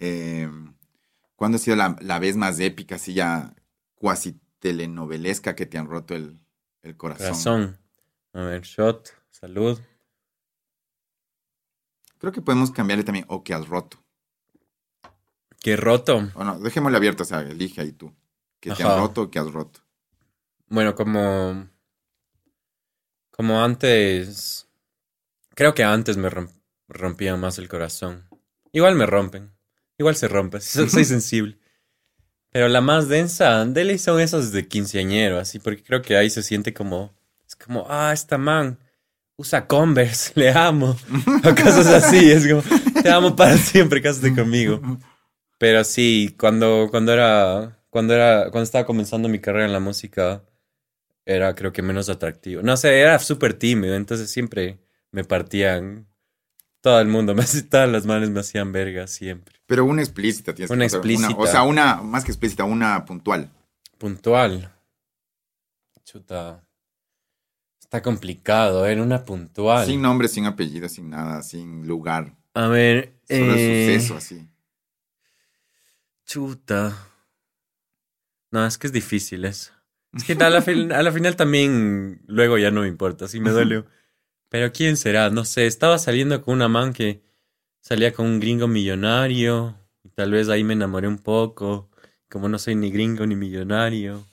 Eh, 0.00 0.48
¿Cuándo 1.38 1.54
ha 1.54 1.60
sido 1.60 1.76
la, 1.76 1.96
la 2.00 2.18
vez 2.18 2.36
más 2.36 2.58
épica, 2.58 2.96
así 2.96 3.14
ya 3.14 3.54
cuasi 3.94 4.40
telenovelesca 4.58 5.54
que 5.54 5.66
te 5.66 5.78
han 5.78 5.86
roto 5.86 6.16
el, 6.16 6.36
el 6.82 6.96
corazón? 6.96 7.28
Corazón. 7.28 7.78
A 8.32 8.42
ver, 8.42 8.62
shot, 8.62 9.10
salud. 9.30 9.78
Creo 12.18 12.32
que 12.32 12.42
podemos 12.42 12.72
cambiarle 12.72 13.04
también 13.04 13.24
o 13.28 13.44
que 13.44 13.54
has 13.54 13.68
roto. 13.68 13.98
Qué 15.60 15.76
roto. 15.76 16.28
O 16.34 16.42
no, 16.42 16.58
dejémosle 16.58 16.96
abierto, 16.96 17.22
o 17.22 17.26
sea, 17.26 17.40
elige 17.42 17.80
ahí 17.80 17.92
tú. 17.92 18.12
Que 18.60 18.72
te 18.72 18.82
Ajá. 18.82 18.94
han 18.94 19.00
roto 19.00 19.22
o 19.22 19.30
que 19.30 19.38
has 19.38 19.52
roto. 19.52 19.80
Bueno, 20.68 20.94
como. 20.96 21.68
Como 23.30 23.62
antes. 23.62 24.68
Creo 25.54 25.74
que 25.74 25.84
antes 25.84 26.16
me 26.16 26.28
romp- 26.30 26.60
rompían 26.88 27.40
más 27.40 27.58
el 27.58 27.68
corazón. 27.68 28.28
Igual 28.72 28.96
me 28.96 29.06
rompen. 29.06 29.52
Igual 29.98 30.16
se 30.16 30.28
rompe. 30.28 30.60
Soy, 30.62 31.04
sensible. 31.04 31.58
Pero 32.50 32.68
la 32.68 32.80
más 32.80 33.08
densa, 33.08 33.64
de 33.64 33.84
ley 33.84 33.98
son 33.98 34.20
esos 34.20 34.52
de 34.52 34.66
quinceañero, 34.66 35.38
así, 35.38 35.58
porque 35.58 35.82
creo 35.82 36.02
que 36.02 36.16
ahí 36.16 36.30
se 36.30 36.42
siente 36.42 36.72
como. 36.72 37.14
Es 37.46 37.56
como, 37.56 37.86
ah, 37.88 38.12
esta 38.12 38.38
man 38.38 38.78
usa 39.36 39.66
Converse, 39.66 40.32
le 40.40 40.50
amo. 40.50 40.96
O 41.44 41.54
cosas 41.54 41.86
así, 41.88 42.30
es 42.30 42.46
como, 42.46 42.62
te 43.02 43.10
amo 43.10 43.36
para 43.36 43.56
siempre, 43.56 44.00
cásate 44.00 44.34
conmigo. 44.34 44.80
Pero 45.58 45.84
sí, 45.84 46.34
cuando, 46.38 46.88
cuando 46.90 47.12
era. 47.12 47.84
Cuando 47.90 48.14
era. 48.14 48.50
Cuando 48.50 48.62
estaba 48.62 48.86
comenzando 48.86 49.28
mi 49.28 49.40
carrera 49.40 49.66
en 49.66 49.72
la 49.72 49.80
música 49.80 50.42
era 51.28 51.54
creo 51.54 51.72
que 51.72 51.82
menos 51.82 52.08
atractivo. 52.08 52.62
No 52.62 52.76
sé, 52.76 53.00
era 53.00 53.18
súper 53.18 53.52
tímido, 53.54 53.94
entonces 53.94 54.30
siempre 54.30 54.78
me 55.12 55.24
partían 55.24 56.08
todo 56.80 57.00
el 57.00 57.08
mundo, 57.08 57.34
me 57.34 57.44
todas 57.70 57.88
las 57.88 58.06
manos 58.06 58.30
me 58.30 58.40
hacían 58.40 58.72
verga 58.72 59.06
siempre. 59.06 59.56
Pero 59.66 59.84
una 59.84 60.02
explícita 60.02 60.54
tienes 60.54 60.70
Una 60.70 60.86
que 60.88 60.94
explícita. 60.96 61.34
o 61.36 61.46
sea, 61.46 61.62
una, 61.62 61.96
más 62.02 62.24
que 62.24 62.30
explícita, 62.30 62.64
una 62.64 63.04
puntual. 63.04 63.50
Puntual. 63.98 64.72
Chuta. 66.04 66.64
Está 67.80 68.02
complicado, 68.02 68.84
era 68.86 69.02
una 69.02 69.24
puntual. 69.24 69.86
Sin 69.86 70.02
nombre, 70.02 70.28
sin 70.28 70.46
apellido, 70.46 70.88
sin 70.88 71.10
nada, 71.10 71.42
sin 71.42 71.86
lugar. 71.86 72.36
A 72.54 72.68
ver, 72.68 73.14
Solo 73.28 73.54
eh, 73.56 73.98
suceso, 73.98 74.16
así. 74.16 74.48
chuta. 76.26 76.96
No, 78.50 78.66
es 78.66 78.78
que 78.78 78.86
es 78.86 78.92
difícil 78.92 79.44
eso. 79.44 79.72
Es 80.14 80.24
que 80.24 80.32
a 80.44 80.50
la, 80.50 80.62
fin- 80.62 80.92
a 80.92 81.02
la 81.02 81.12
final 81.12 81.36
también 81.36 82.22
luego 82.26 82.58
ya 82.58 82.70
no 82.70 82.82
me 82.82 82.88
importa, 82.88 83.28
sí 83.28 83.40
me 83.40 83.50
duele. 83.50 83.84
Pero 84.48 84.72
¿quién 84.72 84.96
será? 84.96 85.30
No 85.30 85.44
sé, 85.44 85.66
estaba 85.66 85.98
saliendo 85.98 86.42
con 86.42 86.54
una 86.54 86.68
man 86.68 86.92
que 86.92 87.22
salía 87.80 88.12
con 88.12 88.26
un 88.26 88.40
gringo 88.40 88.66
millonario. 88.68 89.76
Y 90.02 90.08
tal 90.10 90.30
vez 90.32 90.48
ahí 90.48 90.64
me 90.64 90.72
enamoré 90.74 91.06
un 91.08 91.18
poco. 91.18 91.90
Como 92.30 92.48
no 92.48 92.58
soy 92.58 92.74
ni 92.74 92.90
gringo 92.90 93.26
ni 93.26 93.36
millonario. 93.36 94.24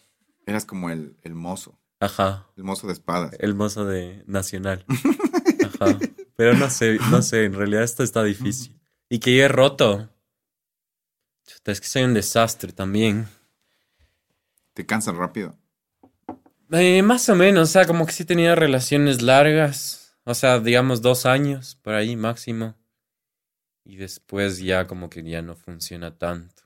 Eras 0.45 0.65
como 0.65 0.89
el, 0.89 1.17
el 1.23 1.33
mozo, 1.33 1.79
Ajá, 1.99 2.45
el 2.55 2.63
mozo 2.63 2.85
de 2.87 2.93
espadas. 2.93 3.35
el 3.39 3.55
mozo 3.55 3.85
de 3.85 4.23
Nacional. 4.27 4.85
Ajá. 4.87 5.97
Pero 6.35 6.53
no 6.53 6.69
sé, 6.69 6.99
no 7.09 7.21
sé, 7.21 7.45
en 7.45 7.53
realidad 7.53 7.83
esto 7.83 8.03
está 8.03 8.21
difícil. 8.23 8.79
Y 9.09 9.19
que 9.19 9.35
yo 9.35 9.43
he 9.43 9.47
roto. 9.47 10.09
Chuta, 11.47 11.71
es 11.71 11.81
que 11.81 11.87
soy 11.87 12.03
un 12.03 12.13
desastre 12.13 12.73
también. 12.73 13.27
Te 14.73 14.85
cansas 14.85 15.15
rápido. 15.15 15.57
Eh, 16.71 17.01
más 17.01 17.27
o 17.29 17.35
menos, 17.35 17.69
o 17.69 17.71
sea, 17.71 17.85
como 17.85 18.05
que 18.05 18.11
sí 18.11 18.25
tenía 18.25 18.53
relaciones 18.55 19.21
largas, 19.21 20.04
o 20.25 20.33
sea, 20.33 20.59
digamos 20.59 21.01
dos 21.01 21.25
años, 21.25 21.77
por 21.81 21.93
ahí 21.93 22.15
máximo. 22.15 22.75
Y 23.85 23.97
después 23.97 24.59
ya 24.59 24.87
como 24.87 25.09
que 25.09 25.23
ya 25.23 25.41
no 25.41 25.55
funciona 25.55 26.17
tanto. 26.17 26.63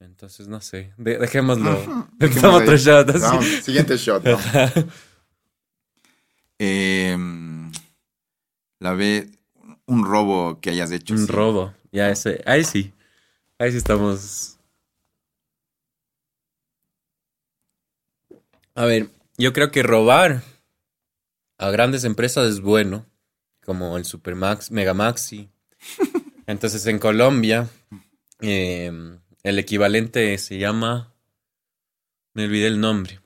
Entonces, 0.00 0.48
no 0.48 0.60
sé, 0.60 0.92
de- 0.96 1.18
dejémoslo. 1.18 2.08
Dejemos 2.18 2.60
otro 2.62 2.76
shot, 2.76 3.08
así. 3.10 3.20
Vamos, 3.20 3.46
siguiente 3.46 3.96
shot. 3.96 4.24
Eh, 6.64 7.16
la 8.78 8.92
ve 8.92 9.28
un 9.86 10.04
robo 10.04 10.60
que 10.60 10.70
hayas 10.70 10.92
hecho. 10.92 11.14
Un 11.14 11.26
sí. 11.26 11.32
robo, 11.32 11.74
ya 11.90 12.08
ese, 12.10 12.40
ahí 12.46 12.62
sí, 12.62 12.92
ahí 13.58 13.72
sí 13.72 13.78
estamos. 13.78 14.58
A 18.76 18.84
ver, 18.84 19.10
yo 19.38 19.52
creo 19.52 19.72
que 19.72 19.82
robar 19.82 20.42
a 21.58 21.70
grandes 21.70 22.04
empresas 22.04 22.50
es 22.50 22.60
bueno, 22.60 23.06
como 23.64 23.96
el 23.96 24.04
Supermax, 24.04 24.70
Megamaxi. 24.70 25.50
Entonces 26.46 26.86
en 26.86 26.98
Colombia, 26.98 27.68
eh, 28.40 28.92
el 29.42 29.58
equivalente 29.58 30.36
se 30.38 30.58
llama, 30.58 31.14
me 32.34 32.44
olvidé 32.44 32.66
el 32.66 32.80
nombre. 32.80 33.20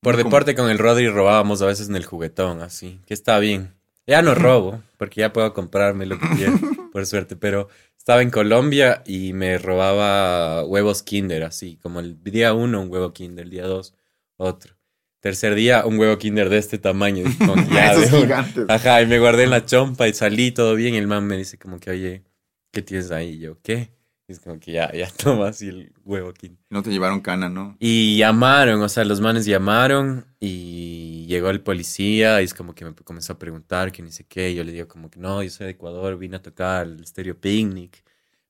Por 0.00 0.14
¿Cómo? 0.14 0.24
deporte 0.24 0.54
con 0.54 0.70
el 0.70 0.78
Rodri 0.78 1.08
robábamos 1.08 1.60
a 1.62 1.66
veces 1.66 1.88
en 1.88 1.96
el 1.96 2.04
juguetón, 2.04 2.62
así, 2.62 3.00
que 3.06 3.14
está 3.14 3.38
bien. 3.38 3.74
Ya 4.06 4.22
no 4.22 4.34
robo, 4.34 4.82
porque 4.96 5.20
ya 5.20 5.32
puedo 5.32 5.52
comprarme 5.52 6.06
lo 6.06 6.18
que 6.18 6.28
quiero, 6.36 6.58
por 6.92 7.04
suerte, 7.04 7.36
pero 7.36 7.68
estaba 7.96 8.22
en 8.22 8.30
Colombia 8.30 9.02
y 9.04 9.34
me 9.34 9.58
robaba 9.58 10.64
huevos 10.64 11.02
Kinder, 11.02 11.42
así, 11.44 11.76
como 11.82 12.00
el 12.00 12.22
día 12.22 12.54
uno 12.54 12.80
un 12.80 12.90
huevo 12.90 13.12
Kinder, 13.12 13.44
el 13.44 13.50
día 13.50 13.66
dos 13.66 13.94
otro. 14.38 14.77
Tercer 15.20 15.54
día 15.56 15.84
un 15.84 15.98
huevo 15.98 16.16
Kinder 16.18 16.48
de 16.48 16.58
este 16.58 16.78
tamaño. 16.78 17.24
gigantes. 18.10 18.66
Ajá, 18.68 19.02
y 19.02 19.06
me 19.06 19.18
guardé 19.18 19.44
en 19.44 19.50
la 19.50 19.64
chompa 19.64 20.06
y 20.06 20.12
salí 20.12 20.52
todo 20.52 20.74
bien. 20.74 20.94
Y 20.94 20.98
el 20.98 21.08
man 21.08 21.26
me 21.26 21.36
dice 21.36 21.58
como 21.58 21.80
que, 21.80 21.90
oye, 21.90 22.24
¿qué 22.70 22.82
tienes 22.82 23.10
ahí? 23.10 23.30
Y 23.30 23.38
yo, 23.40 23.58
¿qué? 23.62 23.90
Y 24.28 24.32
es 24.32 24.40
como 24.40 24.60
que 24.60 24.72
ya, 24.72 24.92
ya 24.92 25.08
toma 25.22 25.48
así 25.48 25.68
el 25.68 25.92
huevo 26.04 26.28
aquí. 26.28 26.56
No 26.70 26.82
te 26.82 26.90
llevaron 26.90 27.20
cana, 27.20 27.48
¿no? 27.48 27.76
Y 27.80 28.18
llamaron, 28.18 28.80
o 28.82 28.88
sea, 28.88 29.04
los 29.04 29.20
manes 29.20 29.46
llamaron 29.46 30.26
y 30.38 31.26
llegó 31.26 31.50
el 31.50 31.62
policía 31.62 32.40
y 32.40 32.44
es 32.44 32.54
como 32.54 32.74
que 32.74 32.84
me 32.84 32.94
comenzó 32.94 33.32
a 33.32 33.38
preguntar 33.38 33.90
que 33.90 34.02
ni 34.02 34.12
sé 34.12 34.24
qué. 34.24 34.50
Y 34.50 34.54
yo 34.54 34.64
le 34.64 34.72
digo 34.72 34.86
como 34.86 35.10
que 35.10 35.18
no, 35.18 35.42
yo 35.42 35.50
soy 35.50 35.66
de 35.66 35.72
Ecuador, 35.72 36.16
vine 36.18 36.36
a 36.36 36.42
tocar 36.42 36.86
el 36.86 37.04
Stereo 37.06 37.40
Picnic. 37.40 38.04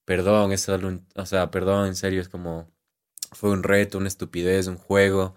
Perdón, 0.04 0.52
es 0.52 0.62
solo 0.62 0.88
un, 0.88 1.06
o 1.14 1.26
sea, 1.26 1.50
perdón, 1.50 1.86
en 1.88 1.96
serio, 1.96 2.20
es 2.20 2.28
como, 2.28 2.70
fue 3.32 3.50
un 3.50 3.62
reto, 3.62 3.98
una 3.98 4.08
estupidez, 4.08 4.66
un 4.66 4.76
juego, 4.76 5.34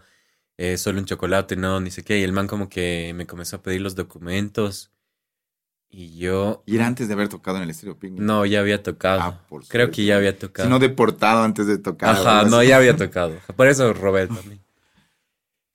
eh, 0.64 0.78
solo 0.78 1.00
un 1.00 1.06
chocolate, 1.06 1.56
no, 1.56 1.80
ni 1.80 1.90
sé 1.90 2.04
qué. 2.04 2.20
Y 2.20 2.24
el 2.24 2.34
man 2.34 2.46
como 2.46 2.70
que 2.70 3.14
me 3.16 3.26
comenzó 3.26 3.56
a 3.56 3.62
pedir 3.64 3.82
los 3.82 3.96
documentos 3.96 4.92
y 5.90 6.20
yo... 6.20 6.62
Y 6.68 6.76
era 6.76 6.86
antes 6.86 7.08
de 7.08 7.16
haber 7.16 7.30
tocado 7.30 7.58
en 7.58 7.64
el 7.64 7.72
Estéreo 7.72 7.98
Picnic. 7.98 8.22
No, 8.22 8.46
ya 8.46 8.60
había 8.60 8.84
tocado. 8.84 9.22
Ah, 9.22 9.42
por 9.50 9.68
Creo 9.68 9.90
que 9.90 10.06
ya 10.06 10.18
había 10.18 10.38
tocado. 10.38 10.68
Si 10.68 10.70
no 10.70 10.78
deportado 10.78 11.42
antes 11.42 11.66
de 11.66 11.80
tocar. 11.80 12.16
Ajá, 12.16 12.44
no, 12.44 12.62
ya 12.62 12.78
había 12.78 12.96
tocado. 12.96 13.34
Por 13.56 13.68
eso 13.68 13.92
robé 13.94 14.28
también. 14.28 14.62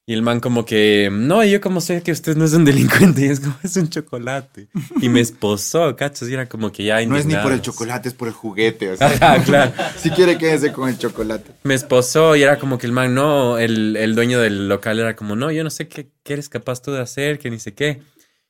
Y 0.08 0.14
el 0.14 0.22
man 0.22 0.38
como 0.38 0.64
que, 0.64 1.08
no, 1.12 1.44
yo 1.44 1.60
como 1.60 1.80
sé 1.80 2.00
que 2.00 2.12
usted 2.12 2.36
no 2.36 2.44
es 2.44 2.52
un 2.52 2.64
delincuente, 2.64 3.22
y 3.26 3.28
es 3.28 3.40
como, 3.40 3.56
es 3.64 3.76
un 3.76 3.88
chocolate. 3.90 4.68
Y 5.02 5.08
me 5.08 5.20
esposó, 5.20 5.96
cachos, 5.96 6.28
y 6.28 6.34
era 6.34 6.48
como 6.48 6.70
que 6.70 6.84
ya 6.84 7.04
No 7.04 7.16
es 7.16 7.26
ni 7.26 7.34
por 7.34 7.46
el 7.50 7.56
indignados. 7.58 7.62
chocolate, 7.62 8.08
es 8.10 8.14
por 8.14 8.28
el 8.28 8.34
juguete. 8.34 8.92
O 8.92 8.96
sea, 8.96 9.08
Ajá, 9.08 9.42
claro. 9.42 9.72
si 9.98 10.10
quiere, 10.10 10.38
quédese 10.38 10.72
con 10.72 10.88
el 10.88 10.96
chocolate. 10.96 11.50
Me 11.64 11.74
esposó 11.74 12.36
y 12.36 12.44
era 12.44 12.56
como 12.60 12.78
que 12.78 12.86
el 12.86 12.92
man, 12.92 13.14
no, 13.14 13.58
el, 13.58 13.96
el 13.96 14.14
dueño 14.14 14.38
del 14.40 14.68
local 14.68 15.00
era 15.00 15.16
como, 15.16 15.34
no, 15.34 15.50
yo 15.50 15.64
no 15.64 15.70
sé 15.70 15.88
qué, 15.88 16.08
qué 16.22 16.34
eres 16.34 16.48
capaz 16.48 16.82
tú 16.82 16.92
de 16.92 17.00
hacer, 17.00 17.40
que 17.40 17.50
ni 17.50 17.58
sé 17.58 17.74
qué. 17.74 18.00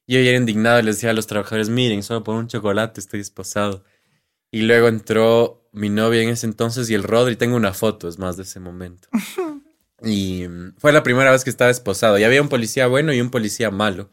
Y 0.06 0.14
yo 0.14 0.20
ya 0.20 0.28
era 0.28 0.38
indignado 0.38 0.78
y 0.80 0.82
les 0.82 0.96
decía 0.96 1.08
a 1.10 1.14
los 1.14 1.26
trabajadores, 1.26 1.70
miren, 1.70 2.02
solo 2.02 2.22
por 2.22 2.36
un 2.36 2.48
chocolate 2.48 3.00
estoy 3.00 3.20
esposado. 3.20 3.82
Y 4.50 4.60
luego 4.60 4.88
entró 4.88 5.66
mi 5.72 5.88
novia 5.88 6.20
en 6.22 6.28
ese 6.28 6.46
entonces 6.46 6.88
y 6.90 6.94
el 6.94 7.02
Rodri, 7.02 7.36
tengo 7.36 7.56
una 7.56 7.72
foto, 7.72 8.08
es 8.08 8.18
más 8.18 8.36
de 8.36 8.42
ese 8.42 8.60
momento. 8.60 9.08
Y 10.02 10.46
mm, 10.48 10.74
fue 10.78 10.92
la 10.92 11.02
primera 11.02 11.30
vez 11.30 11.44
que 11.44 11.50
estaba 11.50 11.70
esposado. 11.70 12.18
Y 12.18 12.24
había 12.24 12.42
un 12.42 12.48
policía 12.48 12.86
bueno 12.86 13.12
y 13.12 13.20
un 13.20 13.30
policía 13.30 13.70
malo. 13.70 14.10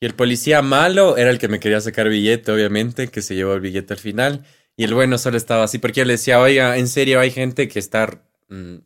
Y 0.00 0.06
el 0.06 0.14
policía 0.14 0.62
malo 0.62 1.16
era 1.16 1.30
el 1.30 1.38
que 1.38 1.48
me 1.48 1.60
quería 1.60 1.80
sacar 1.80 2.08
billete, 2.08 2.52
obviamente, 2.52 3.08
que 3.08 3.22
se 3.22 3.34
llevó 3.34 3.54
el 3.54 3.60
billete 3.60 3.94
al 3.94 4.00
final. 4.00 4.44
Y 4.76 4.84
el 4.84 4.94
bueno 4.94 5.18
solo 5.18 5.36
estaba 5.36 5.64
así, 5.64 5.78
porque 5.78 6.00
yo 6.00 6.04
le 6.04 6.14
decía, 6.14 6.40
oiga, 6.40 6.76
en 6.78 6.88
serio 6.88 7.20
hay 7.20 7.30
gente 7.30 7.68
que 7.68 7.78
está 7.78 8.22
mm, 8.48 8.76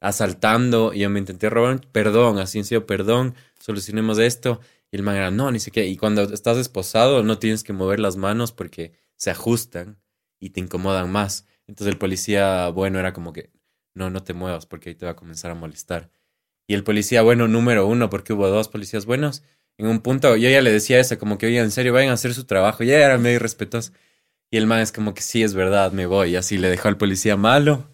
asaltando. 0.00 0.92
Y 0.94 1.00
yo 1.00 1.10
me 1.10 1.18
intenté 1.18 1.50
robar, 1.50 1.80
perdón, 1.92 2.38
así 2.38 2.58
en 2.58 2.64
serio, 2.64 2.86
perdón, 2.86 3.34
solucionemos 3.60 4.18
esto. 4.18 4.60
Y 4.90 4.96
el 4.96 5.02
man 5.02 5.16
era, 5.16 5.30
no, 5.30 5.50
ni 5.50 5.60
sé 5.60 5.70
qué. 5.70 5.86
Y 5.86 5.96
cuando 5.96 6.22
estás 6.22 6.58
esposado, 6.58 7.22
no 7.22 7.38
tienes 7.38 7.64
que 7.64 7.72
mover 7.72 8.00
las 8.00 8.16
manos 8.16 8.52
porque 8.52 8.92
se 9.16 9.30
ajustan 9.30 9.98
y 10.38 10.50
te 10.50 10.60
incomodan 10.60 11.10
más. 11.10 11.46
Entonces 11.66 11.92
el 11.92 11.98
policía 11.98 12.68
bueno 12.68 12.98
era 12.98 13.12
como 13.12 13.32
que, 13.32 13.50
no, 13.96 14.10
no 14.10 14.22
te 14.22 14.34
muevas 14.34 14.66
porque 14.66 14.90
ahí 14.90 14.94
te 14.94 15.06
va 15.06 15.12
a 15.12 15.16
comenzar 15.16 15.50
a 15.50 15.54
molestar. 15.54 16.10
Y 16.68 16.74
el 16.74 16.84
policía 16.84 17.22
bueno 17.22 17.48
número 17.48 17.86
uno, 17.86 18.10
porque 18.10 18.32
hubo 18.32 18.48
dos 18.48 18.68
policías 18.68 19.06
buenos, 19.06 19.42
en 19.78 19.86
un 19.86 20.00
punto 20.00 20.36
yo 20.36 20.48
ya 20.48 20.60
le 20.62 20.72
decía 20.72 20.98
eso, 20.98 21.18
como 21.18 21.38
que, 21.38 21.46
oye, 21.46 21.58
en 21.58 21.70
serio, 21.70 21.92
vayan 21.92 22.10
a 22.10 22.14
hacer 22.14 22.34
su 22.34 22.44
trabajo. 22.44 22.82
Ya 22.82 22.98
era 22.98 23.18
medio 23.18 23.36
irrespetuoso. 23.36 23.92
Y 24.50 24.56
el 24.56 24.66
man 24.66 24.80
es 24.80 24.92
como 24.92 25.12
que, 25.12 25.22
sí, 25.22 25.42
es 25.42 25.54
verdad, 25.54 25.92
me 25.92 26.06
voy. 26.06 26.30
Y 26.30 26.36
así 26.36 26.56
le 26.56 26.70
dejó 26.70 26.88
al 26.88 26.96
policía 26.96 27.36
malo. 27.36 27.90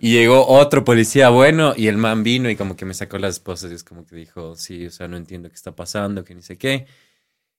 Y 0.00 0.12
llegó 0.12 0.46
otro 0.46 0.84
policía 0.84 1.28
bueno 1.28 1.74
y 1.76 1.88
el 1.88 1.96
man 1.96 2.22
vino 2.22 2.48
y 2.48 2.54
como 2.54 2.76
que 2.76 2.84
me 2.84 2.94
sacó 2.94 3.18
las 3.18 3.34
esposas 3.34 3.72
y 3.72 3.74
es 3.74 3.82
como 3.82 4.06
que 4.06 4.14
dijo, 4.14 4.54
sí, 4.54 4.86
o 4.86 4.90
sea, 4.92 5.08
no 5.08 5.16
entiendo 5.16 5.48
qué 5.48 5.56
está 5.56 5.74
pasando, 5.74 6.22
que 6.24 6.36
ni 6.36 6.42
sé 6.42 6.56
qué. 6.56 6.86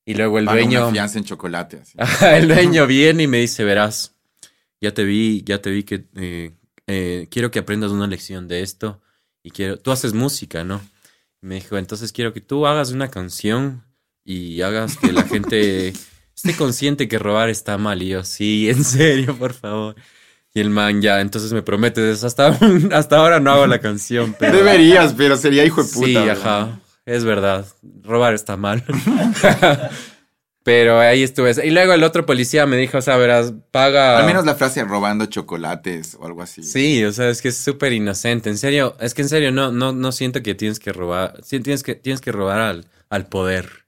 Y 0.05 0.13
luego 0.13 0.39
el 0.39 0.45
dueño... 0.45 0.83
una 0.83 0.91
fianza 0.91 1.17
en 1.19 1.25
chocolate. 1.25 1.81
así. 1.81 1.97
El 2.25 2.47
dueño 2.47 2.87
viene 2.87 3.23
y 3.23 3.27
me 3.27 3.39
dice, 3.39 3.65
verás, 3.65 4.15
ya 4.79 4.93
te 4.93 5.03
vi, 5.03 5.43
ya 5.43 5.61
te 5.61 5.69
vi 5.69 5.83
que 5.83 6.05
eh, 6.15 6.51
eh, 6.91 7.27
quiero 7.29 7.51
que 7.51 7.59
aprendas 7.59 7.91
una 7.91 8.07
lección 8.07 8.47
de 8.47 8.61
esto 8.61 8.99
y 9.43 9.51
quiero, 9.51 9.77
tú 9.77 9.91
haces 9.91 10.13
música, 10.13 10.63
¿no? 10.63 10.81
Y 11.39 11.45
me 11.45 11.55
dijo, 11.55 11.77
entonces 11.77 12.11
quiero 12.11 12.33
que 12.33 12.41
tú 12.41 12.65
hagas 12.65 12.89
una 12.89 13.11
canción 13.11 13.83
y 14.25 14.61
hagas 14.61 14.97
que 14.97 15.11
la 15.11 15.21
gente 15.21 15.89
esté 16.35 16.55
consciente 16.57 17.07
que 17.07 17.19
robar 17.19 17.49
está 17.49 17.77
mal. 17.77 18.01
Y 18.01 18.07
yo, 18.07 18.23
sí, 18.23 18.71
en 18.71 18.83
serio, 18.83 19.37
por 19.37 19.53
favor. 19.53 19.95
Y 20.51 20.61
el 20.61 20.71
man 20.71 20.99
ya, 20.99 21.21
entonces 21.21 21.53
me 21.53 21.61
prometes, 21.61 22.23
hasta, 22.23 22.47
hasta 22.91 23.17
ahora 23.17 23.39
no 23.39 23.51
hago 23.51 23.67
la 23.67 23.79
canción, 23.79 24.35
pero... 24.39 24.57
Deberías, 24.57 25.13
pero 25.13 25.37
sería 25.37 25.63
hijo 25.63 25.83
de 25.83 25.93
puta. 25.93 26.07
Sí, 26.07 26.13
¿verdad? 26.15 26.61
ajá. 26.61 26.79
Es 27.05 27.23
verdad. 27.23 27.67
Robar 28.01 28.33
está 28.33 28.57
mal. 28.57 28.83
Pero 30.63 30.99
ahí 30.99 31.23
estuve. 31.23 31.53
Y 31.65 31.71
luego 31.71 31.93
el 31.93 32.03
otro 32.03 32.25
policía 32.25 32.65
me 32.65 32.77
dijo, 32.77 32.97
o 32.97 33.01
sea, 33.01 33.17
verás, 33.17 33.53
paga. 33.71 34.17
Al 34.19 34.25
menos 34.25 34.45
la 34.45 34.55
frase 34.55 34.83
robando 34.83 35.25
chocolates 35.25 36.15
o 36.19 36.25
algo 36.25 36.41
así. 36.41 36.63
Sí, 36.63 37.03
o 37.03 37.11
sea, 37.11 37.29
es 37.29 37.41
que 37.41 37.47
es 37.47 37.57
súper 37.57 37.93
inocente. 37.93 38.49
En 38.49 38.57
serio, 38.57 38.95
es 38.99 39.13
que 39.13 39.21
en 39.21 39.29
serio 39.29 39.51
no, 39.51 39.71
no, 39.71 39.93
no 39.93 40.11
siento 40.11 40.43
que 40.43 40.55
tienes 40.55 40.79
que 40.79 40.91
robar. 40.91 41.39
Sí, 41.43 41.59
tienes 41.59 41.83
que, 41.83 41.95
tienes 41.95 42.21
que 42.21 42.31
robar 42.31 42.59
al, 42.59 42.85
al 43.09 43.27
poder. 43.27 43.85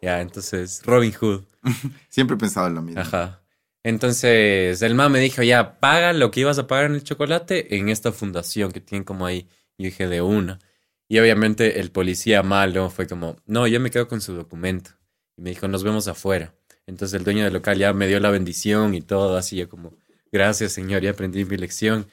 Ya, 0.00 0.20
entonces, 0.20 0.82
Robin 0.84 1.12
Hood. 1.12 1.44
Siempre 2.08 2.36
he 2.36 2.38
pensado 2.38 2.68
lo 2.70 2.82
mismo. 2.82 3.00
Ajá. 3.00 3.40
Entonces, 3.82 4.80
el 4.80 4.94
man 4.94 5.12
me 5.12 5.20
dijo, 5.20 5.42
ya, 5.42 5.78
paga 5.78 6.14
lo 6.14 6.30
que 6.30 6.40
ibas 6.40 6.58
a 6.58 6.66
pagar 6.66 6.86
en 6.86 6.94
el 6.94 7.04
chocolate 7.04 7.76
en 7.76 7.90
esta 7.90 8.12
fundación 8.12 8.72
que 8.72 8.80
tienen 8.80 9.04
como 9.04 9.26
ahí. 9.26 9.46
Y 9.76 9.84
dije, 9.84 10.08
de 10.08 10.22
una. 10.22 10.58
Y 11.06 11.18
obviamente 11.18 11.80
el 11.80 11.90
policía 11.90 12.42
malo 12.42 12.88
fue 12.88 13.06
como, 13.06 13.36
no, 13.46 13.66
yo 13.66 13.80
me 13.80 13.90
quedo 13.90 14.08
con 14.08 14.22
su 14.22 14.32
documento. 14.34 14.92
Y 15.36 15.42
me 15.42 15.50
dijo, 15.50 15.68
nos 15.68 15.82
vemos 15.84 16.08
afuera. 16.08 16.54
Entonces 16.86 17.16
el 17.18 17.24
dueño 17.24 17.44
del 17.44 17.52
local 17.52 17.78
ya 17.78 17.92
me 17.92 18.06
dio 18.06 18.20
la 18.20 18.30
bendición 18.30 18.94
y 18.94 19.00
todo, 19.00 19.36
así 19.36 19.56
yo 19.56 19.68
como, 19.68 19.94
gracias 20.30 20.72
señor, 20.72 21.02
ya 21.02 21.10
aprendí 21.10 21.44
mi 21.44 21.56
lección. 21.56 22.06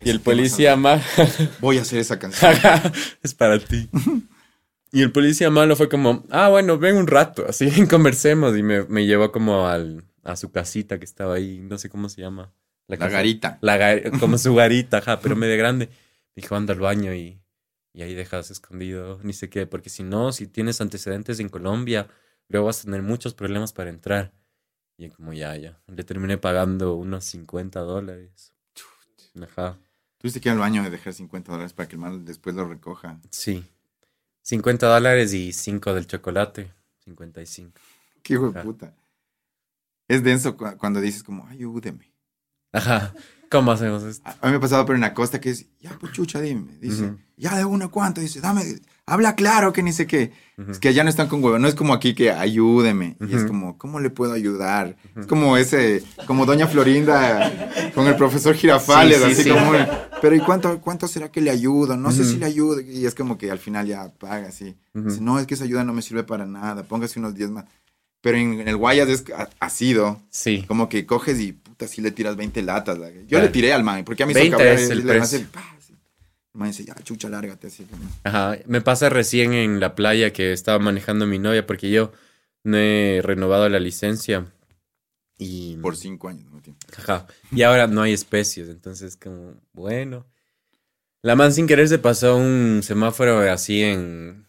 Y 0.00 0.10
el 0.10 0.20
policía 0.20 0.76
malo, 0.76 1.02
Voy 1.60 1.78
a 1.78 1.82
hacer 1.82 1.98
esa 1.98 2.18
canción. 2.18 2.52
es 3.22 3.34
para 3.34 3.58
ti. 3.58 3.88
Y 4.90 5.02
el 5.02 5.12
policía 5.12 5.50
malo 5.50 5.76
fue 5.76 5.90
como, 5.90 6.24
ah, 6.30 6.48
bueno, 6.48 6.78
ven 6.78 6.96
un 6.96 7.06
rato, 7.06 7.44
así 7.46 7.68
conversemos. 7.90 8.56
Y 8.56 8.62
me, 8.62 8.84
me 8.84 9.04
llevó 9.04 9.30
como 9.32 9.68
al, 9.68 10.02
a 10.24 10.34
su 10.34 10.50
casita 10.50 10.98
que 10.98 11.04
estaba 11.04 11.34
ahí, 11.34 11.58
no 11.60 11.76
sé 11.76 11.90
cómo 11.90 12.08
se 12.08 12.22
llama. 12.22 12.54
La 12.86 12.96
casa- 12.96 13.10
garita. 13.10 13.58
la 13.60 14.00
como 14.18 14.38
su 14.38 14.54
garita, 14.54 14.96
ajá, 14.96 15.20
pero 15.20 15.36
medio 15.36 15.58
grande. 15.58 15.88
Me 16.34 16.40
dijo, 16.42 16.56
anda 16.56 16.72
al 16.72 16.80
baño 16.80 17.12
y, 17.14 17.38
y 17.98 18.02
ahí 18.02 18.14
dejas 18.14 18.52
escondido, 18.52 19.18
ni 19.24 19.32
sé 19.32 19.50
qué, 19.50 19.66
porque 19.66 19.90
si 19.90 20.04
no, 20.04 20.30
si 20.30 20.46
tienes 20.46 20.80
antecedentes 20.80 21.40
en 21.40 21.48
Colombia, 21.48 22.08
luego 22.46 22.66
vas 22.66 22.80
a 22.80 22.84
tener 22.84 23.02
muchos 23.02 23.34
problemas 23.34 23.72
para 23.72 23.90
entrar. 23.90 24.32
Y 24.96 25.10
como, 25.10 25.32
ya, 25.32 25.56
ya. 25.56 25.80
Le 25.88 26.04
terminé 26.04 26.38
pagando 26.38 26.94
unos 26.94 27.24
50 27.24 27.80
dólares. 27.80 28.52
Ajá, 29.42 29.76
Tuviste 30.18 30.40
que 30.40 30.48
ir 30.48 30.52
al 30.52 30.58
baño 30.60 30.84
de 30.84 30.90
dejar 30.90 31.12
50 31.12 31.50
dólares 31.50 31.72
para 31.72 31.88
que 31.88 31.96
el 31.96 32.00
mal 32.00 32.24
después 32.24 32.54
lo 32.54 32.68
recoja. 32.68 33.20
sí. 33.32 33.64
50 34.42 34.86
dólares 34.86 35.32
y 35.34 35.52
5 35.52 35.92
del 35.92 36.06
chocolate. 36.06 36.72
55. 37.04 37.80
Qué 38.22 38.34
hijo 38.34 38.50
de 38.52 38.62
puta. 38.62 38.94
Es 40.06 40.22
denso 40.22 40.56
cu- 40.56 40.76
cuando 40.78 41.00
dices 41.00 41.24
como, 41.24 41.46
ayúdeme. 41.48 42.12
Ajá. 42.72 43.14
¿Cómo 43.50 43.72
hacemos 43.72 44.02
esto? 44.02 44.28
A 44.28 44.46
mí 44.46 44.50
me 44.52 44.56
ha 44.56 44.60
pasado 44.60 44.84
por 44.84 44.94
una 44.94 45.14
costa 45.14 45.40
que 45.40 45.48
es, 45.50 45.66
ya, 45.80 45.96
pues 45.98 46.12
chucha, 46.12 46.38
dime. 46.40 46.66
Dice, 46.82 47.04
Ujú. 47.04 47.16
ya 47.38 47.56
de 47.56 47.64
una 47.64 47.88
cuánto. 47.88 48.20
Dice, 48.20 48.42
dame, 48.42 48.62
habla 49.06 49.36
claro 49.36 49.72
que 49.72 49.82
ni 49.82 49.92
sé 49.94 50.06
qué. 50.06 50.32
Ujú. 50.58 50.72
Es 50.72 50.78
que 50.78 50.88
allá 50.88 51.02
no 51.02 51.08
están 51.08 51.28
con 51.28 51.42
huevo. 51.42 51.58
No 51.58 51.66
es 51.66 51.74
como 51.74 51.94
aquí 51.94 52.14
que 52.14 52.30
ayúdeme. 52.30 53.16
Y 53.26 53.34
es 53.34 53.44
como, 53.44 53.78
¿cómo 53.78 54.00
le 54.00 54.10
puedo 54.10 54.34
ayudar? 54.34 54.96
Es 55.16 55.26
como 55.26 55.56
ese, 55.56 56.02
como 56.26 56.44
Doña 56.44 56.66
Florinda 56.66 57.90
con 57.94 58.06
el 58.06 58.16
profesor 58.16 58.54
Girafales. 58.54 59.16
Sí, 59.16 59.24
sí, 59.24 59.32
así 59.32 59.42
sí. 59.44 59.48
como, 59.50 59.72
pero 60.20 60.34
¿y 60.36 60.40
cuánto, 60.40 60.78
cuánto 60.82 61.08
será 61.08 61.30
que 61.32 61.40
le 61.40 61.50
ayudo? 61.50 61.96
No 61.96 62.12
sé 62.12 62.26
si 62.26 62.36
le 62.36 62.44
ayudo. 62.44 62.82
Y 62.82 63.06
es 63.06 63.14
como 63.14 63.38
que 63.38 63.50
al 63.50 63.58
final 63.58 63.86
ya 63.86 64.12
paga 64.12 64.48
así. 64.48 64.76
Dice, 64.92 65.22
no, 65.22 65.38
es 65.38 65.46
que 65.46 65.54
esa 65.54 65.64
ayuda 65.64 65.84
no 65.84 65.94
me 65.94 66.02
sirve 66.02 66.22
para 66.22 66.44
nada. 66.44 66.82
Póngase 66.82 67.18
unos 67.18 67.34
10 67.34 67.50
más. 67.50 67.64
Pero 68.20 68.36
en, 68.36 68.60
en 68.60 68.68
el 68.68 68.76
Guayas 68.76 69.08
es 69.08 69.24
ácido. 69.58 70.20
Sí. 70.28 70.64
Como 70.68 70.90
que 70.90 71.06
coges 71.06 71.40
y 71.40 71.58
puta, 71.78 71.88
sí 71.90 72.00
le 72.02 72.10
tiras 72.10 72.36
20 72.36 72.62
latas. 72.62 72.98
la- 72.98 73.10
Yo 73.10 73.26
Claro. 73.28 73.44
le 73.46 73.50
tiré 73.50 73.72
al 73.72 73.84
man, 73.84 74.04
porque 74.04 74.24
a 74.24 74.26
mí 74.26 74.34
20 74.34 74.50
cabrear, 74.56 74.78
es 74.78 74.90
el 74.90 75.06
le 75.06 75.18
hace. 75.18 75.36
El 75.36 75.46
man 76.54 76.68
dice, 76.70 76.84
ya, 76.84 76.94
chucha, 77.04 77.28
lárgate. 77.28 77.68
Así. 77.68 77.86
Ajá, 78.24 78.58
me 78.66 78.80
pasa 78.80 79.08
recién 79.08 79.52
en 79.52 79.78
la 79.80 79.94
playa 79.94 80.32
que 80.32 80.52
estaba 80.52 80.78
manejando 80.80 81.26
mi 81.26 81.38
novia 81.38 81.66
porque 81.66 81.90
yo 81.90 82.12
no 82.64 82.76
he 82.76 83.20
renovado 83.22 83.68
la 83.68 83.78
licencia 83.78 84.46
y 85.38 85.76
Por 85.76 85.96
5 85.96 86.28
años. 86.28 86.50
¿no? 86.50 86.60
tiene. 86.60 86.78
ajá, 86.96 87.26
y 87.52 87.62
ahora 87.62 87.86
no 87.86 88.02
hay 88.02 88.12
especies, 88.12 88.68
entonces 88.68 89.16
como 89.16 89.54
bueno. 89.72 90.26
La 91.22 91.36
man 91.36 91.52
sin 91.52 91.66
querer 91.68 91.88
se 91.88 91.98
pasó 91.98 92.36
un 92.36 92.80
semáforo 92.82 93.38
así 93.50 93.82
en 93.82 94.48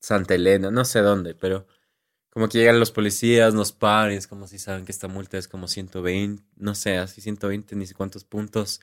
Santa 0.00 0.34
Elena, 0.34 0.70
no 0.72 0.84
sé 0.84 0.98
dónde, 1.00 1.34
pero 1.34 1.66
como 2.32 2.48
que 2.48 2.58
llegan 2.58 2.80
los 2.80 2.90
policías, 2.90 3.52
nos 3.52 3.72
paran, 3.72 4.12
es 4.12 4.26
como 4.26 4.46
si 4.46 4.58
saben 4.58 4.86
que 4.86 4.92
esta 4.92 5.06
multa 5.06 5.36
es 5.36 5.48
como 5.48 5.68
120, 5.68 6.42
no 6.56 6.74
sé, 6.74 6.96
así 6.96 7.20
120, 7.20 7.76
ni 7.76 7.86
sé 7.86 7.94
cuántos 7.94 8.24
puntos. 8.24 8.80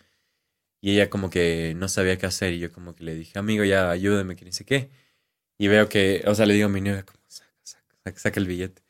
Y 0.82 0.92
ella 0.92 1.10
como 1.10 1.32
que 1.32 1.74
no 1.76 1.90
sabía 1.90 2.18
qué 2.20 2.28
hacer 2.28 2.54
y 2.54 2.60
yo 2.60 2.72
como 2.72 2.94
que 2.96 3.04
le 3.04 3.16
dije, 3.16 3.40
amigo, 3.40 3.64
ya 3.64 3.90
ayúdame, 3.90 4.36
que 4.36 4.46
ni 4.46 4.52
sé 4.52 4.66
qué. 4.66 4.92
Y 5.58 5.68
veo 5.68 5.90
que, 5.90 6.24
o 6.28 6.36
sea, 6.36 6.46
le 6.46 6.54
digo 6.54 6.68
a 6.68 6.70
mi 6.70 6.80
novia 6.80 7.04
como, 7.04 7.20
saca, 7.28 7.52
saca, 7.64 7.96
saca, 8.04 8.20
saca 8.20 8.40
el 8.40 8.46
billete. 8.46 8.84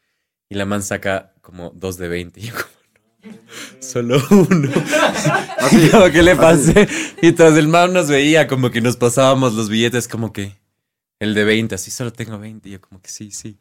Y 0.49 0.55
la 0.55 0.65
man 0.65 0.83
saca 0.83 1.33
como 1.41 1.69
dos 1.71 1.97
de 1.97 2.09
20 2.09 2.41
y 2.41 2.43
yo 2.47 2.53
como, 2.53 2.65
no, 3.23 3.81
solo 3.81 4.21
uno. 4.29 4.71
Así, 5.57 5.89
como 5.89 6.11
que 6.11 6.21
le 6.21 6.35
pasé. 6.35 6.85
Y 7.21 7.31
tras 7.31 7.57
el 7.57 7.69
man 7.69 7.93
nos 7.93 8.09
veía, 8.09 8.45
como 8.47 8.71
que 8.71 8.81
nos 8.81 8.97
pasábamos 8.97 9.53
los 9.53 9.69
billetes, 9.69 10.09
como 10.09 10.33
que 10.33 10.59
el 11.19 11.33
de 11.33 11.45
20, 11.45 11.75
así 11.75 11.91
solo 11.91 12.11
tengo 12.11 12.37
20. 12.37 12.67
Y 12.67 12.73
yo, 12.73 12.81
como 12.81 13.01
que 13.01 13.09
sí, 13.09 13.31
sí. 13.31 13.57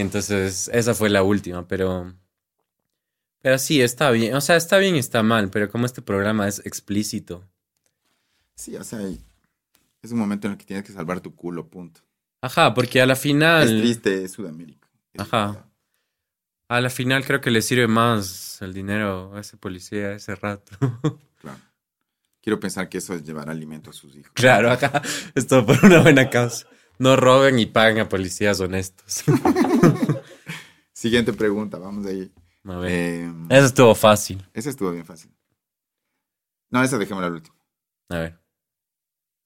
Entonces, 0.00 0.70
esa 0.72 0.94
fue 0.94 1.10
la 1.10 1.22
última, 1.22 1.66
pero. 1.66 2.14
Pero 3.42 3.58
sí, 3.58 3.80
está 3.80 4.10
bien. 4.10 4.34
O 4.34 4.40
sea, 4.40 4.56
está 4.56 4.78
bien 4.78 4.96
y 4.96 4.98
está 4.98 5.22
mal, 5.22 5.50
pero 5.50 5.68
como 5.68 5.86
este 5.86 6.02
programa 6.02 6.46
es 6.48 6.60
explícito. 6.64 7.44
Sí, 8.54 8.76
o 8.76 8.84
sea, 8.84 9.00
es 10.02 10.12
un 10.12 10.18
momento 10.18 10.46
en 10.46 10.52
el 10.52 10.58
que 10.58 10.64
tienes 10.64 10.84
que 10.84 10.92
salvar 10.92 11.20
tu 11.20 11.34
culo, 11.34 11.68
punto. 11.68 12.00
Ajá, 12.40 12.74
porque 12.74 13.00
a 13.00 13.06
la 13.06 13.16
final. 13.16 13.68
Es 13.68 13.80
triste, 13.80 14.28
Sudamérica. 14.28 14.88
Ajá. 15.16 15.64
A 16.68 16.80
la 16.80 16.90
final 16.90 17.24
creo 17.24 17.40
que 17.40 17.50
le 17.50 17.62
sirve 17.62 17.88
más 17.88 18.60
el 18.60 18.74
dinero 18.74 19.34
a 19.34 19.40
ese 19.40 19.56
policía 19.56 20.12
ese 20.12 20.34
rato. 20.34 20.76
claro. 21.40 21.58
Quiero 22.42 22.60
pensar 22.60 22.88
que 22.88 22.98
eso 22.98 23.14
es 23.14 23.24
llevar 23.24 23.48
alimento 23.48 23.90
a 23.90 23.92
sus 23.92 24.14
hijos. 24.14 24.30
Claro, 24.34 24.70
acá 24.70 25.02
es 25.34 25.46
todo 25.46 25.66
por 25.66 25.84
una 25.84 26.02
buena 26.02 26.28
causa. 26.30 26.66
No 26.98 27.16
roben 27.16 27.58
y 27.58 27.66
paguen 27.66 28.00
a 28.00 28.08
policías 28.08 28.60
honestos. 28.60 29.24
Siguiente 30.92 31.32
pregunta, 31.32 31.78
vamos 31.78 32.06
ahí. 32.06 32.32
A 32.64 32.76
ver. 32.76 32.90
Eh, 32.90 33.32
esa 33.50 33.66
estuvo 33.66 33.94
fácil. 33.94 34.46
Esa 34.52 34.70
estuvo 34.70 34.90
bien 34.90 35.06
fácil. 35.06 35.30
No, 36.70 36.82
esa 36.82 36.98
dejémosla 36.98 37.28
al 37.28 37.34
último. 37.34 37.56
A 38.08 38.18
ver. 38.18 38.38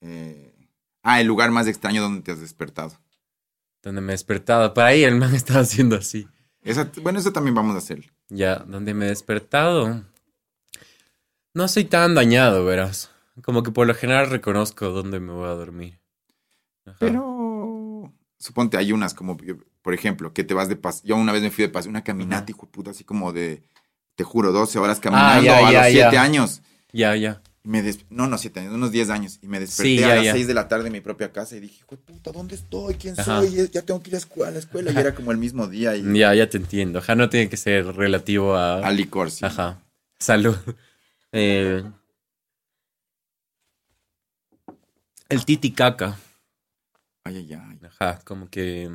Eh, 0.00 0.68
ah, 1.02 1.20
el 1.20 1.26
lugar 1.26 1.50
más 1.50 1.66
extraño 1.66 2.02
donde 2.02 2.22
te 2.22 2.32
has 2.32 2.40
despertado. 2.40 2.98
Donde 3.82 4.00
me 4.00 4.12
he 4.12 4.14
despertado. 4.14 4.72
Para 4.74 4.88
ahí 4.88 5.04
el 5.04 5.16
man 5.16 5.34
estaba 5.34 5.60
haciendo 5.60 5.96
así 5.96 6.26
bueno, 7.02 7.18
eso 7.18 7.32
también 7.32 7.54
vamos 7.54 7.74
a 7.74 7.78
hacer. 7.78 8.12
Ya, 8.28 8.56
donde 8.66 8.94
me 8.94 9.06
he 9.06 9.08
despertado. 9.08 10.04
No 11.54 11.68
soy 11.68 11.84
tan 11.84 12.14
dañado, 12.14 12.64
verás. 12.64 13.10
Como 13.42 13.62
que 13.62 13.72
por 13.72 13.86
lo 13.86 13.94
general 13.94 14.30
reconozco 14.30 14.90
dónde 14.90 15.20
me 15.20 15.32
voy 15.32 15.48
a 15.48 15.54
dormir. 15.54 15.98
Pero 16.98 17.31
suponte 18.42 18.76
hay 18.76 18.92
unas 18.92 19.14
como, 19.14 19.36
por 19.82 19.94
ejemplo, 19.94 20.32
que 20.32 20.42
te 20.42 20.52
vas 20.52 20.68
de 20.68 20.74
paz. 20.74 21.02
Yo 21.04 21.16
una 21.16 21.32
vez 21.32 21.42
me 21.42 21.50
fui 21.50 21.62
de 21.62 21.68
paz, 21.68 21.86
una 21.86 22.02
caminata, 22.02 22.50
hijo 22.50 22.66
de 22.66 22.72
puta, 22.72 22.90
así 22.90 23.04
como 23.04 23.32
de, 23.32 23.62
te 24.16 24.24
juro, 24.24 24.50
12 24.50 24.80
horas 24.80 24.98
ah, 24.98 25.00
caminando 25.00 25.54
a 25.54 25.72
los 25.72 25.86
7 25.92 26.18
años. 26.18 26.62
Ya, 26.92 27.14
ya. 27.14 27.40
Me 27.64 27.80
no, 28.10 28.26
no, 28.26 28.38
siete 28.38 28.58
años, 28.58 28.74
unos 28.74 28.90
10 28.90 29.10
años. 29.10 29.38
Y 29.40 29.46
me 29.46 29.60
desperté 29.60 30.04
a 30.04 30.16
las 30.16 30.32
6 30.32 30.48
de 30.48 30.54
la 30.54 30.66
tarde 30.66 30.88
en 30.88 30.92
mi 30.92 31.00
propia 31.00 31.30
casa 31.30 31.56
y 31.56 31.60
dije, 31.60 31.76
hijo 31.78 31.96
puta, 31.96 32.32
¿dónde 32.32 32.56
estoy? 32.56 32.94
¿Quién 32.94 33.14
soy? 33.14 33.70
Ya 33.72 33.82
tengo 33.82 34.02
que 34.02 34.10
ir 34.10 34.16
a, 34.16 34.50
la 34.50 34.58
escuela. 34.58 34.90
Y 34.90 34.96
era 34.96 35.14
como 35.14 35.30
el 35.30 35.38
mismo 35.38 35.68
día. 35.68 35.94
Y... 35.94 36.18
Ya, 36.18 36.34
ya 36.34 36.48
te 36.48 36.56
entiendo. 36.56 36.98
Ajá, 36.98 37.14
no 37.14 37.28
tiene 37.28 37.48
que 37.48 37.56
ser 37.56 37.86
relativo 37.94 38.56
a... 38.56 38.84
Al 38.84 38.96
licor, 38.96 39.30
sí. 39.30 39.44
Ajá. 39.44 39.80
Salud. 40.18 40.56
Eh... 41.30 41.84
El 45.28 45.44
Titicaca. 45.44 46.18
Ay, 47.24 47.36
ay, 47.38 47.52
ay. 47.54 47.80
Ajá, 47.84 48.20
como 48.24 48.48
que 48.50 48.90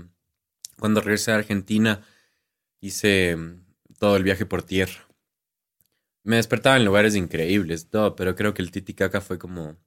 cuando 0.79 1.01
regresé 1.01 1.31
a 1.31 1.35
Argentina 1.35 2.05
hice 2.81 3.37
todo 3.99 4.15
el 4.17 4.23
viaje 4.23 4.45
por 4.45 4.63
tierra. 4.63 5.07
Me 6.23 6.35
despertaba 6.35 6.77
en 6.77 6.85
lugares 6.85 7.15
increíbles, 7.15 7.89
todo, 7.89 8.15
pero 8.15 8.35
creo 8.35 8.53
que 8.53 8.61
el 8.61 8.71
Titicaca 8.71 9.21
fue 9.21 9.39
como. 9.39 9.77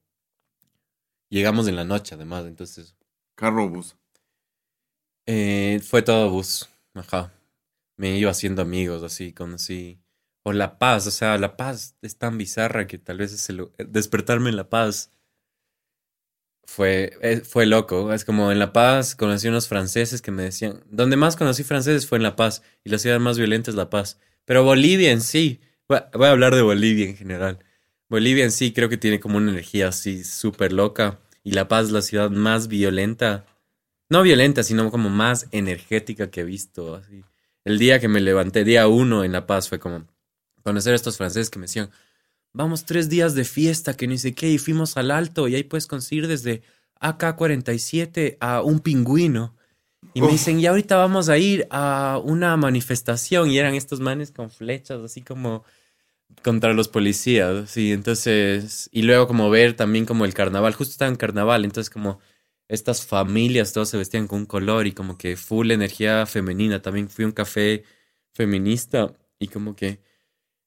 Llegamos 1.29 1.67
en 1.67 1.75
la 1.75 1.85
noche, 1.85 2.15
además, 2.15 2.45
entonces. 2.45 2.95
¿Carro 3.35 3.65
o 3.65 3.69
bus? 3.69 3.95
Eh, 5.27 5.79
fue 5.83 6.01
todo 6.01 6.29
bus, 6.29 6.67
ajá. 6.93 7.31
Me 7.95 8.17
iba 8.17 8.31
haciendo 8.31 8.61
amigos, 8.61 9.03
así, 9.03 9.33
conocí. 9.33 10.01
O 10.43 10.51
La 10.51 10.79
Paz, 10.79 11.05
o 11.05 11.11
sea, 11.11 11.37
La 11.37 11.55
Paz 11.55 11.95
es 12.01 12.17
tan 12.17 12.37
bizarra 12.37 12.87
que 12.87 12.97
tal 12.97 13.19
vez 13.19 13.31
es 13.31 13.47
el... 13.49 13.71
despertarme 13.77 14.49
en 14.49 14.55
La 14.55 14.69
Paz 14.69 15.11
fue, 16.75 17.17
eh, 17.21 17.41
fue 17.41 17.65
loco. 17.65 18.13
Es 18.13 18.25
como 18.25 18.51
en 18.51 18.59
La 18.59 18.73
Paz 18.73 19.15
conocí 19.15 19.47
unos 19.47 19.67
franceses 19.67 20.21
que 20.21 20.31
me 20.31 20.43
decían. 20.43 20.83
Donde 20.89 21.17
más 21.17 21.35
conocí 21.35 21.63
franceses 21.63 22.07
fue 22.07 22.17
en 22.17 22.23
La 22.23 22.35
Paz 22.35 22.63
y 22.83 22.89
la 22.89 22.97
ciudad 22.97 23.19
más 23.19 23.37
violenta 23.37 23.71
es 23.71 23.75
La 23.75 23.89
Paz. 23.89 24.19
Pero 24.45 24.63
Bolivia 24.63 25.11
en 25.11 25.21
sí 25.21 25.61
Voy 26.13 26.27
a 26.27 26.31
hablar 26.31 26.55
de 26.55 26.61
Bolivia 26.61 27.05
en 27.05 27.17
general. 27.17 27.59
Bolivia 28.07 28.45
en 28.45 28.51
sí 28.51 28.71
creo 28.71 28.87
que 28.87 28.95
tiene 28.95 29.19
como 29.19 29.35
una 29.35 29.51
energía 29.51 29.89
así 29.89 30.23
súper 30.23 30.71
loca. 30.71 31.19
Y 31.43 31.51
La 31.51 31.67
Paz 31.67 31.87
es 31.87 31.91
la 31.91 32.01
ciudad 32.01 32.29
más 32.29 32.69
violenta. 32.69 33.45
No 34.09 34.21
violenta, 34.21 34.63
sino 34.63 34.89
como 34.89 35.09
más 35.09 35.47
energética 35.51 36.31
que 36.31 36.41
he 36.41 36.43
visto. 36.45 36.95
Así. 36.95 37.25
El 37.65 37.77
día 37.77 37.99
que 37.99 38.07
me 38.07 38.21
levanté, 38.21 38.63
día 38.63 38.87
uno 38.87 39.25
en 39.25 39.33
La 39.33 39.45
Paz, 39.47 39.67
fue 39.67 39.79
como 39.79 40.07
conocer 40.63 40.93
a 40.93 40.95
estos 40.95 41.17
franceses 41.17 41.49
que 41.49 41.59
me 41.59 41.65
decían, 41.65 41.89
vamos 42.53 42.85
tres 42.85 43.09
días 43.09 43.35
de 43.35 43.45
fiesta, 43.45 43.95
que 43.95 44.07
ni 44.07 44.17
sé 44.17 44.33
qué, 44.33 44.49
y 44.49 44.57
fuimos 44.57 44.97
al 44.97 45.11
alto, 45.11 45.47
y 45.47 45.55
ahí 45.55 45.63
puedes 45.63 45.87
conseguir 45.87 46.27
desde 46.27 46.61
AK-47 46.99 48.37
a 48.39 48.61
un 48.61 48.79
pingüino. 48.79 49.55
Y 50.13 50.21
me 50.21 50.29
dicen, 50.29 50.59
y 50.59 50.65
ahorita 50.65 50.97
vamos 50.97 51.29
a 51.29 51.37
ir 51.37 51.67
a 51.69 52.19
una 52.23 52.57
manifestación, 52.57 53.49
y 53.49 53.57
eran 53.57 53.75
estos 53.75 53.99
manes 53.99 54.31
con 54.31 54.49
flechas, 54.49 55.01
así 55.01 55.21
como 55.21 55.63
contra 56.43 56.73
los 56.73 56.87
policías, 56.87 57.69
sí, 57.69 57.91
entonces, 57.91 58.89
y 58.91 59.01
luego 59.03 59.27
como 59.27 59.49
ver 59.49 59.75
también 59.75 60.05
como 60.05 60.25
el 60.25 60.33
carnaval, 60.33 60.73
justo 60.73 60.91
estaba 60.91 61.09
en 61.09 61.17
carnaval, 61.17 61.65
entonces 61.65 61.89
como 61.89 62.19
estas 62.67 63.05
familias 63.05 63.73
todos 63.73 63.89
se 63.89 63.97
vestían 63.97 64.27
con 64.27 64.39
un 64.39 64.45
color 64.45 64.87
y 64.87 64.93
como 64.93 65.17
que 65.17 65.35
full 65.35 65.71
energía 65.71 66.25
femenina, 66.25 66.81
también 66.81 67.09
fui 67.09 67.25
a 67.25 67.27
un 67.27 67.33
café 67.33 67.83
feminista 68.33 69.13
y 69.39 69.49
como 69.49 69.75
que 69.75 69.99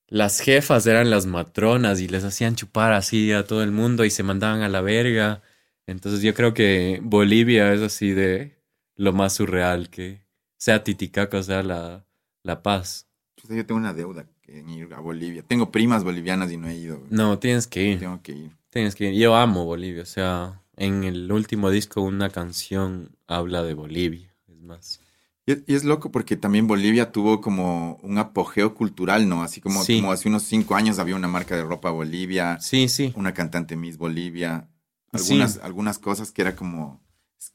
las 0.09 0.41
jefas 0.41 0.87
eran 0.87 1.11
las 1.11 1.27
matronas 1.27 2.01
y 2.01 2.09
les 2.09 2.25
hacían 2.25 2.57
chupar 2.57 2.93
así 2.93 3.33
a 3.33 3.45
todo 3.45 3.63
el 3.63 3.73
mundo 3.73 4.05
y 4.05 4.11
se 4.11 4.23
mandaban 4.23 4.63
a 4.63 4.69
la 4.69 4.81
verga, 4.81 5.43
entonces 5.87 6.23
yo 6.23 6.35
creo 6.35 6.55
que 6.55 7.01
Bolivia 7.03 7.73
es 7.73 7.81
así 7.83 8.11
de 8.13 8.59
lo 8.97 9.13
más 9.13 9.35
surreal 9.35 9.91
que 9.91 10.25
sea 10.57 10.85
Titicaca, 10.85 11.39
o 11.39 11.43
sea 11.43 11.63
la, 11.63 12.07
la 12.43 12.63
paz. 12.63 13.07
Yo 13.49 13.67
tengo 13.67 13.79
una 13.79 13.93
deuda 13.93 14.27
en 14.47 14.69
ir 14.71 14.95
a 14.95 15.01
Bolivia. 15.01 15.43
Tengo 15.43 15.71
primas 15.71 16.05
bolivianas 16.05 16.51
y 16.53 16.57
no 16.57 16.69
he 16.69 16.77
ido. 16.77 17.03
No, 17.11 17.39
tienes 17.39 17.67
que 17.67 17.83
ir. 17.83 17.99
Tengo 17.99 18.23
que 18.23 18.33
ir. 18.33 18.51
Tienes 18.71 18.95
que 18.95 19.11
ir. 19.11 19.21
Yo 19.21 19.37
amo 19.37 19.65
Bolivia. 19.65 20.03
O 20.03 20.07
sea, 20.07 20.63
en 20.77 21.05
el 21.05 21.31
último 21.31 21.71
disco 21.71 22.01
una 22.01 22.31
canción 22.31 23.17
habla 23.27 23.63
de 23.63 23.75
Bolivia. 23.75 24.35
Es 24.49 24.61
más. 24.61 25.01
Y, 25.47 25.75
es 25.75 25.85
loco 25.85 26.11
porque 26.11 26.37
también 26.37 26.67
Bolivia 26.67 27.13
tuvo 27.13 27.41
como 27.41 27.97
un 28.03 28.19
apogeo 28.19 28.75
cultural, 28.75 29.29
¿no? 29.29 29.43
Así 29.43 29.61
como, 29.61 29.85
como 29.85 30.13
hace 30.13 30.29
unos 30.29 30.45
cinco 30.45 30.75
años 30.75 30.99
había 30.99 31.17
una 31.17 31.29
marca 31.29 31.57
de 31.57 31.63
ropa 31.63 31.91
Bolivia. 31.91 32.59
Sí, 32.61 32.89
sí. 32.89 33.13
Una 33.17 33.35
cantante 33.35 33.77
Miss 33.77 33.99
Bolivia. 33.99 34.69
Algunas, 35.13 35.59
algunas 35.59 35.99
cosas 35.99 36.33
que 36.33 36.43
era 36.43 36.57
como... 36.57 37.01
Es 37.39 37.53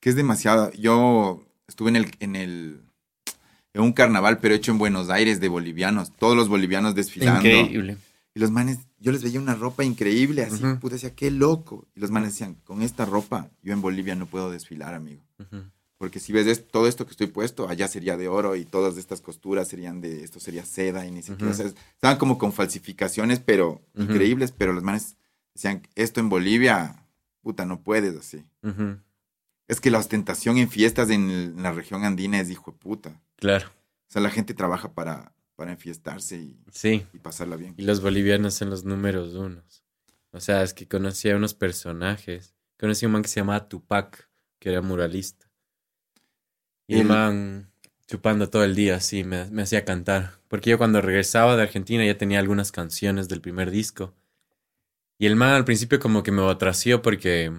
que 0.00 0.10
es 0.10 0.16
demasiado... 0.16 0.72
Yo 0.72 1.46
estuve 1.66 1.90
en 1.90 1.96
el, 1.96 2.10
en 2.20 2.36
el 2.36 2.82
un 3.74 3.92
carnaval, 3.92 4.38
pero 4.38 4.54
hecho 4.54 4.72
en 4.72 4.78
Buenos 4.78 5.10
Aires 5.10 5.40
de 5.40 5.48
bolivianos, 5.48 6.12
todos 6.16 6.36
los 6.36 6.48
bolivianos 6.48 6.94
desfilando. 6.94 7.48
Increíble. 7.48 7.96
Y 8.34 8.40
los 8.40 8.50
manes, 8.50 8.78
yo 8.98 9.12
les 9.12 9.22
veía 9.22 9.40
una 9.40 9.54
ropa 9.54 9.84
increíble, 9.84 10.42
así, 10.42 10.62
puta, 10.80 10.94
decía, 10.94 11.14
qué 11.14 11.30
loco. 11.30 11.86
Y 11.94 12.00
los 12.00 12.10
manes 12.10 12.32
decían, 12.32 12.56
con 12.64 12.82
esta 12.82 13.04
ropa, 13.04 13.50
yo 13.62 13.72
en 13.72 13.80
Bolivia 13.80 14.14
no 14.14 14.26
puedo 14.26 14.50
desfilar, 14.50 14.94
amigo. 14.94 15.22
Porque 15.98 16.20
si 16.20 16.32
ves 16.32 16.68
todo 16.68 16.86
esto 16.86 17.04
que 17.04 17.10
estoy 17.10 17.26
puesto, 17.26 17.68
allá 17.68 17.88
sería 17.88 18.16
de 18.16 18.28
oro 18.28 18.54
y 18.54 18.64
todas 18.64 18.96
estas 18.96 19.20
costuras 19.20 19.66
serían 19.66 20.00
de, 20.00 20.22
esto 20.22 20.38
sería 20.38 20.64
seda 20.64 21.04
y 21.04 21.10
ni 21.10 21.22
siquiera, 21.22 21.50
o 21.50 21.54
sea, 21.54 21.66
estaban 21.66 22.18
como 22.18 22.38
con 22.38 22.52
falsificaciones, 22.52 23.40
pero 23.40 23.82
increíbles, 23.94 24.52
pero 24.52 24.72
los 24.72 24.84
manes 24.84 25.16
decían, 25.54 25.82
esto 25.96 26.20
en 26.20 26.28
Bolivia, 26.28 27.04
puta, 27.40 27.66
no 27.66 27.82
puedes 27.82 28.16
así. 28.16 28.44
Es 29.66 29.80
que 29.80 29.90
la 29.90 29.98
ostentación 29.98 30.56
en 30.56 30.70
fiestas 30.70 31.10
en, 31.10 31.60
la 31.60 31.72
región 31.72 32.04
andina 32.04 32.40
es 32.40 32.48
hijo 32.48 32.70
de 32.70 32.78
puta. 32.78 33.20
Claro. 33.34 33.66
O 33.66 34.10
sea, 34.10 34.22
la 34.22 34.30
gente 34.30 34.54
trabaja 34.54 34.92
para, 34.94 35.34
para 35.56 35.72
enfiestarse 35.72 36.36
y, 36.36 36.62
sí. 36.70 37.04
y 37.12 37.18
pasarla 37.18 37.56
bien. 37.56 37.74
Y 37.76 37.82
los 37.82 38.00
bolivianos 38.00 38.54
son 38.54 38.70
los 38.70 38.84
números 38.84 39.34
unos. 39.34 39.84
O 40.30 40.38
sea, 40.38 40.62
es 40.62 40.74
que 40.74 40.86
conocí 40.86 41.28
a 41.28 41.36
unos 41.36 41.54
personajes. 41.54 42.54
Conocí 42.78 43.04
a 43.04 43.08
un 43.08 43.14
man 43.14 43.22
que 43.22 43.28
se 43.28 43.40
llamaba 43.40 43.68
Tupac, 43.68 44.30
que 44.60 44.70
era 44.70 44.80
muralista. 44.80 45.47
Y 46.88 46.98
el, 46.98 47.06
man 47.06 47.70
chupando 48.08 48.50
todo 48.50 48.64
el 48.64 48.74
día, 48.74 48.96
así, 48.96 49.22
me, 49.22 49.44
me 49.50 49.62
hacía 49.62 49.84
cantar. 49.84 50.40
Porque 50.48 50.70
yo 50.70 50.78
cuando 50.78 51.00
regresaba 51.00 51.54
de 51.56 51.62
Argentina 51.62 52.04
ya 52.04 52.18
tenía 52.18 52.40
algunas 52.40 52.72
canciones 52.72 53.28
del 53.28 53.40
primer 53.40 53.70
disco. 53.70 54.14
Y 55.18 55.26
el 55.26 55.36
man 55.36 55.50
al 55.50 55.64
principio 55.64 56.00
como 56.00 56.22
que 56.24 56.32
me 56.32 56.44
atració 56.48 57.02
porque 57.02 57.52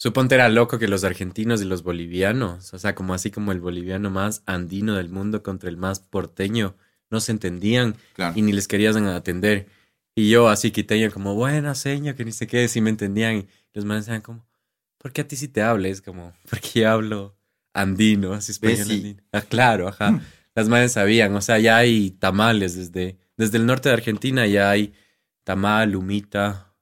Suponte 0.00 0.36
era 0.36 0.48
loco 0.48 0.78
que 0.78 0.86
los 0.86 1.02
argentinos 1.02 1.60
y 1.60 1.64
los 1.64 1.82
bolivianos, 1.82 2.72
o 2.72 2.78
sea, 2.78 2.94
como 2.94 3.14
así 3.14 3.32
como 3.32 3.50
el 3.50 3.58
boliviano 3.58 4.10
más 4.10 4.44
andino 4.46 4.94
del 4.94 5.08
mundo 5.08 5.42
contra 5.42 5.68
el 5.68 5.76
más 5.76 5.98
porteño, 5.98 6.76
no 7.10 7.18
se 7.18 7.32
entendían 7.32 7.96
y 8.36 8.42
ni 8.42 8.52
les 8.52 8.68
querían 8.68 9.06
atender. 9.08 9.66
Y 10.14 10.30
yo 10.30 10.48
así 10.48 10.70
quiteño 10.70 11.10
como, 11.10 11.34
buena 11.34 11.74
seña, 11.74 12.14
que 12.14 12.24
ni 12.24 12.30
sé 12.30 12.46
qué, 12.46 12.68
si 12.68 12.80
me 12.80 12.90
entendían. 12.90 13.36
Y 13.38 13.48
los 13.72 13.84
manes 13.84 14.06
decían 14.06 14.22
como, 14.22 14.46
¿por 14.98 15.12
qué 15.12 15.22
a 15.22 15.28
ti 15.28 15.34
sí 15.34 15.48
te 15.48 15.62
hables? 15.62 16.00
Como, 16.00 16.32
porque 16.50 16.80
yo 16.80 16.90
hablo 16.90 17.37
andino, 17.80 18.32
así 18.32 18.52
español 18.52 18.80
andino. 18.82 19.22
Ah, 19.32 19.40
claro, 19.42 19.88
ajá. 19.88 20.12
Mm. 20.12 20.22
Las 20.54 20.68
madres 20.68 20.92
sabían, 20.92 21.34
o 21.34 21.40
sea, 21.40 21.58
ya 21.58 21.76
hay 21.76 22.10
tamales 22.12 22.74
desde 22.76 23.16
desde 23.36 23.58
el 23.58 23.66
norte 23.66 23.88
de 23.88 23.94
Argentina 23.94 24.46
ya 24.46 24.70
hay 24.70 24.92
tamal, 25.44 25.94
humita. 25.94 26.74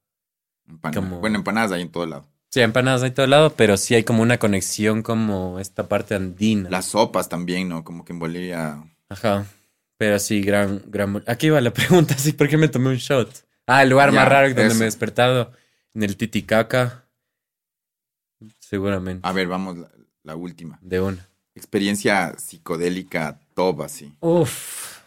Empana- 0.66 0.94
Como- 0.94 1.20
Bueno, 1.20 1.36
empanadas 1.36 1.72
hay 1.72 1.82
en 1.82 1.90
todo 1.90 2.07
lado. 2.07 2.26
Sí, 2.51 2.61
empanadas 2.61 3.03
hay 3.03 3.09
en 3.09 3.14
todo 3.14 3.26
lado, 3.26 3.51
pero 3.55 3.76
sí 3.76 3.94
hay 3.94 4.05
como 4.05 4.22
una 4.22 4.38
conexión 4.38 5.03
como 5.03 5.61
esta 5.61 5.86
parte 5.88 6.14
andina. 6.14 6.70
Las 6.70 6.86
sopas 6.86 7.28
también, 7.28 7.68
¿no? 7.68 7.84
Como 7.84 8.05
que 8.05 8.12
en 8.14 8.18
Bolivia. 8.18 8.82
Ajá. 9.11 9.44
Pero 9.99 10.18
sí, 10.18 10.40
gran, 10.40 10.82
gran. 10.86 11.22
Aquí 11.26 11.51
va 11.51 11.61
la 11.61 11.72
pregunta, 11.74 12.16
sí, 12.16 12.32
¿por 12.32 12.49
qué 12.49 12.57
me 12.57 12.68
tomé 12.68 12.88
un 12.88 12.97
shot? 12.97 13.44
Ah, 13.66 13.82
el 13.82 13.90
lugar 13.90 14.11
Ya, 14.12 14.20
más 14.20 14.28
raro 14.28 14.49
donde 14.49 14.66
eso. 14.66 14.74
me 14.76 14.82
he 14.82 14.84
despertado. 14.86 15.53
En 15.94 16.03
el 16.05 16.16
Titicaca. 16.16 17.05
Seguramente. 18.61 19.26
A 19.28 19.32
ver, 19.32 19.47
vamos, 19.49 19.76
la, 20.27 20.37
última. 20.37 20.79
De 20.83 21.01
una. 21.01 21.29
Experiencia 21.55 22.35
psicodélica 22.39 23.41
top, 23.55 23.83
así. 23.83 24.12
Uf. 24.20 25.01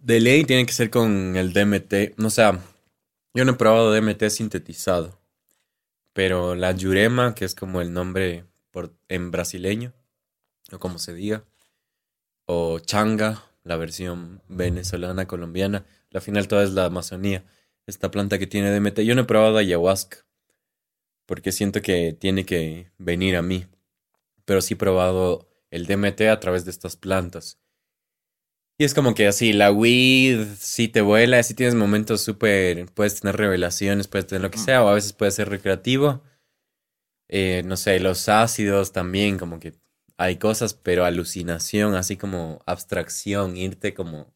De 0.00 0.20
ley 0.20 0.44
tiene 0.44 0.66
que 0.66 0.72
ser 0.72 0.90
con 0.90 1.36
el 1.36 1.52
DMT. 1.52 2.18
O 2.24 2.30
sea, 2.30 2.60
yo 3.34 3.44
no 3.44 3.52
he 3.52 3.56
probado 3.56 3.92
DMT 3.92 4.28
sintetizado. 4.30 5.18
Pero 6.12 6.54
la 6.54 6.72
Yurema, 6.72 7.34
que 7.34 7.44
es 7.44 7.54
como 7.54 7.80
el 7.80 7.92
nombre 7.92 8.44
por, 8.70 8.94
en 9.08 9.30
brasileño, 9.30 9.92
o 10.72 10.78
como 10.78 10.98
se 10.98 11.12
diga. 11.12 11.44
O 12.46 12.78
Changa, 12.78 13.42
la 13.64 13.76
versión 13.76 14.40
venezolana, 14.48 15.26
colombiana. 15.26 15.84
La 16.10 16.20
final 16.20 16.48
toda 16.48 16.64
es 16.64 16.70
la 16.70 16.86
Amazonía. 16.86 17.44
Esta 17.86 18.10
planta 18.10 18.38
que 18.38 18.46
tiene 18.46 18.72
DMT. 18.72 19.00
Yo 19.00 19.14
no 19.14 19.22
he 19.22 19.26
probado 19.26 19.58
ayahuasca. 19.58 20.26
Porque 21.26 21.52
siento 21.52 21.82
que 21.82 22.12
tiene 22.12 22.44
que 22.44 22.90
venir 22.98 23.36
a 23.36 23.42
mí. 23.42 23.66
Pero 24.44 24.60
sí 24.60 24.74
he 24.74 24.76
probado 24.76 25.48
el 25.70 25.86
DMT 25.86 26.22
a 26.22 26.40
través 26.40 26.64
de 26.64 26.70
estas 26.70 26.96
plantas. 26.96 27.58
Y 28.78 28.84
es 28.84 28.92
como 28.92 29.14
que 29.14 29.26
así, 29.26 29.54
la 29.54 29.72
weed 29.72 30.46
sí 30.58 30.88
te 30.88 31.00
vuela, 31.00 31.42
sí 31.42 31.54
tienes 31.54 31.74
momentos 31.74 32.20
súper, 32.20 32.84
puedes 32.92 33.20
tener 33.20 33.36
revelaciones, 33.36 34.06
puedes 34.06 34.26
tener 34.26 34.42
lo 34.42 34.50
que 34.50 34.58
sea, 34.58 34.84
o 34.84 34.88
a 34.88 34.94
veces 34.94 35.14
puede 35.14 35.30
ser 35.32 35.48
recreativo. 35.48 36.22
Eh, 37.28 37.62
no 37.64 37.76
sé, 37.76 37.98
los 38.00 38.28
ácidos 38.28 38.92
también, 38.92 39.38
como 39.38 39.60
que 39.60 39.74
hay 40.18 40.36
cosas, 40.36 40.74
pero 40.74 41.04
alucinación, 41.04 41.94
así 41.94 42.16
como 42.18 42.62
abstracción, 42.66 43.56
irte 43.56 43.94
como 43.94 44.34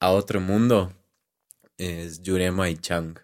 a 0.00 0.10
otro 0.10 0.40
mundo, 0.40 0.92
es 1.78 2.22
Yurema 2.22 2.68
y 2.70 2.76
Chang. 2.76 3.18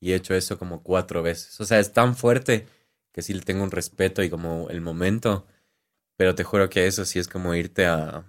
Y 0.00 0.12
he 0.12 0.16
hecho 0.16 0.34
eso 0.34 0.58
como 0.58 0.82
cuatro 0.82 1.22
veces. 1.22 1.60
O 1.60 1.64
sea, 1.64 1.78
es 1.78 1.92
tan 1.92 2.16
fuerte 2.16 2.66
que 3.12 3.22
sí 3.22 3.34
le 3.34 3.42
tengo 3.42 3.62
un 3.64 3.70
respeto 3.70 4.22
y 4.22 4.30
como 4.30 4.68
el 4.70 4.80
momento, 4.80 5.46
pero 6.16 6.34
te 6.34 6.44
juro 6.44 6.70
que 6.70 6.86
eso 6.86 7.04
sí 7.04 7.18
es 7.18 7.28
como 7.28 7.54
irte 7.54 7.86
a... 7.86 8.24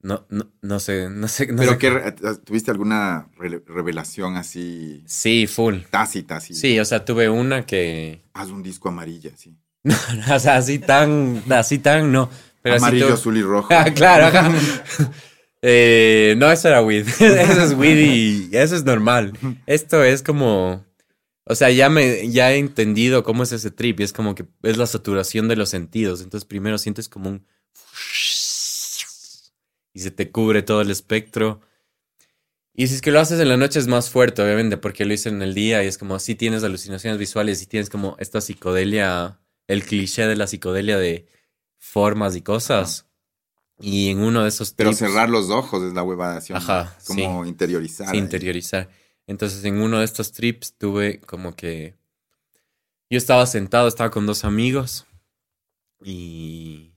No, 0.00 0.26
no, 0.30 0.52
no 0.62 0.78
sé, 0.78 1.10
no 1.10 1.26
sé. 1.26 1.48
No 1.48 1.56
¿Pero 1.58 1.72
sé 1.80 1.90
re- 1.90 2.12
tuviste 2.44 2.70
alguna 2.70 3.28
re- 3.36 3.62
revelación 3.66 4.36
así 4.36 5.02
Sí, 5.06 5.46
full. 5.48 5.78
tácita, 5.90 6.36
así? 6.36 6.54
Sí, 6.54 6.78
o 6.78 6.84
sea, 6.84 7.04
tuve 7.04 7.28
una 7.28 7.66
que... 7.66 8.22
Haz 8.32 8.50
un 8.50 8.62
disco 8.62 8.88
amarilla, 8.88 9.32
sí. 9.36 9.56
o 10.32 10.38
sea, 10.38 10.56
así 10.56 10.78
tan, 10.78 11.42
así 11.50 11.78
tan, 11.78 12.12
no. 12.12 12.30
Pero 12.62 12.76
Amarillo, 12.76 13.14
azul 13.14 13.38
y 13.38 13.42
rojo. 13.42 13.68
Ah, 13.74 13.86
claro. 13.92 14.54
Eh, 15.62 16.34
no, 16.38 16.50
eso 16.50 16.68
era 16.68 16.82
weed. 16.82 17.06
eso 17.20 17.62
es 17.62 17.74
weed 17.74 17.98
y 17.98 18.48
eso 18.56 18.76
es 18.76 18.84
normal. 18.84 19.32
Esto 19.66 20.02
es 20.02 20.22
como... 20.22 20.84
O 21.50 21.54
sea, 21.54 21.70
ya 21.70 21.88
me 21.88 22.30
ya 22.30 22.52
he 22.52 22.58
entendido 22.58 23.24
cómo 23.24 23.42
es 23.42 23.52
ese 23.52 23.70
trip 23.70 24.00
y 24.00 24.02
es 24.02 24.12
como 24.12 24.34
que 24.34 24.44
es 24.62 24.76
la 24.76 24.86
saturación 24.86 25.48
de 25.48 25.56
los 25.56 25.70
sentidos. 25.70 26.20
Entonces 26.20 26.46
primero 26.46 26.78
sientes 26.78 27.08
como 27.08 27.30
un... 27.30 27.46
Y 29.94 30.00
se 30.00 30.10
te 30.12 30.30
cubre 30.30 30.62
todo 30.62 30.80
el 30.82 30.90
espectro. 30.92 31.60
Y 32.78 32.86
si 32.86 32.94
es 32.94 33.00
que 33.00 33.10
lo 33.10 33.18
haces 33.18 33.40
en 33.40 33.48
la 33.48 33.56
noche 33.56 33.80
es 33.80 33.88
más 33.88 34.08
fuerte, 34.10 34.40
obviamente, 34.40 34.76
porque 34.76 35.04
lo 35.04 35.12
hice 35.12 35.30
en 35.30 35.42
el 35.42 35.52
día 35.54 35.82
y 35.82 35.88
es 35.88 35.98
como 35.98 36.16
si 36.20 36.36
tienes 36.36 36.62
alucinaciones 36.62 37.18
visuales 37.18 37.60
y 37.60 37.66
tienes 37.66 37.90
como 37.90 38.14
esta 38.20 38.40
psicodelia, 38.40 39.40
el 39.66 39.82
cliché 39.82 40.28
de 40.28 40.36
la 40.36 40.46
psicodelia 40.46 40.96
de 40.96 41.26
formas 41.78 42.36
y 42.36 42.42
cosas. 42.42 43.07
Y 43.80 44.08
en 44.10 44.20
uno 44.20 44.42
de 44.42 44.48
esos 44.48 44.72
Pero 44.72 44.90
trips- 44.90 44.98
cerrar 44.98 45.30
los 45.30 45.50
ojos 45.50 45.82
es 45.84 45.92
la 45.94 46.02
huevada. 46.02 46.42
Ajá, 46.54 46.96
Como 47.06 47.46
interiorizar. 47.46 48.08
Sí, 48.08 48.12
ahí. 48.16 48.18
interiorizar. 48.18 48.88
Entonces, 49.26 49.64
en 49.64 49.80
uno 49.80 49.98
de 50.00 50.04
estos 50.04 50.32
trips 50.32 50.74
tuve 50.76 51.20
como 51.20 51.54
que. 51.54 51.94
Yo 53.10 53.16
estaba 53.18 53.46
sentado, 53.46 53.86
estaba 53.88 54.10
con 54.10 54.26
dos 54.26 54.44
amigos. 54.44 55.06
Y. 56.02 56.92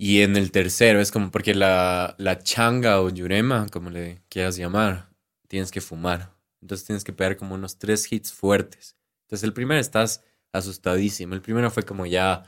Y 0.00 0.20
en 0.22 0.36
el 0.36 0.52
tercero, 0.52 1.00
es 1.00 1.10
como 1.10 1.30
porque 1.30 1.54
la, 1.54 2.14
la 2.18 2.38
changa 2.38 3.00
o 3.00 3.10
yurema, 3.10 3.66
como 3.72 3.90
le 3.90 4.22
quieras 4.28 4.56
llamar, 4.56 5.10
tienes 5.48 5.70
que 5.72 5.80
fumar. 5.80 6.32
Entonces 6.62 6.86
tienes 6.86 7.02
que 7.04 7.12
pegar 7.12 7.36
como 7.36 7.54
unos 7.56 7.78
tres 7.78 8.10
hits 8.12 8.32
fuertes. 8.32 8.96
Entonces 9.22 9.42
el 9.44 9.52
primero 9.52 9.80
estás 9.80 10.22
asustadísimo. 10.52 11.34
El 11.34 11.42
primero 11.42 11.70
fue 11.70 11.82
como 11.84 12.06
ya 12.06 12.44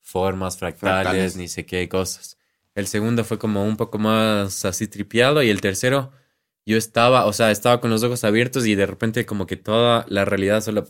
formas 0.00 0.56
fractales, 0.58 1.02
Fractales. 1.02 1.36
ni 1.36 1.48
sé 1.48 1.66
qué 1.66 1.88
cosas. 1.88 2.36
El 2.74 2.86
segundo 2.86 3.24
fue 3.24 3.38
como 3.38 3.64
un 3.64 3.76
poco 3.76 3.98
más 3.98 4.64
así 4.64 4.86
tripeado. 4.86 5.42
Y 5.42 5.50
el 5.50 5.60
tercero, 5.60 6.12
yo 6.66 6.76
estaba, 6.76 7.26
o 7.26 7.32
sea, 7.32 7.50
estaba 7.50 7.80
con 7.80 7.90
los 7.90 8.02
ojos 8.02 8.24
abiertos 8.24 8.66
y 8.66 8.74
de 8.74 8.86
repente 8.86 9.26
como 9.26 9.46
que 9.46 9.56
toda 9.56 10.04
la 10.08 10.24
realidad 10.24 10.60
solo 10.62 10.86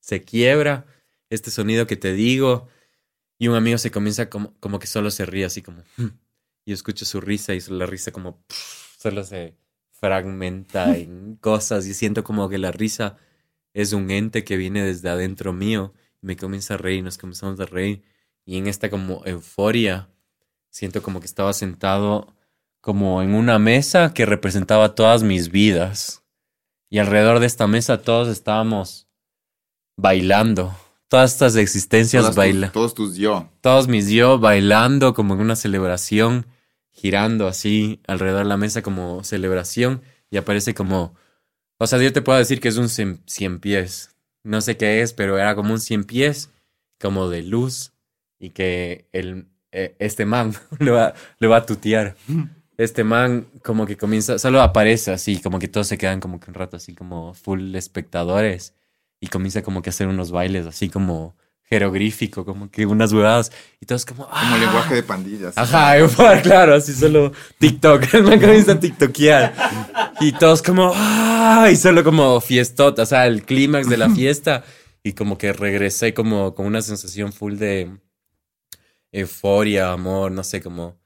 se 0.00 0.22
quiebra. 0.22 0.86
Este 1.30 1.50
sonido 1.50 1.86
que 1.86 1.96
te 1.96 2.12
digo. 2.12 2.68
Y 3.38 3.48
un 3.48 3.54
amigo 3.54 3.78
se 3.78 3.90
comienza 3.90 4.28
como, 4.30 4.54
como 4.60 4.78
que 4.78 4.86
solo 4.86 5.10
se 5.10 5.24
ríe 5.26 5.44
así 5.44 5.62
como... 5.62 5.82
"Hmm". 5.96 6.08
Y 6.64 6.70
yo 6.70 6.74
escucho 6.74 7.04
su 7.04 7.20
risa 7.20 7.54
y 7.54 7.60
la 7.68 7.86
risa 7.86 8.10
como... 8.12 8.44
solo 8.98 9.22
se 9.24 9.54
fragmenta 9.90 10.96
en 10.96 11.36
cosas 11.36 11.86
y 11.86 11.94
siento 11.94 12.22
como 12.24 12.48
que 12.48 12.58
la 12.58 12.70
risa 12.72 13.16
es 13.74 13.92
un 13.92 14.10
ente 14.10 14.44
que 14.44 14.56
viene 14.56 14.82
desde 14.84 15.08
adentro 15.08 15.52
mío. 15.52 15.92
Y 16.22 16.26
me 16.26 16.36
comienza 16.36 16.74
a 16.74 16.76
reír, 16.78 17.02
nos 17.04 17.18
comenzamos 17.18 17.58
a 17.60 17.66
reír. 17.66 18.02
Y 18.48 18.56
en 18.56 18.66
esta 18.66 18.88
como 18.88 19.20
euforia, 19.26 20.08
siento 20.70 21.02
como 21.02 21.20
que 21.20 21.26
estaba 21.26 21.52
sentado 21.52 22.34
como 22.80 23.20
en 23.20 23.34
una 23.34 23.58
mesa 23.58 24.14
que 24.14 24.24
representaba 24.24 24.94
todas 24.94 25.22
mis 25.22 25.50
vidas. 25.50 26.22
Y 26.88 26.96
alrededor 26.98 27.40
de 27.40 27.46
esta 27.46 27.66
mesa 27.66 28.00
todos 28.00 28.28
estábamos 28.28 29.06
bailando. 29.98 30.74
Todas 31.08 31.32
estas 31.32 31.56
existencias 31.56 32.22
Todas 32.22 32.30
tus- 32.34 32.36
bailan 32.38 32.72
todos 32.72 32.94
tus 32.94 33.16
yo. 33.16 33.50
todos 33.60 33.86
mis 33.86 34.08
yo 34.08 34.38
bailando 34.38 35.12
como 35.12 35.34
en 35.34 35.40
una 35.40 35.54
celebración, 35.56 36.46
girando 36.90 37.48
así 37.48 38.00
alrededor 38.06 38.44
de 38.44 38.48
la 38.48 38.56
mesa 38.56 38.80
como 38.80 39.24
celebración 39.24 40.00
y 40.30 40.38
aparece 40.38 40.72
como, 40.72 41.14
o 41.78 41.86
sea, 41.86 42.00
yo 42.00 42.12
te 42.14 42.22
puedo 42.22 42.38
decir 42.38 42.60
que 42.60 42.68
es 42.68 42.78
un 42.78 42.88
cien, 42.88 43.22
cien 43.26 43.58
pies, 43.60 44.16
no 44.42 44.62
sé 44.62 44.78
qué 44.78 45.02
es, 45.02 45.12
pero 45.12 45.36
era 45.38 45.54
como 45.54 45.74
un 45.74 45.80
cien 45.80 46.04
pies, 46.04 46.50
como 46.98 47.28
de 47.28 47.42
luz 47.42 47.92
y 48.38 48.50
que 48.50 49.06
el, 49.12 49.46
eh, 49.72 49.94
este 49.98 50.24
man 50.24 50.54
lo 50.78 50.94
va, 50.94 51.14
lo 51.38 51.50
va 51.50 51.58
a 51.58 51.66
tutear. 51.66 52.16
Este 52.76 53.02
man 53.04 53.46
como 53.64 53.86
que 53.86 53.96
comienza, 53.96 54.38
solo 54.38 54.62
aparece 54.62 55.10
así, 55.10 55.40
como 55.40 55.58
que 55.58 55.68
todos 55.68 55.88
se 55.88 55.98
quedan 55.98 56.20
como 56.20 56.38
que 56.38 56.50
un 56.50 56.54
rato 56.54 56.76
así 56.76 56.94
como 56.94 57.34
full 57.34 57.74
espectadores 57.74 58.74
y 59.20 59.26
comienza 59.26 59.62
como 59.62 59.82
que 59.82 59.90
a 59.90 59.92
hacer 59.92 60.06
unos 60.06 60.30
bailes 60.30 60.64
así 60.66 60.88
como 60.88 61.36
jeroglífico, 61.64 62.44
como 62.46 62.70
que 62.70 62.86
unas 62.86 63.12
huevadas 63.12 63.52
y 63.80 63.84
todos 63.86 64.06
como... 64.06 64.24
Como 64.24 64.34
"Ah". 64.34 64.56
lenguaje 64.58 64.94
de 64.94 65.02
pandillas. 65.02 65.58
Ajá, 65.58 65.96
claro, 66.42 66.74
así 66.74 66.94
solo 66.94 67.32
TikTok, 67.58 68.04
el 68.14 68.22
man 68.22 68.40
comienza 68.40 68.72
a 68.72 68.80
tiktokear 68.80 69.54
y 70.20 70.32
todos 70.32 70.62
como... 70.62 70.92
¡Ah! 70.94 71.68
Y 71.70 71.76
solo 71.76 72.04
como 72.04 72.40
fiestota, 72.40 73.02
o 73.02 73.06
sea, 73.06 73.26
el 73.26 73.42
clímax 73.44 73.88
de 73.88 73.96
la 73.96 74.08
fiesta 74.08 74.64
y 75.02 75.12
como 75.12 75.36
que 75.36 75.52
regresé 75.52 76.14
como 76.14 76.54
con 76.54 76.64
una 76.64 76.80
sensación 76.80 77.32
full 77.32 77.56
de 77.56 77.90
euforia, 79.12 79.92
amor, 79.92 80.30
no 80.32 80.44
sé, 80.44 80.60
como 80.62 80.96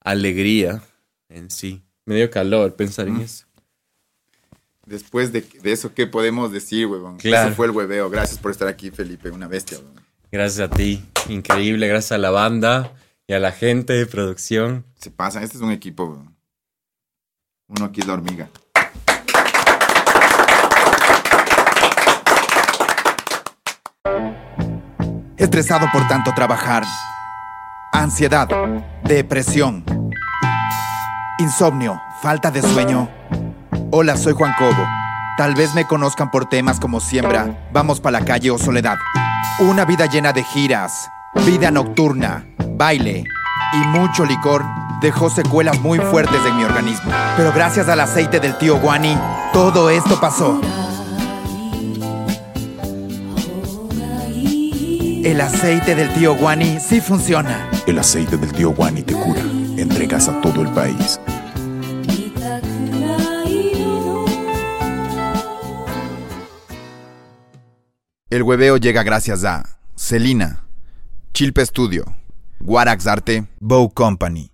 alegría 0.00 0.82
en 1.28 1.50
sí. 1.50 1.82
Me 2.06 2.14
dio 2.14 2.30
calor 2.30 2.74
pensar 2.76 3.08
en 3.08 3.20
eso. 3.20 3.46
Después 4.86 5.32
de, 5.32 5.42
de 5.42 5.72
eso, 5.72 5.92
¿qué 5.92 6.06
podemos 6.06 6.50
decir, 6.50 6.86
huevón? 6.86 7.18
Claro. 7.18 7.48
Eso 7.48 7.56
fue 7.56 7.66
el 7.66 7.72
hueveo. 7.72 8.08
Gracias 8.08 8.38
por 8.38 8.50
estar 8.50 8.68
aquí, 8.68 8.90
Felipe. 8.90 9.30
Una 9.30 9.46
bestia, 9.46 9.78
huevón. 9.78 10.02
Gracias 10.32 10.70
a 10.70 10.74
ti, 10.74 11.04
increíble, 11.28 11.88
gracias 11.88 12.12
a 12.12 12.18
la 12.18 12.30
banda 12.30 12.94
y 13.26 13.34
a 13.34 13.38
la 13.38 13.52
gente 13.52 13.92
de 13.92 14.06
producción. 14.06 14.86
Se 14.96 15.10
pasan. 15.10 15.42
Este 15.42 15.58
es 15.58 15.62
un 15.62 15.72
equipo, 15.72 16.04
huevón. 16.04 16.36
Uno 17.68 17.84
aquí 17.84 18.00
es 18.00 18.06
la 18.06 18.14
hormiga. 18.14 18.50
estresado 25.38 25.88
por 25.92 26.06
tanto 26.08 26.32
trabajar, 26.34 26.84
ansiedad, 27.92 28.48
depresión, 29.04 29.84
insomnio, 31.38 32.00
falta 32.22 32.50
de 32.50 32.62
sueño. 32.62 33.08
Hola, 33.90 34.16
soy 34.16 34.34
Juan 34.34 34.54
Cobo. 34.58 34.86
Tal 35.36 35.54
vez 35.54 35.74
me 35.74 35.86
conozcan 35.86 36.30
por 36.30 36.46
temas 36.46 36.80
como 36.80 37.00
siembra, 37.00 37.68
vamos 37.72 38.00
pa' 38.00 38.10
la 38.10 38.24
calle 38.24 38.50
o 38.50 38.58
soledad. 38.58 38.98
Una 39.60 39.84
vida 39.84 40.06
llena 40.06 40.32
de 40.32 40.42
giras, 40.42 41.08
vida 41.46 41.70
nocturna, 41.70 42.44
baile 42.76 43.24
y 43.72 43.86
mucho 43.88 44.24
licor 44.24 44.64
dejó 45.00 45.30
secuelas 45.30 45.80
muy 45.80 45.98
fuertes 45.98 46.40
en 46.46 46.56
mi 46.56 46.64
organismo. 46.64 47.12
Pero 47.36 47.52
gracias 47.52 47.88
al 47.88 48.00
aceite 48.00 48.40
del 48.40 48.58
tío 48.58 48.80
Guani, 48.80 49.16
todo 49.52 49.90
esto 49.90 50.18
pasó. 50.20 50.60
El 55.24 55.40
aceite 55.40 55.94
del 55.94 56.12
tío 56.14 56.34
Guani 56.36 56.78
sí 56.80 57.00
funciona. 57.00 57.70
El 57.86 57.98
aceite 57.98 58.36
del 58.36 58.52
tío 58.52 58.70
Guani 58.70 59.02
te 59.02 59.14
cura. 59.14 59.40
Entregas 59.76 60.28
a 60.28 60.40
todo 60.40 60.62
el 60.62 60.68
país. 60.68 61.20
El 68.30 68.42
hueveo 68.42 68.76
llega 68.76 69.02
gracias 69.02 69.44
a 69.44 69.80
Celina, 69.96 70.64
Chilpe 71.32 71.64
Studio, 71.64 72.04
Guarax 72.60 73.06
Arte, 73.06 73.48
Bow 73.58 73.90
Company. 73.92 74.52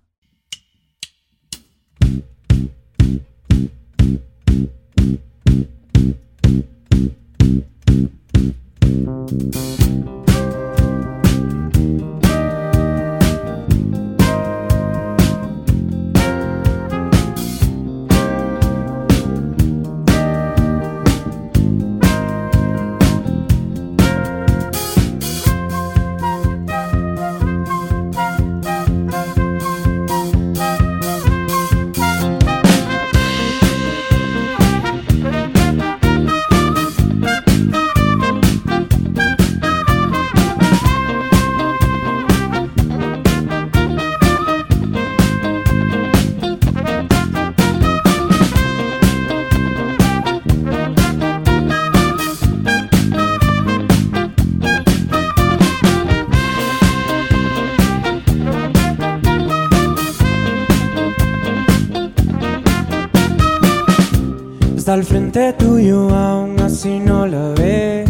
Al 64.95 65.03
frente 65.03 65.51
tuyo, 65.51 66.07
aún 66.15 66.57
así 66.61 66.99
no 66.99 67.27
la 67.27 67.49
ves. 67.49 68.09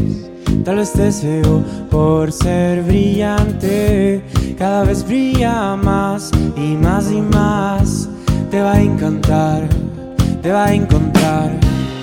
Tal 0.63 0.75
vez 0.75 0.93
te 0.93 1.01
deseo 1.05 1.63
por 1.89 2.31
ser 2.31 2.83
brillante. 2.83 4.21
Cada 4.55 4.83
vez 4.83 5.03
brilla 5.03 5.75
más 5.75 6.29
y 6.55 6.75
más 6.75 7.11
y 7.11 7.21
más. 7.21 8.07
Te 8.51 8.61
va 8.61 8.73
a 8.73 8.81
encantar, 8.83 9.67
te 10.43 10.51
va 10.51 10.65
a 10.65 10.73
encontrar. 10.75 11.57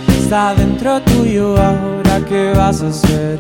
Está 0.09 0.53
dentro 0.57 1.01
tuyo, 1.03 1.57
ahora 1.57 2.21
qué 2.29 2.53
vas 2.57 2.83
a 2.83 2.89
hacer. 2.89 3.39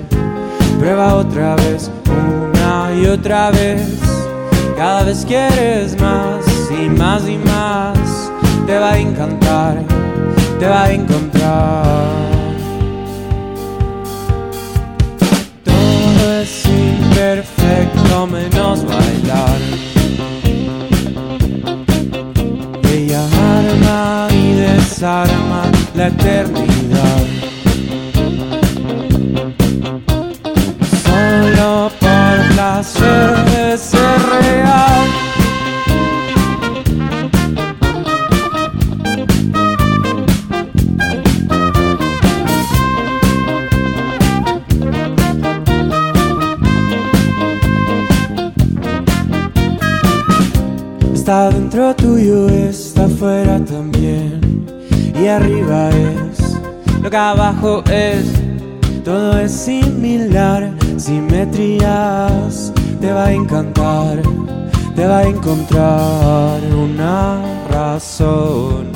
Prueba 0.78 1.16
otra 1.16 1.57
vez, 1.57 1.90
una 2.07 2.95
y 2.95 3.07
otra 3.07 3.51
vez. 3.51 3.99
Cada 4.76 5.03
vez 5.03 5.24
quieres 5.26 6.01
más 6.01 6.45
y 6.70 6.88
más 6.88 7.28
y 7.28 7.36
más. 7.38 8.30
Te 8.64 8.78
va 8.78 8.93
a 8.93 8.99
encantar 8.99 9.91
te 10.63 10.69
va 10.69 10.85
a 10.85 10.93
encontrar. 10.93 12.07
Todo 15.65 16.41
es 16.41 16.67
imperfecto 16.67 18.27
menos 18.29 18.85
bailar. 18.85 19.61
Ella 22.93 23.25
arma 23.59 24.29
y 24.31 24.53
desarma 24.53 25.63
la 25.97 26.07
eternidad. 26.07 27.27
Solo 31.05 31.91
por 31.99 32.55
placer 32.55 33.45
de 33.51 33.79
ser 33.79 34.19
real. 34.43 35.32
Tuyo, 52.13 52.49
está 52.49 53.05
afuera 53.05 53.59
también. 53.65 54.67
Y 55.21 55.27
arriba 55.27 55.91
es 55.91 56.59
lo 57.03 57.11
que 57.11 57.17
abajo 57.17 57.83
es. 57.91 58.25
Todo 59.05 59.39
es 59.39 59.53
similar, 59.53 60.73
simetrías. 60.97 62.73
Te 63.01 63.13
va 63.13 63.27
a 63.27 63.33
encantar, 63.33 64.21
te 64.95 65.07
va 65.07 65.19
a 65.19 65.27
encontrar 65.27 66.61
una 66.75 67.41
razón 67.71 68.93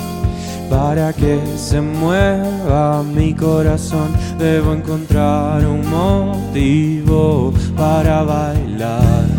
para 0.71 1.13
que 1.13 1.41
se 1.57 1.81
mueva 1.81 3.03
mi 3.03 3.35
corazón. 3.35 4.09
Debo 4.39 4.75
encontrar 4.75 5.67
un 5.67 5.83
motivo 5.89 7.53
para 7.77 8.23
bailar. 8.23 9.36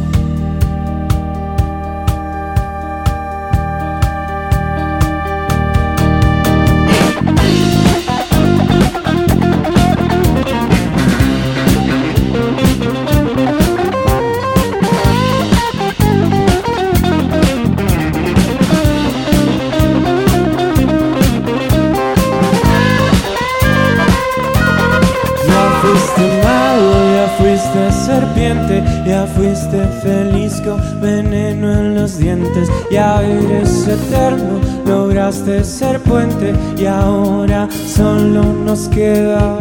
Fuiste 29.38 29.86
feliz 30.02 30.60
con 30.62 30.82
veneno 31.00 31.72
en 31.72 31.96
los 31.96 32.18
dientes, 32.18 32.70
ya 32.92 33.22
eres 33.22 33.88
eterno, 33.88 34.60
lograste 34.86 35.64
ser 35.64 36.00
puente 36.00 36.54
y 36.76 36.86
ahora 36.86 37.70
solo 37.72 38.42
nos 38.44 38.90
queda. 38.90 39.60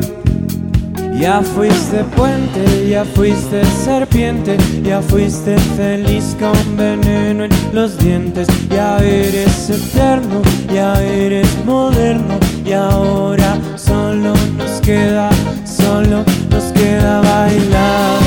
Ya 1.18 1.40
fuiste 1.40 2.04
puente, 2.16 2.88
ya 2.88 3.04
fuiste 3.04 3.64
serpiente, 3.64 4.56
ya 4.82 5.00
fuiste 5.00 5.56
feliz 5.76 6.36
con 6.38 6.76
veneno 6.76 7.44
en 7.44 7.50
los 7.72 7.98
dientes, 7.98 8.46
ya 8.68 8.98
eres 8.98 9.70
eterno, 9.70 10.42
ya 10.72 11.02
eres 11.02 11.48
moderno 11.64 12.38
y 12.64 12.72
ahora 12.72 13.58
solo 13.76 14.34
nos 14.58 14.80
queda, 14.82 15.30
solo 15.64 16.22
nos 16.50 16.64
queda 16.72 17.20
bailar. 17.22 18.25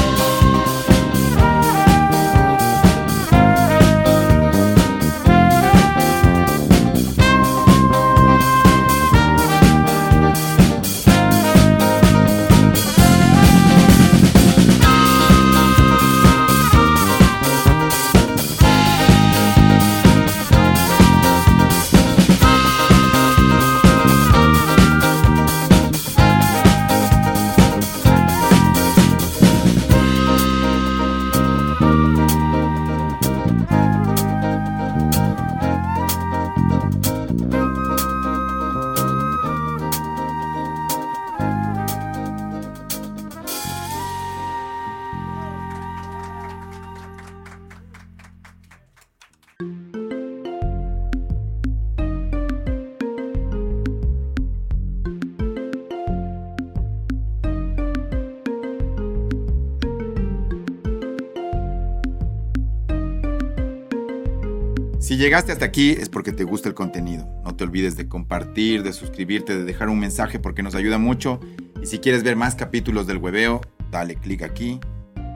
Llegaste 65.29 65.51
hasta 65.51 65.65
aquí 65.65 65.91
es 65.91 66.09
porque 66.09 66.31
te 66.31 66.43
gusta 66.43 66.69
el 66.69 66.73
contenido. 66.73 67.23
No 67.43 67.55
te 67.55 67.63
olvides 67.63 67.95
de 67.95 68.07
compartir, 68.07 68.81
de 68.81 68.93
suscribirte, 68.93 69.55
de 69.55 69.63
dejar 69.63 69.87
un 69.89 69.99
mensaje 69.99 70.39
porque 70.39 70.63
nos 70.63 70.73
ayuda 70.73 70.97
mucho. 70.97 71.39
Y 71.83 71.85
si 71.85 71.99
quieres 71.99 72.23
ver 72.23 72.35
más 72.35 72.55
capítulos 72.55 73.05
del 73.05 73.17
hueveo, 73.17 73.61
dale 73.91 74.15
clic 74.15 74.41
aquí. 74.41 74.79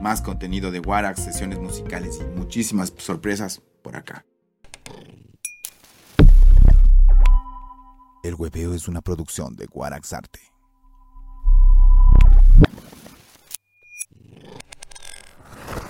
Más 0.02 0.20
contenido 0.20 0.72
de 0.72 0.80
Warax, 0.80 1.22
sesiones 1.22 1.60
musicales 1.60 2.18
y 2.20 2.24
muchísimas 2.36 2.92
sorpresas 2.96 3.62
por 3.82 3.94
acá. 3.94 4.26
El 8.24 8.34
hueveo 8.34 8.74
es 8.74 8.88
una 8.88 9.00
producción 9.00 9.54
de 9.54 9.66
Guarax 9.66 10.12
Arte. 10.12 10.40